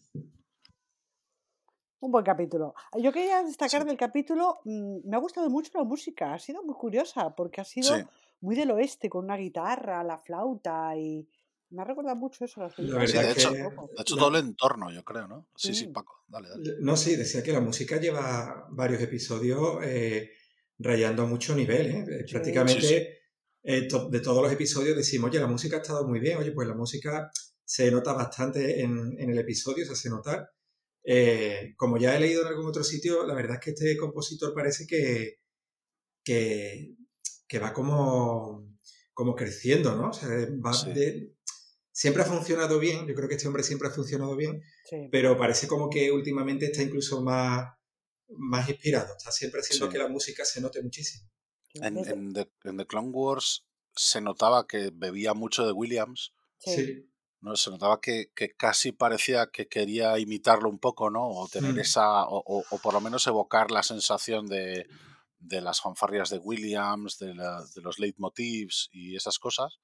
Un 1.99 2.12
buen 2.12 2.26
capítulo. 2.26 2.74
Yo 2.99 3.12
quería 3.14 3.43
destacar 3.43 3.82
Sí. 3.84 3.88
del 3.88 3.97
capítulo, 3.97 4.59
mm, 4.66 5.07
me 5.07 5.16
ha 5.16 5.20
gustado 5.20 5.49
mucho 5.51 5.72
la 5.76 5.84
música, 5.84 6.34
ha 6.34 6.39
sido 6.39 6.64
muy 6.64 6.74
curiosa 6.74 7.36
porque 7.36 7.62
ha 7.62 7.64
sido 7.66 7.95
Sí. 7.95 8.03
muy 8.41 8.55
del 8.55 8.72
oeste, 8.72 9.07
con 9.07 9.26
una 9.26 9.38
guitarra, 9.38 10.03
la 10.03 10.18
flauta 10.18 10.95
y 10.97 11.28
me 11.72 11.82
ha 11.82 11.86
recordado 11.86 12.15
mucho 12.15 12.45
eso. 12.45 12.61
La 12.61 12.69
Sí, 12.69 12.82
verdad 12.84 13.24
de 13.24 13.32
hecho, 13.32 13.51
que 13.51 13.57
de 13.57 13.63
hecho 14.01 14.15
la- 14.15 14.22
todo 14.22 14.38
el 14.38 14.45
entorno, 14.45 14.91
yo 14.91 15.03
creo, 15.03 15.28
¿no? 15.28 15.47
Sí, 15.55 15.74
sí, 15.74 15.86
Sí. 15.86 15.88
Paco, 15.88 16.24
dale, 16.28 16.49
dale. 16.49 16.63
No, 16.82 16.95
sí, 16.95 17.15
decía 17.15 17.41
que 17.43 17.51
la 17.53 17.61
música 17.61 17.99
lleva 17.99 18.67
varios 18.72 19.01
episodios 19.01 19.80
eh, 19.84 20.32
rayando 20.80 21.24
a 21.24 21.26
mucho 21.28 21.55
nivel. 21.55 21.88
¿eh? 21.88 22.05
Eh, 22.09 22.24
Sí. 22.28 22.34
Prácticamente 22.34 22.82
Sí, 22.82 22.88
sí. 22.88 23.07
eh, 23.63 23.88
to- 23.88 24.09
de 24.09 24.19
todos 24.19 24.41
los 24.43 24.51
episodios 24.51 24.95
decimos, 24.95 25.30
oye, 25.30 25.39
la 25.39 25.47
música 25.47 25.78
ha 25.78 25.82
estado 25.82 26.07
muy 26.07 26.19
bien, 26.19 26.38
oye, 26.38 26.51
pues 26.51 26.67
la 26.67 26.76
música 26.76 27.30
se 27.63 27.89
nota 27.91 28.13
bastante 28.13 28.82
en, 28.82 29.15
en 29.17 29.30
el 29.30 29.39
episodio, 29.39 29.86
se 29.86 29.93
hace 29.93 30.09
notar. 30.09 30.49
Eh, 31.03 31.74
como 31.78 31.97
ya 31.97 32.15
he 32.15 32.19
leído 32.19 32.41
en 32.41 32.47
algún 32.49 32.67
otro 32.67 32.84
sitio, 32.84 33.26
la 33.26 33.34
verdad 33.34 33.55
es 33.55 33.59
que 33.63 33.69
este 33.72 33.97
compositor 33.97 34.53
parece 34.53 34.86
que, 34.86 35.39
que, 36.24 36.95
que 37.47 37.59
va 37.59 37.74
como, 37.74 38.67
como 39.13 39.36
creciendo, 39.36 39.95
¿no? 39.95 40.09
O 40.09 40.13
sea, 40.13 40.28
va 40.30 40.74
Sí. 40.74 40.91
de- 40.93 41.34
siempre 42.02 42.24
ha 42.24 42.26
funcionado 42.26 42.80
bien, 42.80 43.06
yo 43.08 43.14
creo 43.14 43.28
que 43.30 43.36
este 43.36 43.47
hombre 43.47 43.64
siempre 43.64 43.88
ha 43.88 43.91
funcionado 43.91 44.36
bien, 44.36 44.62
Sí. 44.89 45.08
pero 45.12 45.38
parece 45.38 45.68
como 45.68 45.89
que 45.89 46.12
últimamente 46.12 46.66
está 46.66 46.82
incluso 46.82 47.22
más, 47.22 47.74
más 48.30 48.68
inspirado, 48.70 49.16
está 49.18 49.32
siempre 49.32 49.62
haciendo 49.62 49.86
Sí. 49.86 49.91
que 49.91 49.97
la 49.99 50.08
música 50.08 50.43
se 50.45 50.62
note 50.62 50.82
muchísimo. 50.82 51.30
En, 51.76 52.02
The, 52.34 52.49
en 52.64 52.78
The 52.78 52.86
Clone 52.88 53.10
Wars 53.12 53.66
se 53.95 54.20
notaba 54.20 54.66
que 54.68 54.89
bebía 54.93 55.34
mucho 55.34 55.66
de 55.66 55.74
Williams, 55.74 56.34
sí. 56.58 57.08
¿no? 57.41 57.56
Se 57.56 57.70
notaba 57.70 57.99
que, 58.02 58.32
que 58.36 58.49
casi 58.56 58.91
parecía 58.91 59.47
que 59.54 59.68
quería 59.68 60.18
imitarlo 60.20 60.70
un 60.70 60.80
poco, 60.80 61.10
¿no? 61.12 61.28
O 61.28 61.47
tener 61.49 61.74
Mm. 61.74 61.80
esa, 61.80 62.24
o, 62.26 62.41
o- 62.45 62.64
o 62.70 62.78
por 62.80 62.93
lo 62.93 63.02
menos 63.02 63.26
evocar 63.28 63.70
la 63.72 63.84
sensación 63.84 64.47
de, 64.47 64.86
de 65.39 65.62
las 65.62 65.82
fanfarrias 65.82 66.30
de 66.30 66.38
Williams, 66.39 67.18
de, 67.20 67.34
la- 67.36 67.64
de 67.76 67.82
los 67.82 67.99
leitmotivs 67.99 68.89
y 68.91 69.16
esas 69.16 69.38
cosas. 69.39 69.80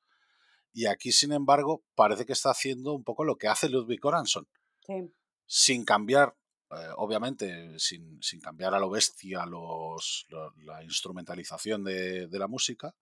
Y 0.80 0.86
aquí, 0.86 1.12
sin 1.12 1.32
embargo, 1.32 1.84
parece 1.96 2.24
que 2.28 2.34
está 2.34 2.52
haciendo 2.52 2.94
un 2.94 3.04
poco 3.04 3.24
lo 3.24 3.36
que 3.36 3.48
hace 3.48 3.68
Ludwig 3.68 4.00
Göransson, 4.00 4.48
sí. 4.86 5.12
sin 5.48 5.84
cambiar, 5.84 6.36
eh, 6.70 6.90
obviamente, 6.98 7.80
sin, 7.80 8.22
sin 8.22 8.40
cambiar 8.40 8.76
a 8.76 8.80
lo 8.80 8.88
bestia 8.92 9.46
los, 9.48 10.28
lo- 10.30 10.54
la 10.58 10.84
instrumentalización 10.84 11.84
de, 11.84 12.28
de 12.28 12.40
la 12.40 12.48
música, 12.48 12.94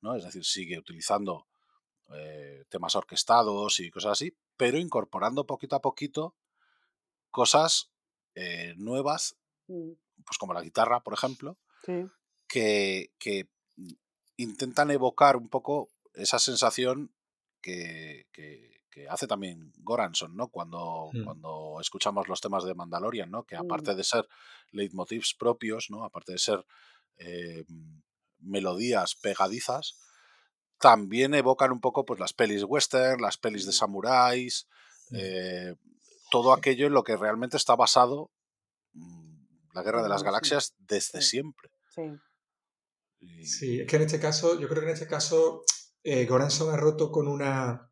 ¿no? 0.00 0.16
Es 0.16 0.24
decir, 0.24 0.42
sigue 0.42 0.78
utilizando 0.78 1.46
eh, 2.14 2.64
temas 2.70 2.96
orquestados 2.96 3.78
y 3.80 3.90
cosas 3.90 4.12
así, 4.12 4.34
pero 4.56 4.78
incorporando 4.78 5.44
poquito 5.44 5.76
a 5.76 5.82
poquito 5.82 6.34
cosas 7.30 7.90
eh, 8.34 8.72
nuevas, 8.78 9.36
Mm, 9.70 9.92
pues 10.24 10.38
como 10.38 10.54
la 10.54 10.62
guitarra, 10.62 11.00
por 11.02 11.12
ejemplo, 11.12 11.58
sí. 11.84 12.06
que, 12.48 13.12
que 13.18 13.50
intentan 14.38 14.90
evocar 14.90 15.36
un 15.36 15.50
poco 15.50 15.90
esa 16.14 16.38
sensación 16.38 17.12
que, 17.60 18.26
que- 18.32 18.76
que 18.90 19.06
hace 19.08 19.26
también 19.26 19.72
Goranson, 19.78 20.34
¿no? 20.34 20.48
Cuando, 20.48 21.10
Mm. 21.12 21.24
cuando 21.24 21.78
escuchamos 21.80 22.26
los 22.26 22.40
temas 22.40 22.64
de 22.64 22.74
Mandalorian, 22.74 23.30
¿no? 23.30 23.44
Que 23.44 23.54
aparte 23.56 23.94
de 23.94 24.02
ser 24.02 24.26
leitmotivs 24.72 25.34
propios, 25.38 25.90
¿no? 25.90 26.04
Aparte 26.04 26.32
de 26.32 26.38
ser 26.38 26.64
eh, 27.18 27.64
melodías 28.38 29.14
pegadizas, 29.16 29.98
también 30.78 31.34
evocan 31.34 31.72
un 31.72 31.80
poco 31.80 32.04
pues 32.04 32.20
las 32.20 32.32
pelis 32.32 32.62
western, 32.64 33.20
las 33.20 33.36
pelis 33.38 33.66
de 33.66 33.72
samuráis, 33.72 34.68
Mm. 35.10 35.16
eh, 35.18 35.74
todo 36.30 36.52
aquello 36.52 36.86
en 36.86 36.92
lo 36.92 37.02
que 37.02 37.16
realmente 37.16 37.56
está 37.56 37.74
basado 37.76 38.30
mm, 38.92 39.46
la 39.74 39.82
Guerra 39.82 40.02
de 40.02 40.08
las. 40.08 40.22
Galaxias 40.22 40.74
desde 40.78 41.20
siempre. 41.22 41.70
Sí. 41.94 42.02
Sí, 43.44 43.80
es 43.80 43.86
que 43.88 43.96
en 43.96 44.02
este 44.02 44.20
caso, 44.20 44.58
yo 44.60 44.68
creo 44.68 44.80
que 44.80 44.88
en 44.88 44.94
este 44.94 45.06
caso 45.08 45.62
eh, 46.04 46.26
Goranson 46.26 46.72
ha 46.72 46.76
roto 46.76 47.10
con 47.10 47.28
una 47.28 47.84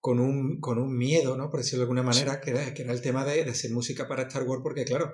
con 0.00 0.18
un, 0.18 0.58
con 0.60 0.78
un 0.78 0.96
miedo, 0.96 1.36
¿no? 1.36 1.48
Por 1.48 1.60
decirlo 1.60 1.80
de 1.80 1.84
alguna 1.84 2.02
manera, 2.02 2.40
que 2.40 2.50
era, 2.50 2.74
que 2.74 2.82
era 2.82 2.92
el 2.92 3.00
tema 3.02 3.24
de, 3.24 3.44
de 3.44 3.50
hacer 3.52 3.70
música 3.70 4.08
para 4.08 4.22
Star 4.24 4.42
Wars, 4.44 4.60
porque 4.62 4.84
claro, 4.84 5.12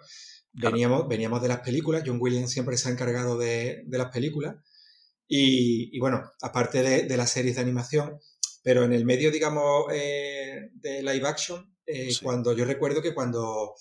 Claro. 0.54 0.72
veníamos, 0.72 1.08
veníamos 1.08 1.42
de 1.42 1.48
las 1.48 1.60
películas, 1.60 2.02
John 2.06 2.16
Williams 2.20 2.50
siempre 2.50 2.78
se 2.78 2.88
ha 2.88 2.92
encargado 2.92 3.36
de, 3.36 3.82
de 3.86 3.98
las 3.98 4.10
películas, 4.10 4.56
y, 5.26 5.94
y 5.94 6.00
bueno, 6.00 6.22
aparte 6.40 6.82
de, 6.82 7.02
de 7.02 7.16
las 7.18 7.30
series 7.30 7.56
de 7.56 7.60
animación, 7.62 8.18
pero 8.62 8.82
en 8.82 8.94
el 8.94 9.04
medio, 9.04 9.30
digamos, 9.30 9.84
eh, 9.92 10.70
de 10.72 11.02
live 11.02 11.28
action, 11.28 11.76
eh, 11.84 12.10
Sí. 12.10 12.20
cuando 12.24 12.54
yo 12.54 12.64
recuerdo 12.64 13.02
que 13.02 13.12
cuando 13.14 13.74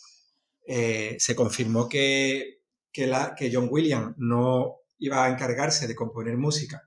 eh, 0.67 1.15
se 1.19 1.35
confirmó 1.35 1.87
que, 1.87 2.59
que, 2.91 3.07
la, 3.07 3.33
que 3.33 3.49
John 3.51 3.69
Williams 3.71 4.13
no 4.17 4.75
iba 4.99 5.23
a 5.23 5.29
encargarse 5.29 5.87
de 5.87 5.95
componer 5.95 6.35
música 6.37 6.86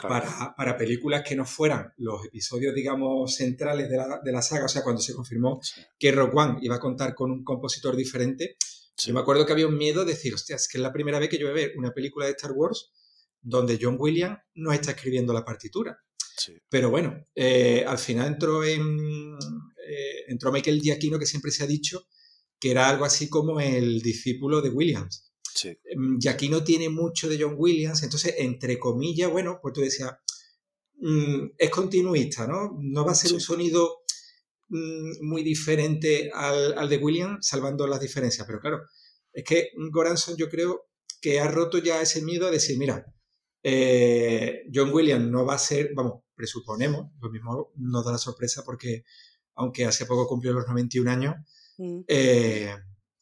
claro, 0.00 0.26
para, 0.26 0.54
para 0.56 0.76
películas 0.76 1.22
que 1.26 1.36
no 1.36 1.44
fueran 1.44 1.92
los 1.98 2.24
episodios, 2.24 2.74
digamos, 2.74 3.34
centrales 3.34 3.88
de 3.88 3.96
la, 3.96 4.20
de 4.22 4.32
la 4.32 4.42
saga, 4.42 4.64
o 4.64 4.68
sea, 4.68 4.82
cuando 4.82 5.00
se 5.00 5.14
confirmó 5.14 5.60
sí, 5.62 5.80
que 5.98 6.12
Rogue 6.12 6.32
One 6.34 6.58
iba 6.62 6.76
a 6.76 6.80
contar 6.80 7.14
con 7.14 7.30
un 7.30 7.44
compositor 7.44 7.96
diferente, 7.96 8.56
sí, 8.96 9.08
yo 9.08 9.14
me 9.14 9.20
acuerdo 9.20 9.46
que 9.46 9.52
había 9.52 9.66
un 9.66 9.76
miedo 9.76 10.04
de 10.04 10.12
decir, 10.12 10.34
hostia, 10.34 10.56
es 10.56 10.68
que 10.68 10.78
es 10.78 10.82
la 10.82 10.92
primera 10.92 11.18
vez 11.18 11.28
que 11.28 11.38
yo 11.38 11.46
voy 11.46 11.52
a 11.52 11.66
ver 11.66 11.72
una 11.76 11.92
película 11.92 12.26
de 12.26 12.32
Star 12.32 12.52
Wars 12.52 12.90
donde 13.42 13.78
John 13.80 13.96
Williams 13.98 14.38
no 14.54 14.72
está 14.72 14.92
escribiendo 14.92 15.32
la 15.32 15.44
partitura. 15.44 15.98
sí, 16.36 16.58
Pero 16.68 16.90
bueno, 16.90 17.26
eh, 17.34 17.84
al 17.86 17.98
final 17.98 18.26
entró 18.28 18.62
en 18.64 19.38
eh, 19.90 20.24
entró 20.28 20.52
Michael 20.52 20.80
Giacchino, 20.80 21.18
que 21.18 21.26
siempre 21.26 21.50
se 21.50 21.64
ha 21.64 21.66
dicho 21.66 22.06
que 22.60 22.70
era 22.70 22.88
algo 22.88 23.04
así 23.04 23.28
como 23.28 23.58
el 23.58 24.02
discípulo 24.02 24.60
de 24.60 24.68
Williams. 24.68 25.29
Sí, 25.62 25.78
Mm, 25.96 26.18
Giacchino 26.18 26.62
tiene 26.64 26.88
mucho 26.88 27.28
de 27.28 27.38
John 27.40 27.54
Williams, 27.56 28.02
entonces, 28.02 28.34
entre 28.38 28.78
comillas, 28.78 29.30
bueno, 29.30 29.58
pues 29.62 29.74
tú 29.74 29.80
decías, 29.80 30.12
mm, 30.98 31.50
es 31.58 31.70
continuista, 31.70 32.46
¿no? 32.46 32.76
No 32.80 33.04
va 33.04 33.12
a 33.12 33.14
ser 33.14 33.32
un 33.32 33.40
sonido 33.40 33.98
mm, 34.68 35.26
muy 35.26 35.42
diferente 35.42 36.30
al, 36.32 36.78
al 36.78 36.88
de 36.88 36.98
Williams, 36.98 37.46
salvando 37.46 37.86
las 37.86 38.00
diferencias. 38.00 38.46
Pero 38.46 38.60
claro, 38.60 38.80
es 39.32 39.44
que 39.44 39.70
Goranson 39.92 40.36
yo 40.36 40.48
creo 40.48 40.88
que 41.20 41.40
ha 41.40 41.48
roto 41.48 41.78
ya 41.78 42.00
ese 42.02 42.22
miedo 42.22 42.46
a 42.46 42.50
decir, 42.50 42.78
mira, 42.78 43.04
eh, 43.62 44.62
John 44.72 44.92
Williams 44.92 45.26
no 45.30 45.44
va 45.44 45.54
a 45.54 45.58
ser, 45.58 45.92
vamos, 45.94 46.22
presuponemos, 46.34 47.10
lo 47.20 47.30
mismo 47.30 47.72
nos 47.76 48.04
da 48.04 48.12
la 48.12 48.18
sorpresa 48.18 48.62
porque, 48.64 49.04
aunque 49.56 49.84
hace 49.86 50.06
poco 50.06 50.26
cumplió 50.28 50.52
los 50.52 50.66
91 50.68 51.10
años, 51.10 51.34
Mm, 51.80 52.00
eh, 52.08 52.76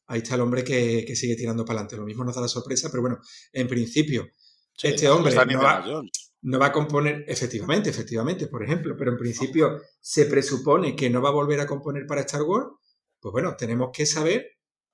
ahí 0.09 0.21
está 0.21 0.35
el 0.35 0.41
hombre 0.41 0.65
que, 0.65 1.05
que 1.07 1.15
sigue 1.15 1.37
tirando 1.37 1.65
para 1.65 1.81
adelante. 1.81 1.97
Lo 1.97 2.05
mismo 2.05 2.25
nos 2.25 2.35
da 2.35 2.41
la 2.43 2.49
sorpresa, 2.49 2.89
pero 2.91 3.03
bueno, 3.03 3.19
en 3.53 3.69
principio, 3.69 4.29
sí, 4.77 4.89
este 4.89 5.09
hombre 5.09 5.35
no 5.35 5.63
va, 5.63 5.83
Jones. 5.87 6.33
no 6.43 6.59
va 6.59 6.67
a 6.67 6.73
componer, 6.73 7.25
efectivamente, 7.29 7.91
efectivamente, 7.91 8.49
por 8.49 8.65
ejemplo, 8.65 8.97
pero 8.99 9.13
en 9.13 9.19
principio 9.19 9.81
se 10.01 10.25
presupone 10.25 10.97
que 10.97 11.11
no 11.11 11.23
va 11.23 11.29
a 11.29 11.33
volver 11.33 11.61
a 11.61 11.67
componer 11.67 12.07
para 12.07 12.23
Star 12.23 12.43
Wars, 12.43 12.69
pues 13.21 13.33
bueno, 13.33 13.55
tenemos 13.57 13.91
que 13.93 14.07
saber 14.07 14.47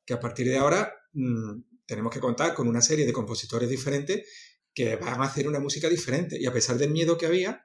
que 0.05 0.15
a 0.15 0.21
partir 0.21 0.49
de 0.49 0.57
ahora 0.57 0.93
mm, 1.13 1.61
tenemos 1.87 2.13
que 2.13 2.21
contar 2.21 2.53
con 2.53 2.67
una 2.67 2.81
serie 2.81 3.07
de 3.07 3.13
compositores 3.13 3.69
diferentes 3.69 4.29
que 4.75 4.97
van 4.97 5.21
a 5.21 5.25
hacer 5.25 5.47
una 5.47 5.61
música 5.61 5.89
diferente. 5.89 6.37
Y 6.41 6.47
a 6.47 6.53
pesar 6.53 6.77
del 6.77 6.91
miedo 6.91 7.17
que 7.17 7.27
había, 7.27 7.65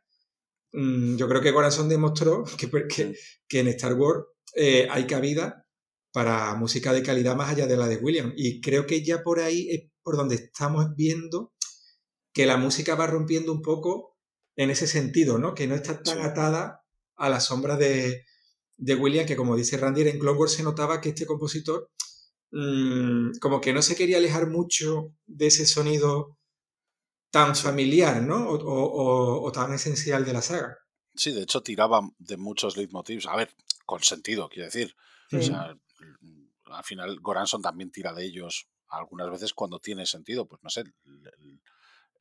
mm, 0.73 1.15
yo 1.15 1.27
creo 1.27 1.41
que 1.41 1.53
Corazón 1.53 1.89
demostró 1.89 2.43
que, 2.59 2.69
que, 2.87 3.15
que 3.47 3.59
en 3.59 3.67
Star 3.69 3.93
Wars 3.95 4.25
eh, 4.53 4.87
hay 4.89 5.07
cabida 5.07 5.65
para 6.11 6.55
música 6.55 6.93
de 6.93 7.03
calidad 7.03 7.35
más 7.35 7.49
allá 7.49 7.67
de 7.67 7.77
la 7.77 7.87
de 7.87 7.97
Williams. 7.97 8.33
Y 8.37 8.61
creo 8.61 8.85
que 8.85 9.03
ya 9.03 9.23
por 9.23 9.39
ahí 9.39 9.69
es 9.69 9.89
por 10.01 10.17
donde 10.17 10.35
estamos 10.35 10.95
viendo 10.95 11.53
que 12.33 12.45
la 12.45 12.57
música 12.57 12.95
va 12.95 13.07
rompiendo 13.07 13.51
un 13.51 13.61
poco 13.61 14.17
en 14.55 14.69
ese 14.69 14.87
sentido, 14.87 15.37
¿no? 15.39 15.53
Que 15.53 15.67
no 15.67 15.75
está 15.75 16.01
tan 16.01 16.17
Sí. 16.19 16.23
atada 16.23 16.81
a 17.15 17.29
la 17.29 17.39
sombra 17.39 17.75
de, 17.77 18.25
de 18.77 18.95
Williams, 18.95 19.27
que 19.27 19.35
como 19.35 19.55
dice 19.55 19.77
Randy, 19.77 20.01
en 20.07 20.19
Clone 20.19 20.37
Wars 20.39 20.53
se 20.53 20.63
notaba 20.63 21.01
que 21.01 21.09
este 21.09 21.25
compositor 21.25 21.89
mmm, 22.51 23.31
como 23.39 23.61
que 23.61 23.73
no 23.73 23.81
se 23.81 23.95
quería 23.95 24.17
alejar 24.17 24.47
mucho 24.47 25.13
de 25.27 25.47
ese 25.47 25.65
sonido 25.65 26.37
tan 27.31 27.55
familiar, 27.55 28.21
¿no? 28.23 28.49
O, 28.49 29.43
o- 29.45 29.51
tan 29.51 29.73
esencial 29.73 30.25
de 30.25 30.33
la 30.33 30.41
saga. 30.41 30.77
Sí, 31.15 31.31
de 31.31 31.41
hecho 31.43 31.61
tiraba 31.61 32.01
de 32.17 32.37
muchos 32.37 32.75
leitmotivs. 32.77 33.27
A 33.27 33.35
ver, 33.35 33.53
con 33.85 34.01
sentido, 34.01 34.49
quiero 34.49 34.65
decir. 34.65 34.95
O 35.31 35.37
Sí. 35.37 35.43
sea, 35.43 35.75
al 36.65 36.83
final 36.83 37.19
Goranson 37.19 37.61
también 37.61 37.91
tira 37.91 38.13
de 38.13 38.25
ellos 38.25 38.67
algunas 38.89 39.29
veces 39.29 39.53
cuando 39.53 39.79
tiene 39.79 40.05
sentido. 40.05 40.45
Pues 40.47 40.61
no 40.63 40.69
sé, 40.69 40.81
el, 40.81 40.93
el- 41.39 41.61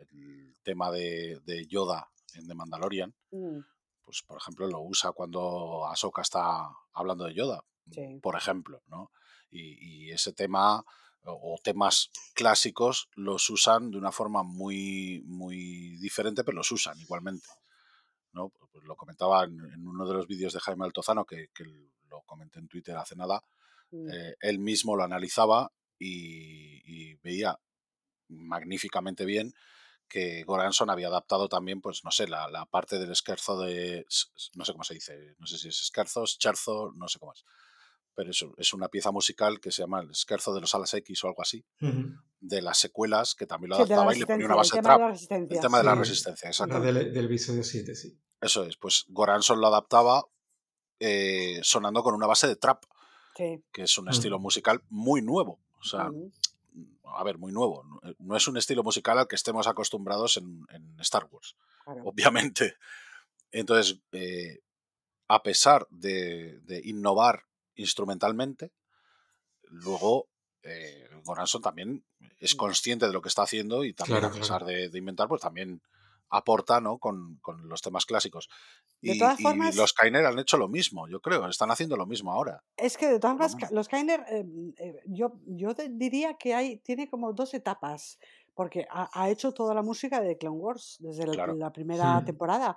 el 0.01 0.57
tema 0.62 0.91
de, 0.93 1.41
de 1.45 1.66
Yoda 1.66 2.09
en 2.35 2.47
The 2.47 2.55
Mandalorian, 2.55 3.14
Mm, 3.33 3.59
pues 4.05 4.22
por 4.22 4.39
ejemplo 4.39 4.66
lo 4.68 4.81
usa 4.81 5.12
cuando 5.12 5.87
Ahsoka 5.87 6.22
está 6.22 6.68
hablando 6.93 7.24
de 7.24 7.35
Yoda, 7.35 7.64
sí. 7.91 8.18
por 8.22 8.37
ejemplo, 8.37 8.81
¿no? 8.87 9.11
Y, 9.51 10.07
y 10.07 10.11
ese 10.12 10.33
tema 10.33 10.85
o 11.24 11.55
o 11.55 11.59
temas 11.62 12.11
clásicos 12.35 13.09
los 13.16 13.51
usan 13.51 13.91
de 13.91 13.99
una 13.99 14.12
forma 14.12 14.43
muy, 14.45 15.20
muy 15.26 15.97
diferente, 15.99 16.45
pero 16.45 16.59
los 16.59 16.70
usan 16.70 16.99
igualmente. 17.01 17.49
¿no? 18.33 18.51
Pues 18.51 18.85
lo 18.85 18.95
comentaba 18.95 19.45
en, 19.45 19.59
en 19.72 19.87
uno 19.87 20.07
de 20.07 20.14
los 20.14 20.26
vídeos 20.29 20.53
de 20.53 20.61
Jaime 20.61 20.85
Altozano, 20.85 21.24
que, 21.24 21.49
que 21.53 21.64
lo 22.09 22.22
comenté 22.22 22.61
en 22.61 22.68
Twitter 22.68 22.97
hace 22.97 23.16
nada, 23.16 23.43
Mm, 23.91 24.11
eh, 24.11 24.36
él 24.41 24.59
mismo 24.59 24.97
lo 24.97 25.05
analizaba 25.05 25.72
y, 25.99 26.82
y 26.84 27.14
veía 27.22 27.59
magníficamente 28.28 29.24
bien 29.24 29.55
que 30.09 30.43
Goranson 30.45 30.91
había 30.91 31.09
adaptado 31.09 31.49
también, 31.49 31.80
pues 31.80 32.03
no 32.05 32.11
sé, 32.11 32.26
la, 32.26 32.49
la 32.49 32.66
parte 32.66 32.99
del 32.99 33.12
esquerzo 33.12 33.61
de, 33.61 34.07
no 34.55 34.64
sé 34.64 34.72
cómo 34.72 34.84
se 34.84 34.95
dice, 34.95 35.36
no 35.39 35.47
sé 35.47 35.59
si 35.59 35.68
es 35.68 35.80
esquerzo, 35.80 36.26
scherzo, 36.26 36.93
no 36.97 37.09
sé 37.09 37.18
cómo 37.18 37.34
es, 37.34 37.45
pero 38.14 38.30
es, 38.30 38.45
es 38.57 38.72
una 38.72 38.89
pieza 38.89 39.12
musical 39.12 39.61
que 39.61 39.70
se 39.70 39.82
llama 39.82 40.01
el 40.01 40.11
esquerzo 40.11 40.55
de 40.55 40.62
los 40.62 40.74
alas 40.74 40.95
X 40.95 41.24
o 41.24 41.28
algo 41.28 41.43
así, 41.43 41.64
de 42.41 42.62
las 42.62 42.78
secuelas, 42.78 43.34
que 43.34 43.47
también 43.47 43.70
lo 43.70 43.76
adaptaba 43.76 44.16
y 44.16 44.20
le 44.20 44.26
ponía 44.26 44.47
una 44.47 44.55
el 44.55 44.59
base 44.59 44.76
de 44.76 44.82
trap. 44.82 45.01
El 45.30 45.61
tema 45.61 45.78
de 45.78 45.84
la 45.84 45.95
resistencia, 45.95 46.49
exacto. 46.49 46.80
del, 46.80 47.12
del 47.12 47.24
episodio 47.26 47.62
7, 47.62 47.95
sí. 47.95 48.18
Eso 48.41 48.64
es, 48.64 48.76
pues 48.76 49.05
Goranson 49.09 49.61
lo 49.61 49.66
adaptaba 49.66 50.24
eh, 51.01 51.61
sonando 51.62 52.03
con 52.03 52.14
una 52.14 52.26
base 52.26 52.47
de 52.47 52.57
trap, 52.57 52.84
Sí. 53.39 53.62
que 53.72 53.82
es 53.84 53.97
un 53.99 54.05
Mm. 54.07 54.11
estilo 54.11 54.39
musical 54.39 54.82
muy 54.91 55.22
nuevo. 55.22 55.59
O 55.80 55.84
sea, 55.84 56.11
a 57.05 57.24
ver, 57.24 57.39
muy 57.39 57.53
nuevo. 57.53 57.84
No- 57.84 58.01
eh, 58.11 58.14
No 58.18 58.36
es 58.36 58.47
un 58.49 58.57
estilo 58.59 58.82
musical 58.82 59.16
al 59.18 59.26
que 59.28 59.36
estemos 59.36 59.66
acostumbrados 59.66 60.36
en, 60.36 60.66
en 60.70 60.99
Star 61.01 61.26
Wars, 61.30 61.57
claro. 61.84 62.03
obviamente. 62.05 62.74
Entonces, 63.53 64.01
eh, 64.12 64.61
a 65.28 65.43
pesar 65.43 65.86
de, 65.91 66.59
de 66.61 66.80
innovar 66.84 67.45
instrumentalmente, 67.76 68.72
luego 69.62 70.28
eh, 70.62 71.09
Goranson 71.24 71.62
también 71.62 72.05
es 72.41 72.55
Mm. 72.55 72.59
consciente 72.59 73.07
de 73.07 73.12
lo 73.12 73.22
que 73.22 73.28
está 73.28 73.43
haciendo 73.43 73.84
y 73.84 73.95
también, 73.95 74.18
Claro, 74.20 74.34
a 74.34 74.39
pesar 74.39 74.59
claro. 74.62 74.66
de, 74.66 74.89
de 74.89 74.99
inventar, 74.99 75.28
pues 75.28 75.41
también 75.41 75.80
aporta 76.31 76.81
¿no? 76.81 76.99
con, 76.99 77.39
con 77.41 77.68
los 77.68 77.81
temas 77.83 78.07
clásicos. 78.07 78.49
De 79.01 79.14
Y, 79.14 79.18
todas 79.18 79.41
y 79.41 79.43
formas, 79.43 79.76
los 79.76 79.93
Kainer 79.93 80.26
han 80.26 80.39
hecho 80.39 80.57
lo 80.57 80.68
mismo, 80.68 81.09
yo 81.09 81.20
creo. 81.20 81.47
Están 81.49 81.70
haciendo 81.70 81.97
lo 81.97 82.07
mismo 82.07 82.33
ahora. 82.33 82.62
es 82.76 82.97
que 82.97 83.09
de 83.09 83.18
todas 83.18 83.37
formas, 83.53 83.70
los 83.72 83.89
Kainer, 83.89 84.24
eh, 84.31 84.45
eh, 84.79 85.03
yo, 85.07 85.33
yo 85.47 85.74
diría 85.91 86.35
que 86.35 86.55
hay, 86.55 86.79
tiene 86.79 87.09
como 87.09 87.33
dos 87.33 87.55
etapas, 87.55 88.18
porque 88.55 88.87
ha, 88.91 89.09
ha 89.12 89.31
hecho 89.31 89.53
toda 89.53 89.74
la 89.74 89.83
música 89.83 90.20
de 90.20 90.37
Clone 90.39 90.57
Wars 90.59 90.97
desde 91.01 91.26
la, 91.26 91.33
Claro. 91.33 91.55
la 91.55 91.72
primera 91.72 92.20
Mm. 92.20 92.24
temporada, 92.24 92.76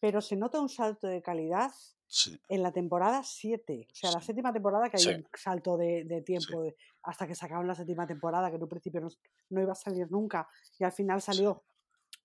pero 0.00 0.20
se 0.20 0.36
nota 0.36 0.60
un 0.60 0.68
salto 0.68 1.06
de 1.06 1.22
calidad 1.22 1.72
Sí, 2.06 2.38
en 2.48 2.62
la 2.62 2.72
temporada 2.72 3.22
7, 3.24 3.88
o 3.90 3.94
sea, 3.94 4.10
la 4.12 4.20
séptima 4.20 4.52
temporada 4.52 4.90
que 4.90 4.98
hay 4.98 5.04
sí, 5.04 5.10
un 5.10 5.26
salto 5.34 5.76
de, 5.78 6.22
tiempo 6.26 6.62
de- 6.62 6.76
hasta 7.02 7.26
que 7.26 7.34
sacaron 7.34 7.66
la 7.66 7.74
séptima 7.74 8.06
temporada, 8.06 8.50
que 8.50 8.56
en 8.56 8.62
un 8.62 8.68
principio 8.68 9.00
no, 9.00 9.08
no 9.50 9.62
iba 9.62 9.72
a 9.72 9.74
salir 9.76 10.10
nunca 10.10 10.46
y 10.78 10.84
al 10.84 10.92
final 10.92 11.22
salió 11.22 11.64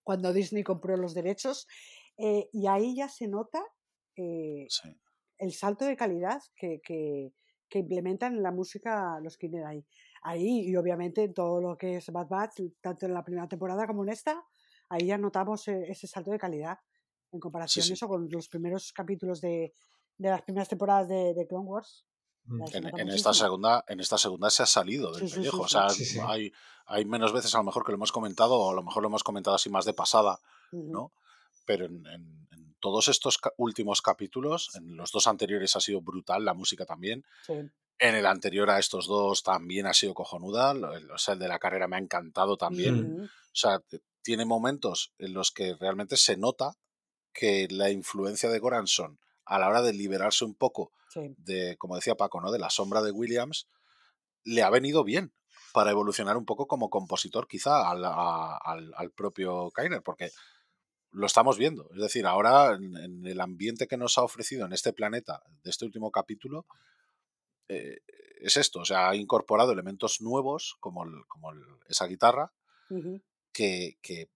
cuando 0.08 0.34
Disney 0.34 0.64
compró 0.64 0.95
los 0.97 1.14
derechos 1.14 1.68
eh, 2.18 2.49
y 2.53 2.68
ahí 2.68 2.95
ya 2.95 3.10
se 3.10 3.28
nota 3.28 3.62
eh, 4.16 4.68
sí. 4.68 4.89
el 5.38 5.51
salto 5.53 5.86
de 5.86 5.95
calidad 6.03 6.41
que, 6.55 6.80
que- 6.82 7.34
que 7.70 7.80
implementan 7.80 8.36
en 8.38 8.43
la 8.43 8.51
música 8.60 9.20
los 9.22 9.34
Skinner 9.34 9.66
ahí. 9.66 9.86
Ahí 10.24 10.70
y 10.70 10.76
obviamente 10.78 11.24
en 11.26 11.34
todo 11.34 11.60
lo 11.62 11.78
que 11.78 11.97
es 11.97 12.10
Bad 12.12 12.30
Batch, 12.30 12.62
tanto 12.82 13.05
en 13.05 13.14
la 13.14 13.24
primera 13.26 13.47
temporada 13.49 13.86
como 13.88 14.03
en 14.05 14.10
esta, 14.10 14.41
ahí 14.89 15.08
ya 15.08 15.18
notamos 15.18 15.68
eh, 15.68 15.84
ese 15.89 16.08
salto 16.08 16.32
de 16.32 16.39
calidad 16.39 16.78
en 17.34 17.41
Sí, 17.66 17.82
comparación 17.82 17.84
sí. 17.84 17.93
eso 17.93 18.08
con 18.08 18.30
los 18.32 18.47
primeros 18.47 18.93
capítulos 18.93 19.41
de, 19.41 19.74
de 20.18 20.30
las 20.30 20.43
primeras 20.43 20.70
temporadas 20.70 21.10
de, 21.10 21.34
de 21.34 21.45
Clone 21.47 21.68
Wars. 21.68 22.07
Mm. 22.48 22.64
En, 23.00 23.10
esta 23.10 23.34
segunda, 23.34 23.84
en 23.88 24.00
esta 24.00 24.18
segunda 24.18 24.50
se 24.50 24.64
ha 24.64 24.66
salido 24.66 25.12
del 25.12 25.22
Sí, 25.22 25.28
sí, 25.28 25.34
sí, 25.34 25.39
pellejo. 25.39 25.62
O 25.62 25.68
sea, 25.68 25.89
Sí, 25.89 26.06
sí. 26.06 26.20
hay, 26.26 26.52
hay 26.86 27.06
menos 27.06 27.34
veces 27.34 27.54
a 27.56 27.58
lo 27.60 27.64
mejor 27.66 27.84
que 27.86 27.91
lo 27.91 27.98
hemos 27.98 28.12
comentado, 28.12 28.56
o 28.56 28.72
a 28.72 28.74
lo 28.76 28.84
mejor 28.84 29.04
lo 29.04 29.10
hemos 29.10 29.24
comentado 29.24 29.56
así 29.56 29.70
más 29.70 29.86
de 29.86 29.93
pasada, 29.93 30.39
¿no? 30.72 31.12
Pero 31.66 31.86
en, 31.86 32.06
en- 32.08 32.48
en 32.52 32.76
todos 32.80 33.08
estos 33.08 33.39
últimos 33.58 34.02
capítulos, 34.02 34.70
en 34.76 34.95
los 34.95 35.12
dos 35.12 35.28
anteriores 35.28 35.76
ha 35.76 35.82
sido 35.82 36.00
brutal 36.02 36.45
la 36.45 36.54
música 36.54 36.86
también. 36.86 37.26
sí. 37.45 37.54
En 38.00 38.14
el 38.14 38.28
anterior 38.28 38.70
a 38.70 38.78
estos 38.78 39.08
dos 39.08 39.41
también 39.41 39.88
ha 39.88 39.93
sido 39.95 40.14
cojonuda. 40.14 40.74
O 41.12 41.18
sea, 41.18 41.34
el 41.34 41.39
de 41.39 41.48
la 41.48 41.58
carrera 41.58 41.88
me 41.88 41.95
ha 41.95 42.00
encantado 42.00 42.56
también. 42.56 43.22
Mm. 43.22 43.24
O 43.24 43.30
sea, 43.54 43.82
tiene 44.22 44.45
momentos 44.45 45.14
en 45.18 45.34
los 45.34 45.50
que 45.52 45.74
realmente 45.74 46.16
se 46.16 46.38
nota 46.38 46.76
que 47.34 47.68
la 47.72 47.89
influencia 47.89 48.50
de 48.52 48.60
Goranson 48.60 49.20
a 49.48 49.60
la 49.60 49.68
hora 49.70 49.82
de 49.82 49.93
liberarse 49.93 50.45
un 50.45 50.56
poco 50.56 50.91
sí. 51.10 51.34
de, 51.38 51.76
como 51.78 51.95
decía 51.95 52.16
Paco, 52.16 52.41
¿no? 52.41 52.52
de 52.52 52.60
la 52.60 52.70
sombra 52.70 53.02
de 53.02 53.12
Williams, 53.12 53.68
le 54.43 54.62
ha 54.64 54.70
venido 54.70 55.04
bien 55.04 55.34
para 55.74 55.91
evolucionar 55.91 56.38
un 56.38 56.45
poco 56.45 56.68
como 56.68 56.89
compositor 56.89 57.48
quizá 57.48 57.89
al, 57.89 58.04
a- 58.06 58.58
al- 58.58 58.93
al 58.95 59.12
propio 59.12 59.70
Kainer, 59.72 60.02
porque 60.02 60.32
lo 61.12 61.26
estamos 61.26 61.58
viendo. 61.58 61.89
Es 61.95 62.02
decir, 62.02 62.26
ahora 62.26 62.74
en, 62.76 62.95
en 62.98 63.26
el 63.26 63.39
ambiente 63.41 63.88
que 63.88 63.98
nos 63.98 64.18
ha 64.18 64.24
ofrecido 64.24 64.66
en 64.66 64.74
este 64.74 64.93
planeta 64.93 65.41
de 65.64 65.70
este 65.70 65.86
último 65.86 66.12
capítulo, 66.12 66.66
eh, 67.70 67.98
es 68.41 68.56
esto, 68.58 68.80
o 68.80 68.86
sea, 68.86 69.10
ha 69.10 69.16
incorporado 69.16 69.72
elementos 69.72 70.22
nuevos 70.22 70.76
como, 70.80 71.04
el- 71.04 71.26
como 71.28 71.52
el- 71.52 71.64
esa 71.89 72.06
guitarra 72.08 72.54
que, 73.52 73.98
que 74.02 74.30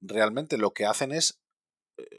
realmente 0.00 0.56
lo 0.58 0.72
que 0.72 0.86
hacen 0.86 1.12
es 1.12 1.40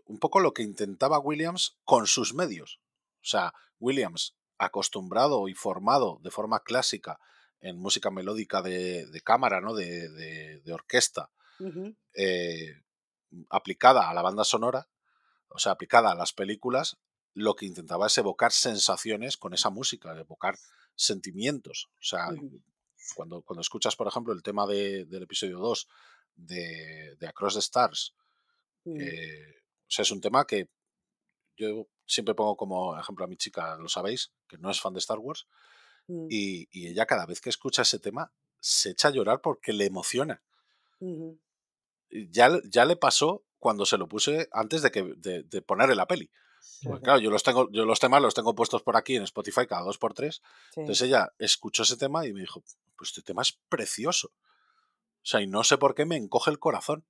un 0.06 0.20
poco 0.20 0.40
lo 0.40 0.54
que 0.54 0.64
intentaba 0.64 1.20
Williams 1.20 1.78
con 1.84 2.08
sus 2.08 2.34
medios. 2.34 2.80
O 3.22 3.26
sea, 3.26 3.54
Williams, 3.80 4.36
acostumbrado 4.58 5.48
y 5.48 5.54
formado 5.54 6.20
de 6.22 6.32
forma 6.32 6.62
clásica 6.64 7.20
en 7.62 7.78
música 7.78 8.10
melódica 8.12 8.62
de, 8.62 9.06
de 9.08 9.22
cámara, 9.22 9.62
¿no? 9.62 9.74
de, 9.74 10.10
de- 10.10 10.60
de 10.62 10.74
orquesta, 10.74 11.30
eh, 12.14 12.82
aplicada 13.50 14.10
a 14.10 14.14
la 14.14 14.22
banda 14.22 14.44
sonora, 14.44 14.88
o 15.50 15.60
sea, 15.60 15.74
aplicada 15.74 16.12
a 16.12 16.16
las 16.16 16.34
películas, 16.34 16.98
lo 17.34 17.56
que 17.56 17.66
intentaba 17.66 18.08
es 18.08 18.18
evocar 18.18 18.52
sensaciones 18.52 19.38
con 19.38 19.54
esa 19.54 19.70
música, 19.70 20.18
evocar 20.18 20.58
sentimientos. 20.96 21.90
O 22.00 22.04
sea, 22.04 22.28
cuando, 23.16 23.42
cuando 23.44 23.62
escuchas, 23.62 23.96
por 23.96 24.08
ejemplo, 24.08 24.34
el 24.34 24.44
tema 24.44 24.66
de- 24.68 25.06
del 25.06 25.24
episodio 25.24 25.60
2 25.60 25.88
de, 26.36 27.16
de 27.20 27.28
Across 27.28 27.54
the 27.56 27.60
Stars, 27.60 28.14
Mm, 28.86 29.02
eh, 29.02 29.59
o 29.90 29.92
sea, 29.92 30.04
es 30.04 30.12
un 30.12 30.22
tema 30.22 30.46
que 30.46 30.70
yo 31.58 31.88
siempre 32.06 32.36
pongo 32.36 32.56
como 32.56 32.98
ejemplo 32.98 33.26
a 33.26 33.28
mi 33.28 33.36
chica, 33.38 33.76
lo 33.78 33.90
sabéis, 33.90 34.32
que 34.48 34.58
no 34.58 34.70
es 34.72 34.80
fan 34.80 34.94
de 34.94 35.00
Star 35.00 35.20
Wars, 35.20 35.48
mm, 36.08 36.28
y, 36.30 36.68
y 36.72 36.88
ella 36.88 37.06
cada 37.06 37.26
vez 37.26 37.42
que 37.42 37.50
escucha 37.50 37.82
ese 37.82 38.00
tema 38.00 38.32
se 38.62 38.92
echa 38.92 39.10
a 39.10 39.12
llorar 39.12 39.42
porque 39.42 39.74
le 39.74 39.86
emociona. 39.86 40.42
Ya, 42.12 42.50
le- 42.50 42.62
ya 42.66 42.86
le 42.86 42.96
pasó 42.96 43.44
cuando 43.60 43.86
se 43.86 43.98
lo 43.98 44.08
puse 44.08 44.48
antes 44.52 44.82
de, 44.82 44.92
que, 44.92 45.04
de, 45.18 45.44
de 45.44 45.62
ponerle 45.62 45.96
la 45.96 46.08
peli. 46.08 46.30
Porque 46.84 47.02
claro, 47.02 47.02
claro, 47.04 47.20
yo 47.20 47.30
los 47.30 47.44
tengo, 47.44 47.70
yo 47.72 47.86
los 47.86 48.00
temas 48.00 48.22
los 48.22 48.34
tengo 48.34 48.56
puestos 48.56 48.82
por 48.84 48.98
aquí 48.98 49.16
en 49.16 49.24
Spotify 49.24 49.66
cada 49.68 49.84
dos 49.84 49.98
por 49.98 50.14
tres. 50.14 50.42
sí. 50.74 50.80
Entonces 50.82 51.08
ella 51.08 51.34
escuchó 51.38 51.84
ese 51.84 51.98
tema 51.98 52.26
y 52.26 52.34
me 52.34 52.42
dijo, 52.42 52.64
pues 52.98 53.10
este 53.12 53.22
tema 53.22 53.42
es 53.44 53.54
precioso. 53.70 54.28
O 55.22 55.26
sea, 55.26 55.42
y 55.42 55.48
no 55.48 55.64
sé 55.64 55.78
por 55.78 55.94
qué 55.96 56.06
me 56.06 56.16
encoge 56.18 56.52
el 56.52 56.60
corazón. 56.60 57.06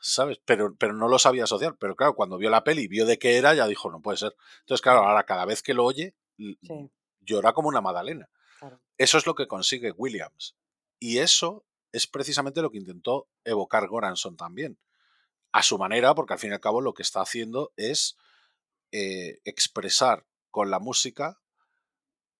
¿Sabes? 0.00 0.40
Pero, 0.44 0.74
pero 0.76 0.92
no 0.94 1.08
lo 1.08 1.18
sabía 1.18 1.44
asociar. 1.44 1.76
Pero 1.78 1.94
claro, 1.96 2.14
cuando 2.14 2.38
vio 2.38 2.50
la 2.50 2.64
peli 2.64 2.82
y 2.82 2.88
vio 2.88 3.06
de 3.06 3.18
qué 3.18 3.36
era, 3.36 3.54
ya 3.54 3.66
dijo, 3.66 3.90
no 3.90 4.00
puede 4.00 4.16
ser. 4.18 4.34
Entonces, 4.60 4.82
claro, 4.82 5.00
ahora 5.00 5.24
cada 5.24 5.44
vez 5.44 5.62
que 5.62 5.74
lo 5.74 5.84
oye, 5.84 6.14
Sí, 6.36 6.90
llora 7.20 7.52
como 7.52 7.68
una 7.68 7.82
magdalena. 7.82 8.30
claro. 8.58 8.80
Eso 8.96 9.18
es 9.18 9.26
lo 9.26 9.34
que 9.34 9.46
consigue 9.46 9.92
Williams. 9.92 10.56
Y 10.98 11.18
eso 11.18 11.64
es 11.92 12.06
precisamente 12.06 12.62
lo 12.62 12.70
que 12.70 12.78
intentó 12.78 13.28
evocar 13.44 13.86
Goranson 13.88 14.36
también. 14.36 14.78
A 15.52 15.62
su 15.62 15.76
manera, 15.78 16.14
porque 16.14 16.32
al 16.34 16.38
fin 16.38 16.50
y 16.50 16.54
al 16.54 16.60
cabo 16.60 16.80
lo 16.80 16.94
que 16.94 17.02
está 17.02 17.20
haciendo 17.20 17.72
es 17.76 18.16
eh, 18.92 19.40
expresar 19.44 20.24
con 20.50 20.70
la 20.70 20.78
música 20.78 21.40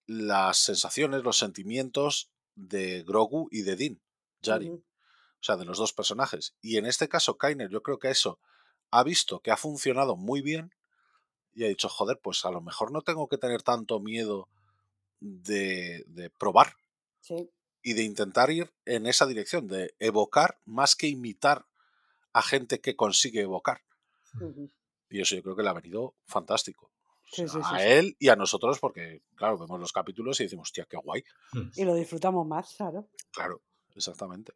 las 0.07 0.59
sensaciones, 0.59 1.23
los 1.23 1.37
sentimientos 1.39 2.31
de 2.55 3.03
Grogu 3.03 3.49
y 3.51 3.63
de 3.63 3.77
Din, 3.77 4.03
Jari. 4.43 4.83
O 5.41 5.43
sea, 5.43 5.57
de 5.57 5.65
los 5.65 5.79
dos 5.79 5.93
personajes. 5.93 6.55
Y 6.61 6.77
en 6.77 6.87
este 6.87 7.09
caso, 7.09 7.39
Kainer, 7.39 7.71
yo 7.71 7.83
creo 7.83 7.99
que 7.99 8.11
eso 8.11 8.39
ha 8.91 9.03
visto 9.03 9.41
que 9.41 9.51
ha 9.51 9.57
funcionado 9.57 10.17
muy 10.17 10.43
bien 10.43 10.75
y 11.55 11.65
ha 11.65 11.69
dicho, 11.69 11.89
joder, 11.89 12.19
pues 12.23 12.45
a 12.45 12.51
lo 12.51 12.61
mejor 12.61 12.93
no 12.93 13.03
tengo 13.03 13.29
que 13.29 13.39
tener 13.39 13.63
tanto 13.63 14.01
miedo 14.01 14.49
de, 15.21 16.05
de 16.07 16.31
probar 16.31 16.75
Sí, 17.21 17.51
y 17.83 17.95
de 17.95 18.03
intentar 18.03 18.51
ir 18.51 18.73
en 18.85 19.07
esa 19.07 19.27
dirección, 19.27 19.67
de 19.67 19.95
evocar 19.99 20.59
más 20.65 20.97
que 20.97 21.09
imitar 21.09 21.67
a 22.33 22.43
gente 22.43 22.81
que 22.81 22.97
consigue 22.97 23.41
evocar. 23.41 23.83
Y 25.09 25.21
eso 25.21 25.35
yo 25.35 25.43
creo 25.43 25.57
que 25.57 25.63
le 25.63 25.71
ha 25.71 25.75
venido 25.75 26.15
fantástico. 26.27 26.91
Sí, 27.33 27.49
sí, 27.49 27.59
a 27.63 27.79
sí. 27.79 27.85
él 27.87 28.17
y 28.19 28.29
a 28.29 28.37
nosotros, 28.37 28.79
porque, 28.79 29.23
claro, 29.35 29.59
vemos 29.59 29.81
los 29.81 29.93
capítulos 29.93 30.39
y 30.41 30.45
decimos, 30.45 30.69
hostia, 30.69 30.87
qué 30.89 30.97
guay. 30.97 31.25
Y 31.77 31.85
lo 31.85 31.95
disfrutamos 31.95 32.47
más, 32.47 32.75
claro. 32.77 33.09
Claro, 33.33 33.63
exactamente. 33.95 34.53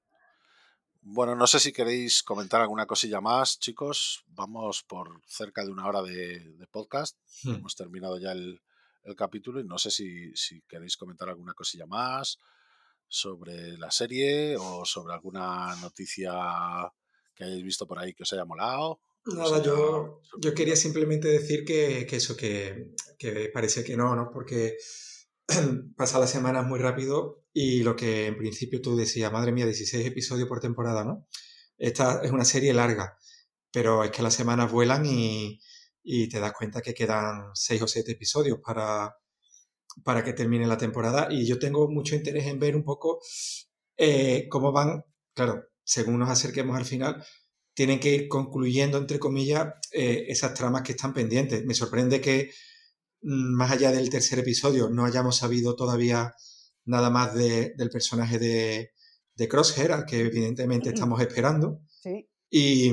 Bueno, 1.06 1.36
no 1.36 1.46
sé 1.46 1.60
si 1.60 1.70
queréis 1.70 2.22
comentar 2.22 2.62
alguna 2.62 2.86
cosilla 2.86 3.20
más, 3.20 3.58
chicos. 3.58 4.24
Vamos 4.28 4.82
por 4.82 5.20
cerca 5.26 5.62
de 5.62 5.70
una 5.70 5.86
hora 5.86 6.00
de, 6.00 6.38
de 6.40 6.66
podcast. 6.66 7.18
Hmm. 7.42 7.56
Hemos 7.56 7.76
terminado 7.76 8.18
ya 8.18 8.32
el, 8.32 8.62
el 9.02 9.14
capítulo 9.14 9.60
y 9.60 9.64
no 9.64 9.76
sé 9.76 9.90
si, 9.90 10.34
si 10.34 10.62
queréis 10.62 10.96
comentar 10.96 11.28
alguna 11.28 11.52
cosilla 11.52 11.84
más 11.84 12.38
sobre 13.06 13.76
la 13.76 13.90
serie 13.90 14.56
o 14.56 14.86
sobre 14.86 15.12
alguna 15.12 15.76
noticia 15.76 16.32
que 17.34 17.44
hayáis 17.44 17.62
visto 17.62 17.86
por 17.86 17.98
ahí 17.98 18.14
que 18.14 18.22
os 18.22 18.32
haya 18.32 18.46
molado. 18.46 18.98
Nada, 19.26 19.62
yo, 19.62 20.22
yo 20.38 20.54
quería 20.54 20.74
simplemente 20.74 21.28
decir 21.28 21.66
que, 21.66 22.06
que 22.06 22.16
eso, 22.16 22.34
que, 22.34 22.94
que 23.18 23.50
parece 23.52 23.84
que 23.84 23.94
no, 23.94 24.16
¿no? 24.16 24.30
Porque 24.30 24.78
pasa 25.96 26.18
las 26.18 26.30
semanas 26.30 26.66
muy 26.66 26.78
rápido 26.78 27.44
y 27.52 27.82
lo 27.82 27.96
que 27.96 28.26
en 28.26 28.36
principio 28.36 28.80
tú 28.80 28.96
decías, 28.96 29.32
madre 29.32 29.52
mía, 29.52 29.66
16 29.66 30.06
episodios 30.06 30.48
por 30.48 30.60
temporada, 30.60 31.04
¿no? 31.04 31.26
Esta 31.78 32.22
es 32.22 32.30
una 32.30 32.44
serie 32.44 32.74
larga, 32.74 33.16
pero 33.70 34.04
es 34.04 34.10
que 34.10 34.22
las 34.22 34.34
semanas 34.34 34.70
vuelan 34.72 35.06
y, 35.06 35.60
y 36.02 36.28
te 36.28 36.40
das 36.40 36.52
cuenta 36.52 36.80
que 36.80 36.94
quedan 36.94 37.50
6 37.54 37.82
o 37.82 37.88
7 37.88 38.12
episodios 38.12 38.58
para, 38.64 39.16
para 40.02 40.24
que 40.24 40.32
termine 40.32 40.66
la 40.66 40.78
temporada 40.78 41.28
y 41.30 41.46
yo 41.46 41.58
tengo 41.58 41.88
mucho 41.88 42.14
interés 42.14 42.46
en 42.46 42.58
ver 42.58 42.76
un 42.76 42.84
poco 42.84 43.20
eh, 43.96 44.48
cómo 44.48 44.72
van, 44.72 45.04
claro, 45.34 45.64
según 45.84 46.18
nos 46.18 46.30
acerquemos 46.30 46.76
al 46.76 46.84
final, 46.84 47.24
tienen 47.74 48.00
que 48.00 48.14
ir 48.14 48.28
concluyendo, 48.28 48.98
entre 48.98 49.18
comillas, 49.18 49.74
eh, 49.92 50.26
esas 50.28 50.54
tramas 50.54 50.82
que 50.82 50.92
están 50.92 51.12
pendientes. 51.12 51.64
Me 51.64 51.74
sorprende 51.74 52.20
que 52.20 52.50
más 53.24 53.70
allá 53.72 53.90
del 53.92 54.10
tercer 54.10 54.38
episodio 54.38 54.88
no 54.90 55.04
hayamos 55.04 55.36
sabido 55.36 55.74
todavía 55.76 56.34
nada 56.84 57.10
más 57.10 57.34
de- 57.34 57.72
del 57.76 57.90
personaje 57.90 58.38
de, 58.38 58.92
de 59.34 59.48
Crosshair, 59.48 59.92
al 59.92 60.04
que 60.04 60.20
evidentemente 60.20 60.90
estamos 60.90 61.20
esperando. 61.20 61.80
Sí. 62.02 62.28
Y, 62.50 62.92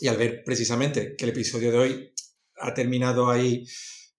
y 0.00 0.08
al 0.08 0.16
ver 0.16 0.42
precisamente 0.44 1.14
que 1.16 1.24
el 1.24 1.30
episodio 1.30 1.70
de 1.70 1.78
hoy 1.78 2.12
ha 2.60 2.72
terminado 2.74 3.28
ahí, 3.30 3.64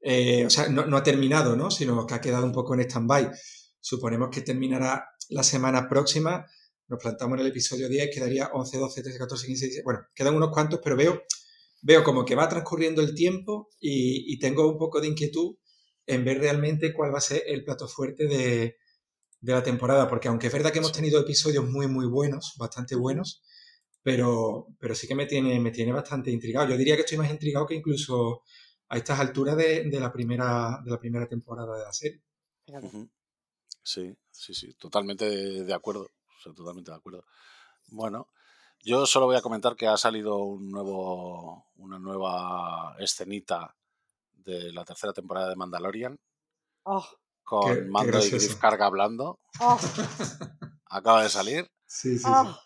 eh, 0.01 0.45
o 0.45 0.49
sea, 0.49 0.69
no, 0.69 0.85
no 0.85 0.95
ha 0.97 1.03
terminado, 1.03 1.55
¿no? 1.55 1.71
Sino 1.71 2.05
que 2.05 2.13
ha 2.13 2.21
quedado 2.21 2.45
un 2.45 2.53
poco 2.53 2.73
en 2.75 2.81
stand-by. 2.81 3.31
Suponemos 3.81 4.29
que 4.31 4.41
terminará 4.41 5.05
la 5.29 5.43
semana 5.43 5.89
próxima. 5.89 6.45
Nos 6.87 6.99
plantamos 7.01 7.35
en 7.37 7.41
el 7.45 7.51
episodio 7.51 7.89
10, 7.89 8.09
quedaría 8.13 8.47
11, 8.53 8.77
12, 8.77 9.01
13, 9.03 9.17
14, 9.19 9.47
15, 9.47 9.65
16. 9.65 9.83
Bueno, 9.83 10.01
quedan 10.13 10.35
unos 10.35 10.51
cuantos, 10.51 10.79
pero 10.83 10.95
veo, 10.95 11.21
veo 11.81 12.03
como 12.03 12.25
que 12.25 12.35
va 12.35 12.49
transcurriendo 12.49 13.01
el 13.01 13.13
tiempo 13.13 13.69
y, 13.79 14.33
y 14.33 14.39
tengo 14.39 14.67
un 14.69 14.77
poco 14.77 15.01
de 15.01 15.07
inquietud 15.07 15.55
en 16.05 16.25
ver 16.25 16.39
realmente 16.39 16.93
cuál 16.93 17.13
va 17.13 17.19
a 17.19 17.21
ser 17.21 17.43
el 17.45 17.63
plato 17.63 17.87
fuerte 17.87 18.27
de, 18.27 18.77
de 19.41 19.53
la 19.53 19.63
temporada. 19.63 20.07
Porque 20.09 20.27
aunque 20.27 20.47
es 20.47 20.53
verdad 20.53 20.71
que 20.71 20.79
hemos 20.79 20.91
tenido 20.91 21.19
episodios 21.19 21.65
muy, 21.65 21.87
muy 21.87 22.07
buenos, 22.07 22.55
bastante 22.57 22.95
buenos, 22.95 23.43
pero, 24.01 24.67
pero 24.79 24.95
sí 24.95 25.07
que 25.07 25.15
me 25.15 25.25
tiene, 25.25 25.59
me 25.59 25.71
tiene 25.71 25.91
bastante 25.91 26.31
intrigado. 26.31 26.67
Yo 26.67 26.77
diría 26.77 26.95
que 26.95 27.01
estoy 27.01 27.17
más 27.17 27.29
intrigado 27.29 27.67
que 27.67 27.75
incluso 27.75 28.43
a 28.89 28.97
estas 28.97 29.19
alturas 29.19 29.55
de, 29.55 29.83
de 29.83 29.99
la, 29.99 30.11
primera, 30.11 30.79
de 30.83 30.91
la 30.91 30.99
primera 30.99 31.27
temporada 31.27 31.77
de 31.77 31.83
la 31.83 31.93
serie. 31.93 32.21
Sí, 33.83 34.15
sí, 34.31 34.53
sí, 34.53 34.73
totalmente 34.73 35.25
de, 35.25 35.63
de 35.63 35.73
acuerdo. 35.73 36.01
o 36.03 36.41
sea, 36.43 36.53
totalmente 36.53 36.91
de 36.91 36.97
acuerdo. 36.97 37.23
Bueno, 37.87 38.27
yo 38.83 39.05
solo 39.05 39.25
voy 39.27 39.35
a 39.35 39.41
comentar 39.41 39.75
que 39.75 39.87
ha 39.87 39.97
salido 39.97 40.37
un 40.37 40.71
nuevo, 40.71 41.65
una 41.77 41.99
nueva 41.99 42.95
escenita 42.99 43.75
de 44.33 44.71
la 44.73 44.83
tercera 44.85 45.13
temporada 45.13 45.49
de 45.49 45.55
Mandalorian 45.55 46.15
Oh, 46.83 47.05
con 47.43 47.67
Qué- 47.73 47.75
qué 47.81 47.85
Mando 47.89 48.19
y. 48.19 48.29
Griff 48.29 48.55
Carga 48.55 48.85
hablando. 48.85 49.39
oh, 49.59 49.77
Acaba 50.91 51.23
de 51.23 51.29
salir. 51.29 51.67
Sí, 51.85 52.17
sí, 52.17 52.25
sí. 52.25 52.29
oh. 52.29 52.57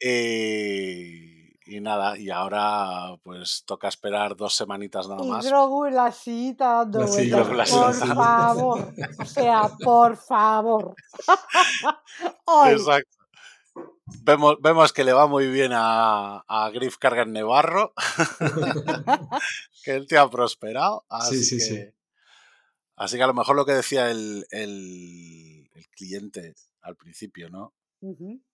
Y, 0.00 1.76
y 1.76 1.80
nada, 1.80 2.18
y 2.18 2.28
ahora 2.30 3.16
pues 3.22 3.62
toca 3.64 3.88
esperar 3.88 4.36
dos 4.36 4.54
semanitas 4.54 5.08
nada 5.08 5.24
Y 5.24 5.28
más. 5.28 5.46
Grogu 5.46 5.86
en 5.86 5.94
la 5.94 6.12
sillita 6.12 6.84
dando 6.84 7.06
vueltas. 7.06 7.48
la 7.52 7.64
por 7.64 8.16
favor. 8.16 8.94
O 9.20 9.24
sea, 9.24 9.70
por 9.82 10.16
favor. 10.16 10.94
Exacto. 12.70 13.16
Vemos, 14.22 14.56
vemos 14.60 14.92
que 14.92 15.04
le 15.04 15.12
va 15.12 15.26
muy 15.26 15.48
bien 15.48 15.72
a, 15.74 16.44
a 16.46 16.70
Griff 16.70 16.98
Carga 16.98 17.22
en 17.22 17.32
Nevarro, 17.32 17.92
que 19.84 19.92
el 19.92 20.06
tío 20.06 20.20
ha 20.22 20.30
prosperado. 20.30 21.04
Así, 21.08 21.42
sí, 21.44 21.56
que, 21.58 21.62
sí. 21.64 21.80
así 22.96 23.16
que 23.16 23.22
a 23.22 23.26
lo 23.26 23.34
mejor 23.34 23.56
lo 23.56 23.64
que 23.66 23.72
decía 23.72 24.10
el, 24.10 24.46
el- 24.50 25.68
el 25.74 25.88
cliente 25.90 26.54
al 26.82 26.96
principio, 26.96 27.48
¿no? 27.50 27.74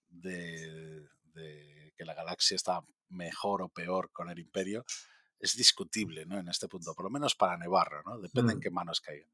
De, 0.09 1.03
de 1.35 1.93
que 1.97 2.05
la 2.05 2.15
galaxia 2.15 2.55
está 2.55 2.81
mejor 3.09 3.63
o 3.63 3.69
peor 3.69 4.11
con 4.13 4.31
el 4.31 4.39
imperio, 4.39 4.85
es 5.39 5.57
discutible, 5.57 6.25
¿no? 6.27 6.39
En 6.39 6.49
este 6.49 6.69
punto, 6.69 6.95
por 6.95 7.05
lo 7.05 7.11
menos 7.11 7.35
para 7.35 7.57
Nevarro, 7.57 8.03
¿no? 8.05 8.19
Depende 8.21 8.53
en 8.53 8.59
Mm. 8.59 8.61
qué 8.63 8.71
manos 8.71 9.01
caiga. 9.01 9.27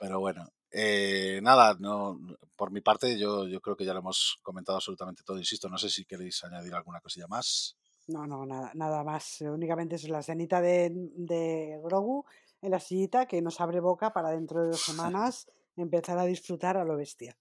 Pero 0.00 0.18
bueno, 0.18 0.48
eh, 0.70 1.40
nada, 1.42 1.76
no, 1.78 2.18
por 2.56 2.70
mi 2.70 2.80
parte 2.80 3.18
yo, 3.18 3.46
yo 3.46 3.60
creo 3.60 3.76
que 3.76 3.84
ya 3.84 3.92
lo 3.92 4.00
hemos 4.00 4.38
comentado 4.42 4.76
absolutamente 4.76 5.22
todo, 5.22 5.36
insisto, 5.36 5.68
no 5.68 5.76
sé 5.76 5.90
si 5.90 6.06
queréis 6.06 6.42
añadir 6.42 6.74
alguna 6.74 7.02
cosilla 7.02 7.26
más. 7.28 7.76
No, 8.08 8.26
no, 8.26 8.46
nada, 8.46 8.72
nada 8.74 9.04
más. 9.04 9.42
Únicamente 9.42 9.96
es 9.96 10.08
la 10.08 10.20
escenita 10.20 10.62
de, 10.62 10.90
de 10.90 11.78
Grogu 11.84 12.24
en 12.62 12.70
la 12.70 12.80
sillita 12.80 13.26
que 13.26 13.42
nos 13.42 13.60
abre 13.60 13.80
boca 13.80 14.14
para 14.14 14.30
dentro 14.30 14.62
de 14.62 14.70
dos 14.70 14.80
semanas 14.80 15.46
empezar 15.76 16.18
a 16.18 16.24
disfrutar 16.24 16.78
a 16.78 16.84
lo 16.84 16.96
bestia. 16.96 17.36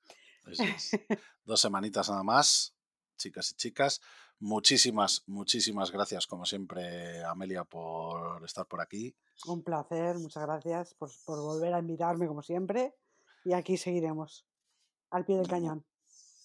Dos 1.46 1.62
semanitas 1.62 2.10
nada 2.10 2.24
más, 2.24 2.76
chicas 3.18 3.52
y 3.52 3.56
chicas. 3.56 4.02
Muchísimas, 4.40 5.24
muchísimas 5.28 5.92
gracias, 5.92 6.26
como 6.26 6.46
siempre, 6.46 7.24
Amelia, 7.26 7.66
por 7.66 8.44
estar 8.46 8.66
por 8.66 8.80
aquí. 8.80 9.14
Un 9.46 9.64
placer, 9.64 10.18
muchas 10.18 10.44
gracias 10.44 10.94
por, 10.94 11.12
por 11.26 11.40
volver 11.42 11.74
a 11.74 11.80
invitarme 11.80 12.26
como 12.26 12.42
siempre. 12.42 12.96
Y 13.44 13.54
aquí 13.54 13.78
seguiremos, 13.78 14.46
al 15.10 15.26
pie 15.26 15.38
del 15.38 15.48
cañón. 15.48 15.86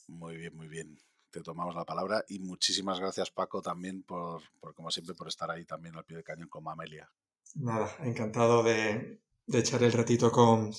Muy 0.09 0.37
bien, 0.37 0.57
muy 0.57 0.69
bien. 0.69 0.99
Te 1.31 1.41
tomamos 1.41 1.75
la 1.75 1.85
palabra 1.85 2.25
y 2.29 2.39
muchísimas 2.41 2.99
gracias, 3.01 3.31
Paco, 3.31 3.63
también 3.63 4.03
por, 4.03 4.43
por 4.61 4.75
como 4.75 4.91
siempre, 4.91 5.15
por 5.15 5.29
estar 5.29 5.51
ahí 5.51 5.65
también 5.65 5.97
al 5.97 6.05
pie 6.05 6.17
del 6.17 6.25
cañón 6.25 6.49
como 6.49 6.71
Amelia. 6.71 7.11
Nada, 7.55 7.95
encantado 8.01 8.63
de, 8.63 9.21
de 9.47 9.59
echar 9.59 9.83
el 9.83 9.93
ratito 9.93 10.33
con, 10.33 10.73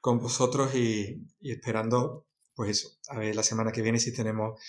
con 0.00 0.18
vosotros 0.18 0.74
y, 0.74 1.26
y 1.40 1.52
esperando, 1.52 2.26
pues 2.54 2.70
eso, 2.70 2.98
a 3.08 3.18
ver 3.18 3.36
la 3.36 3.42
semana 3.42 3.72
que 3.72 3.82
viene 3.82 3.98
si 3.98 4.12
tenemos 4.12 4.60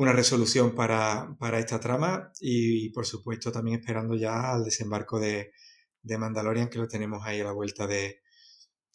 una 0.00 0.14
resolución 0.14 0.74
para, 0.74 1.36
para 1.38 1.58
esta 1.58 1.78
trama 1.78 2.32
y, 2.40 2.88
por 2.88 3.04
supuesto 3.04 3.52
también 3.52 3.80
esperando 3.80 4.16
ya 4.16 4.52
al 4.52 4.64
desembarco 4.64 5.20
de, 5.20 5.52
de 6.02 6.16
Mandalorian 6.16 6.70
que 6.70 6.78
lo 6.78 6.88
tenemos 6.88 7.20
ahí 7.26 7.40
a 7.40 7.44
la 7.44 7.52
vuelta 7.52 7.86
de, 7.86 8.22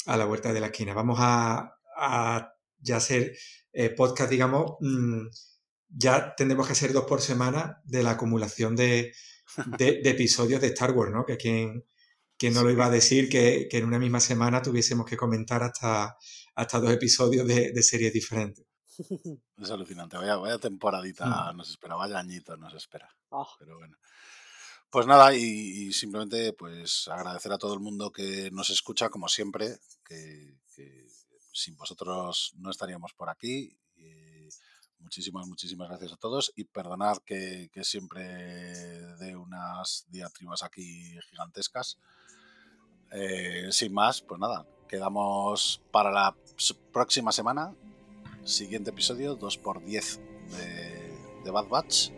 a 0.08 0.18
la 0.18 0.26
vuelta 0.26 0.52
de 0.52 0.62
la 0.62 0.68
esquina. 0.68 0.96
Vamos 0.96 1.20
a, 1.22 1.78
a 1.96 2.54
ya 2.80 2.98
hacer 2.98 3.38
eh, 3.72 3.92
podcast, 3.92 4.32
digamos, 4.32 4.78
mm, 4.80 5.28
ya 5.90 6.34
tendremos 6.36 6.66
que 6.66 6.74
hacer 6.74 6.92
dos 6.92 7.06
por 7.06 7.22
semana 7.22 7.84
de 7.86 8.02
la 8.02 8.12
acumulación 8.12 8.76
de, 8.76 9.14
de, 9.78 10.02
episodios 10.06 10.60
de 10.60 10.68
Star 10.70 10.92
Wars, 10.94 11.12
¿no? 11.12 11.24
Que 11.24 11.38
quien, 11.38 11.86
quien 12.36 12.56
no 12.56 12.64
lo 12.64 12.72
iba 12.72 12.88
a 12.88 12.90
decir 12.90 13.30
que, 13.30 13.68
que 13.70 13.78
en 13.78 13.86
una 13.86 14.00
misma 14.00 14.20
semana 14.20 14.64
tuviésemos 14.64 15.06
que 15.06 15.18
comentar 15.18 15.62
hasta, 15.62 16.18
hasta 16.56 16.80
dos 16.80 16.92
episodios 16.92 17.46
de, 17.48 17.74
de 17.74 17.84
series 17.84 18.12
diferentes. 18.12 18.66
Es 19.58 19.72
alucinante. 19.72 20.18
Vaya, 20.18 20.36
vaya 20.38 20.58
temporadita 20.58 21.54
Mm. 21.54 21.58
nos 21.58 21.70
espera, 21.70 21.96
vaya 21.96 22.20
añito 22.20 22.56
nos 22.58 22.74
espera. 22.74 23.10
Oh, 23.30 23.48
Pero 23.60 23.78
bueno. 23.78 23.98
Pues 24.90 25.08
nada, 25.08 25.36
y, 25.36 25.42
y 25.42 25.94
simplemente 25.94 26.54
pues 26.54 27.08
agradecer 27.10 27.52
a 27.52 27.58
todo 27.58 27.74
el 27.74 27.80
mundo 27.82 28.12
que 28.12 28.50
nos 28.52 28.70
escucha, 28.70 29.10
como 29.10 29.28
siempre, 29.28 29.80
que, 30.06 30.58
que 30.74 31.08
sin 31.52 31.76
vosotros 31.76 32.54
no 32.58 32.70
estaríamos 32.72 33.14
por 33.14 33.30
aquí. 33.30 33.78
Muchísimas, 35.00 35.46
muchísimas 35.48 35.88
gracias 35.90 36.14
a 36.14 36.18
todos 36.18 36.52
y 36.56 36.64
perdonad 36.64 37.18
que, 37.26 37.70
que 37.72 37.84
siempre 37.84 38.24
dé 39.18 39.36
unas 39.36 40.06
diatribas 40.10 40.64
aquí 40.64 41.16
gigantescas. 41.30 42.00
Eh, 43.12 43.68
sin 43.72 43.94
más, 43.94 44.24
pues 44.24 44.40
nada, 44.40 44.66
quedamos 44.88 45.80
para 45.92 46.10
la 46.12 46.36
próxima 46.92 47.32
semana. 47.32 47.76
Siguiente 48.46 48.92
episodio, 48.92 49.40
2x10 49.40 50.20
de, 50.52 51.44
de 51.44 51.52
Bad 51.52 51.68
Batch. 51.68 52.12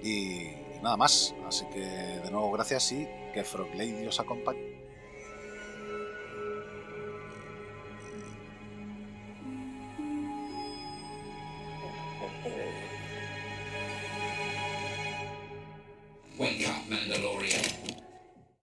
Y, 0.00 0.08
y 0.08 0.80
nada 0.80 0.96
más. 0.96 1.34
Así 1.48 1.66
que 1.66 1.80
de 1.80 2.30
nuevo 2.30 2.52
gracias 2.52 2.92
y 2.92 3.08
que 3.34 3.42
Frog 3.42 3.74
Lady 3.74 4.06
os 4.06 4.20
acompañe. 4.20 4.71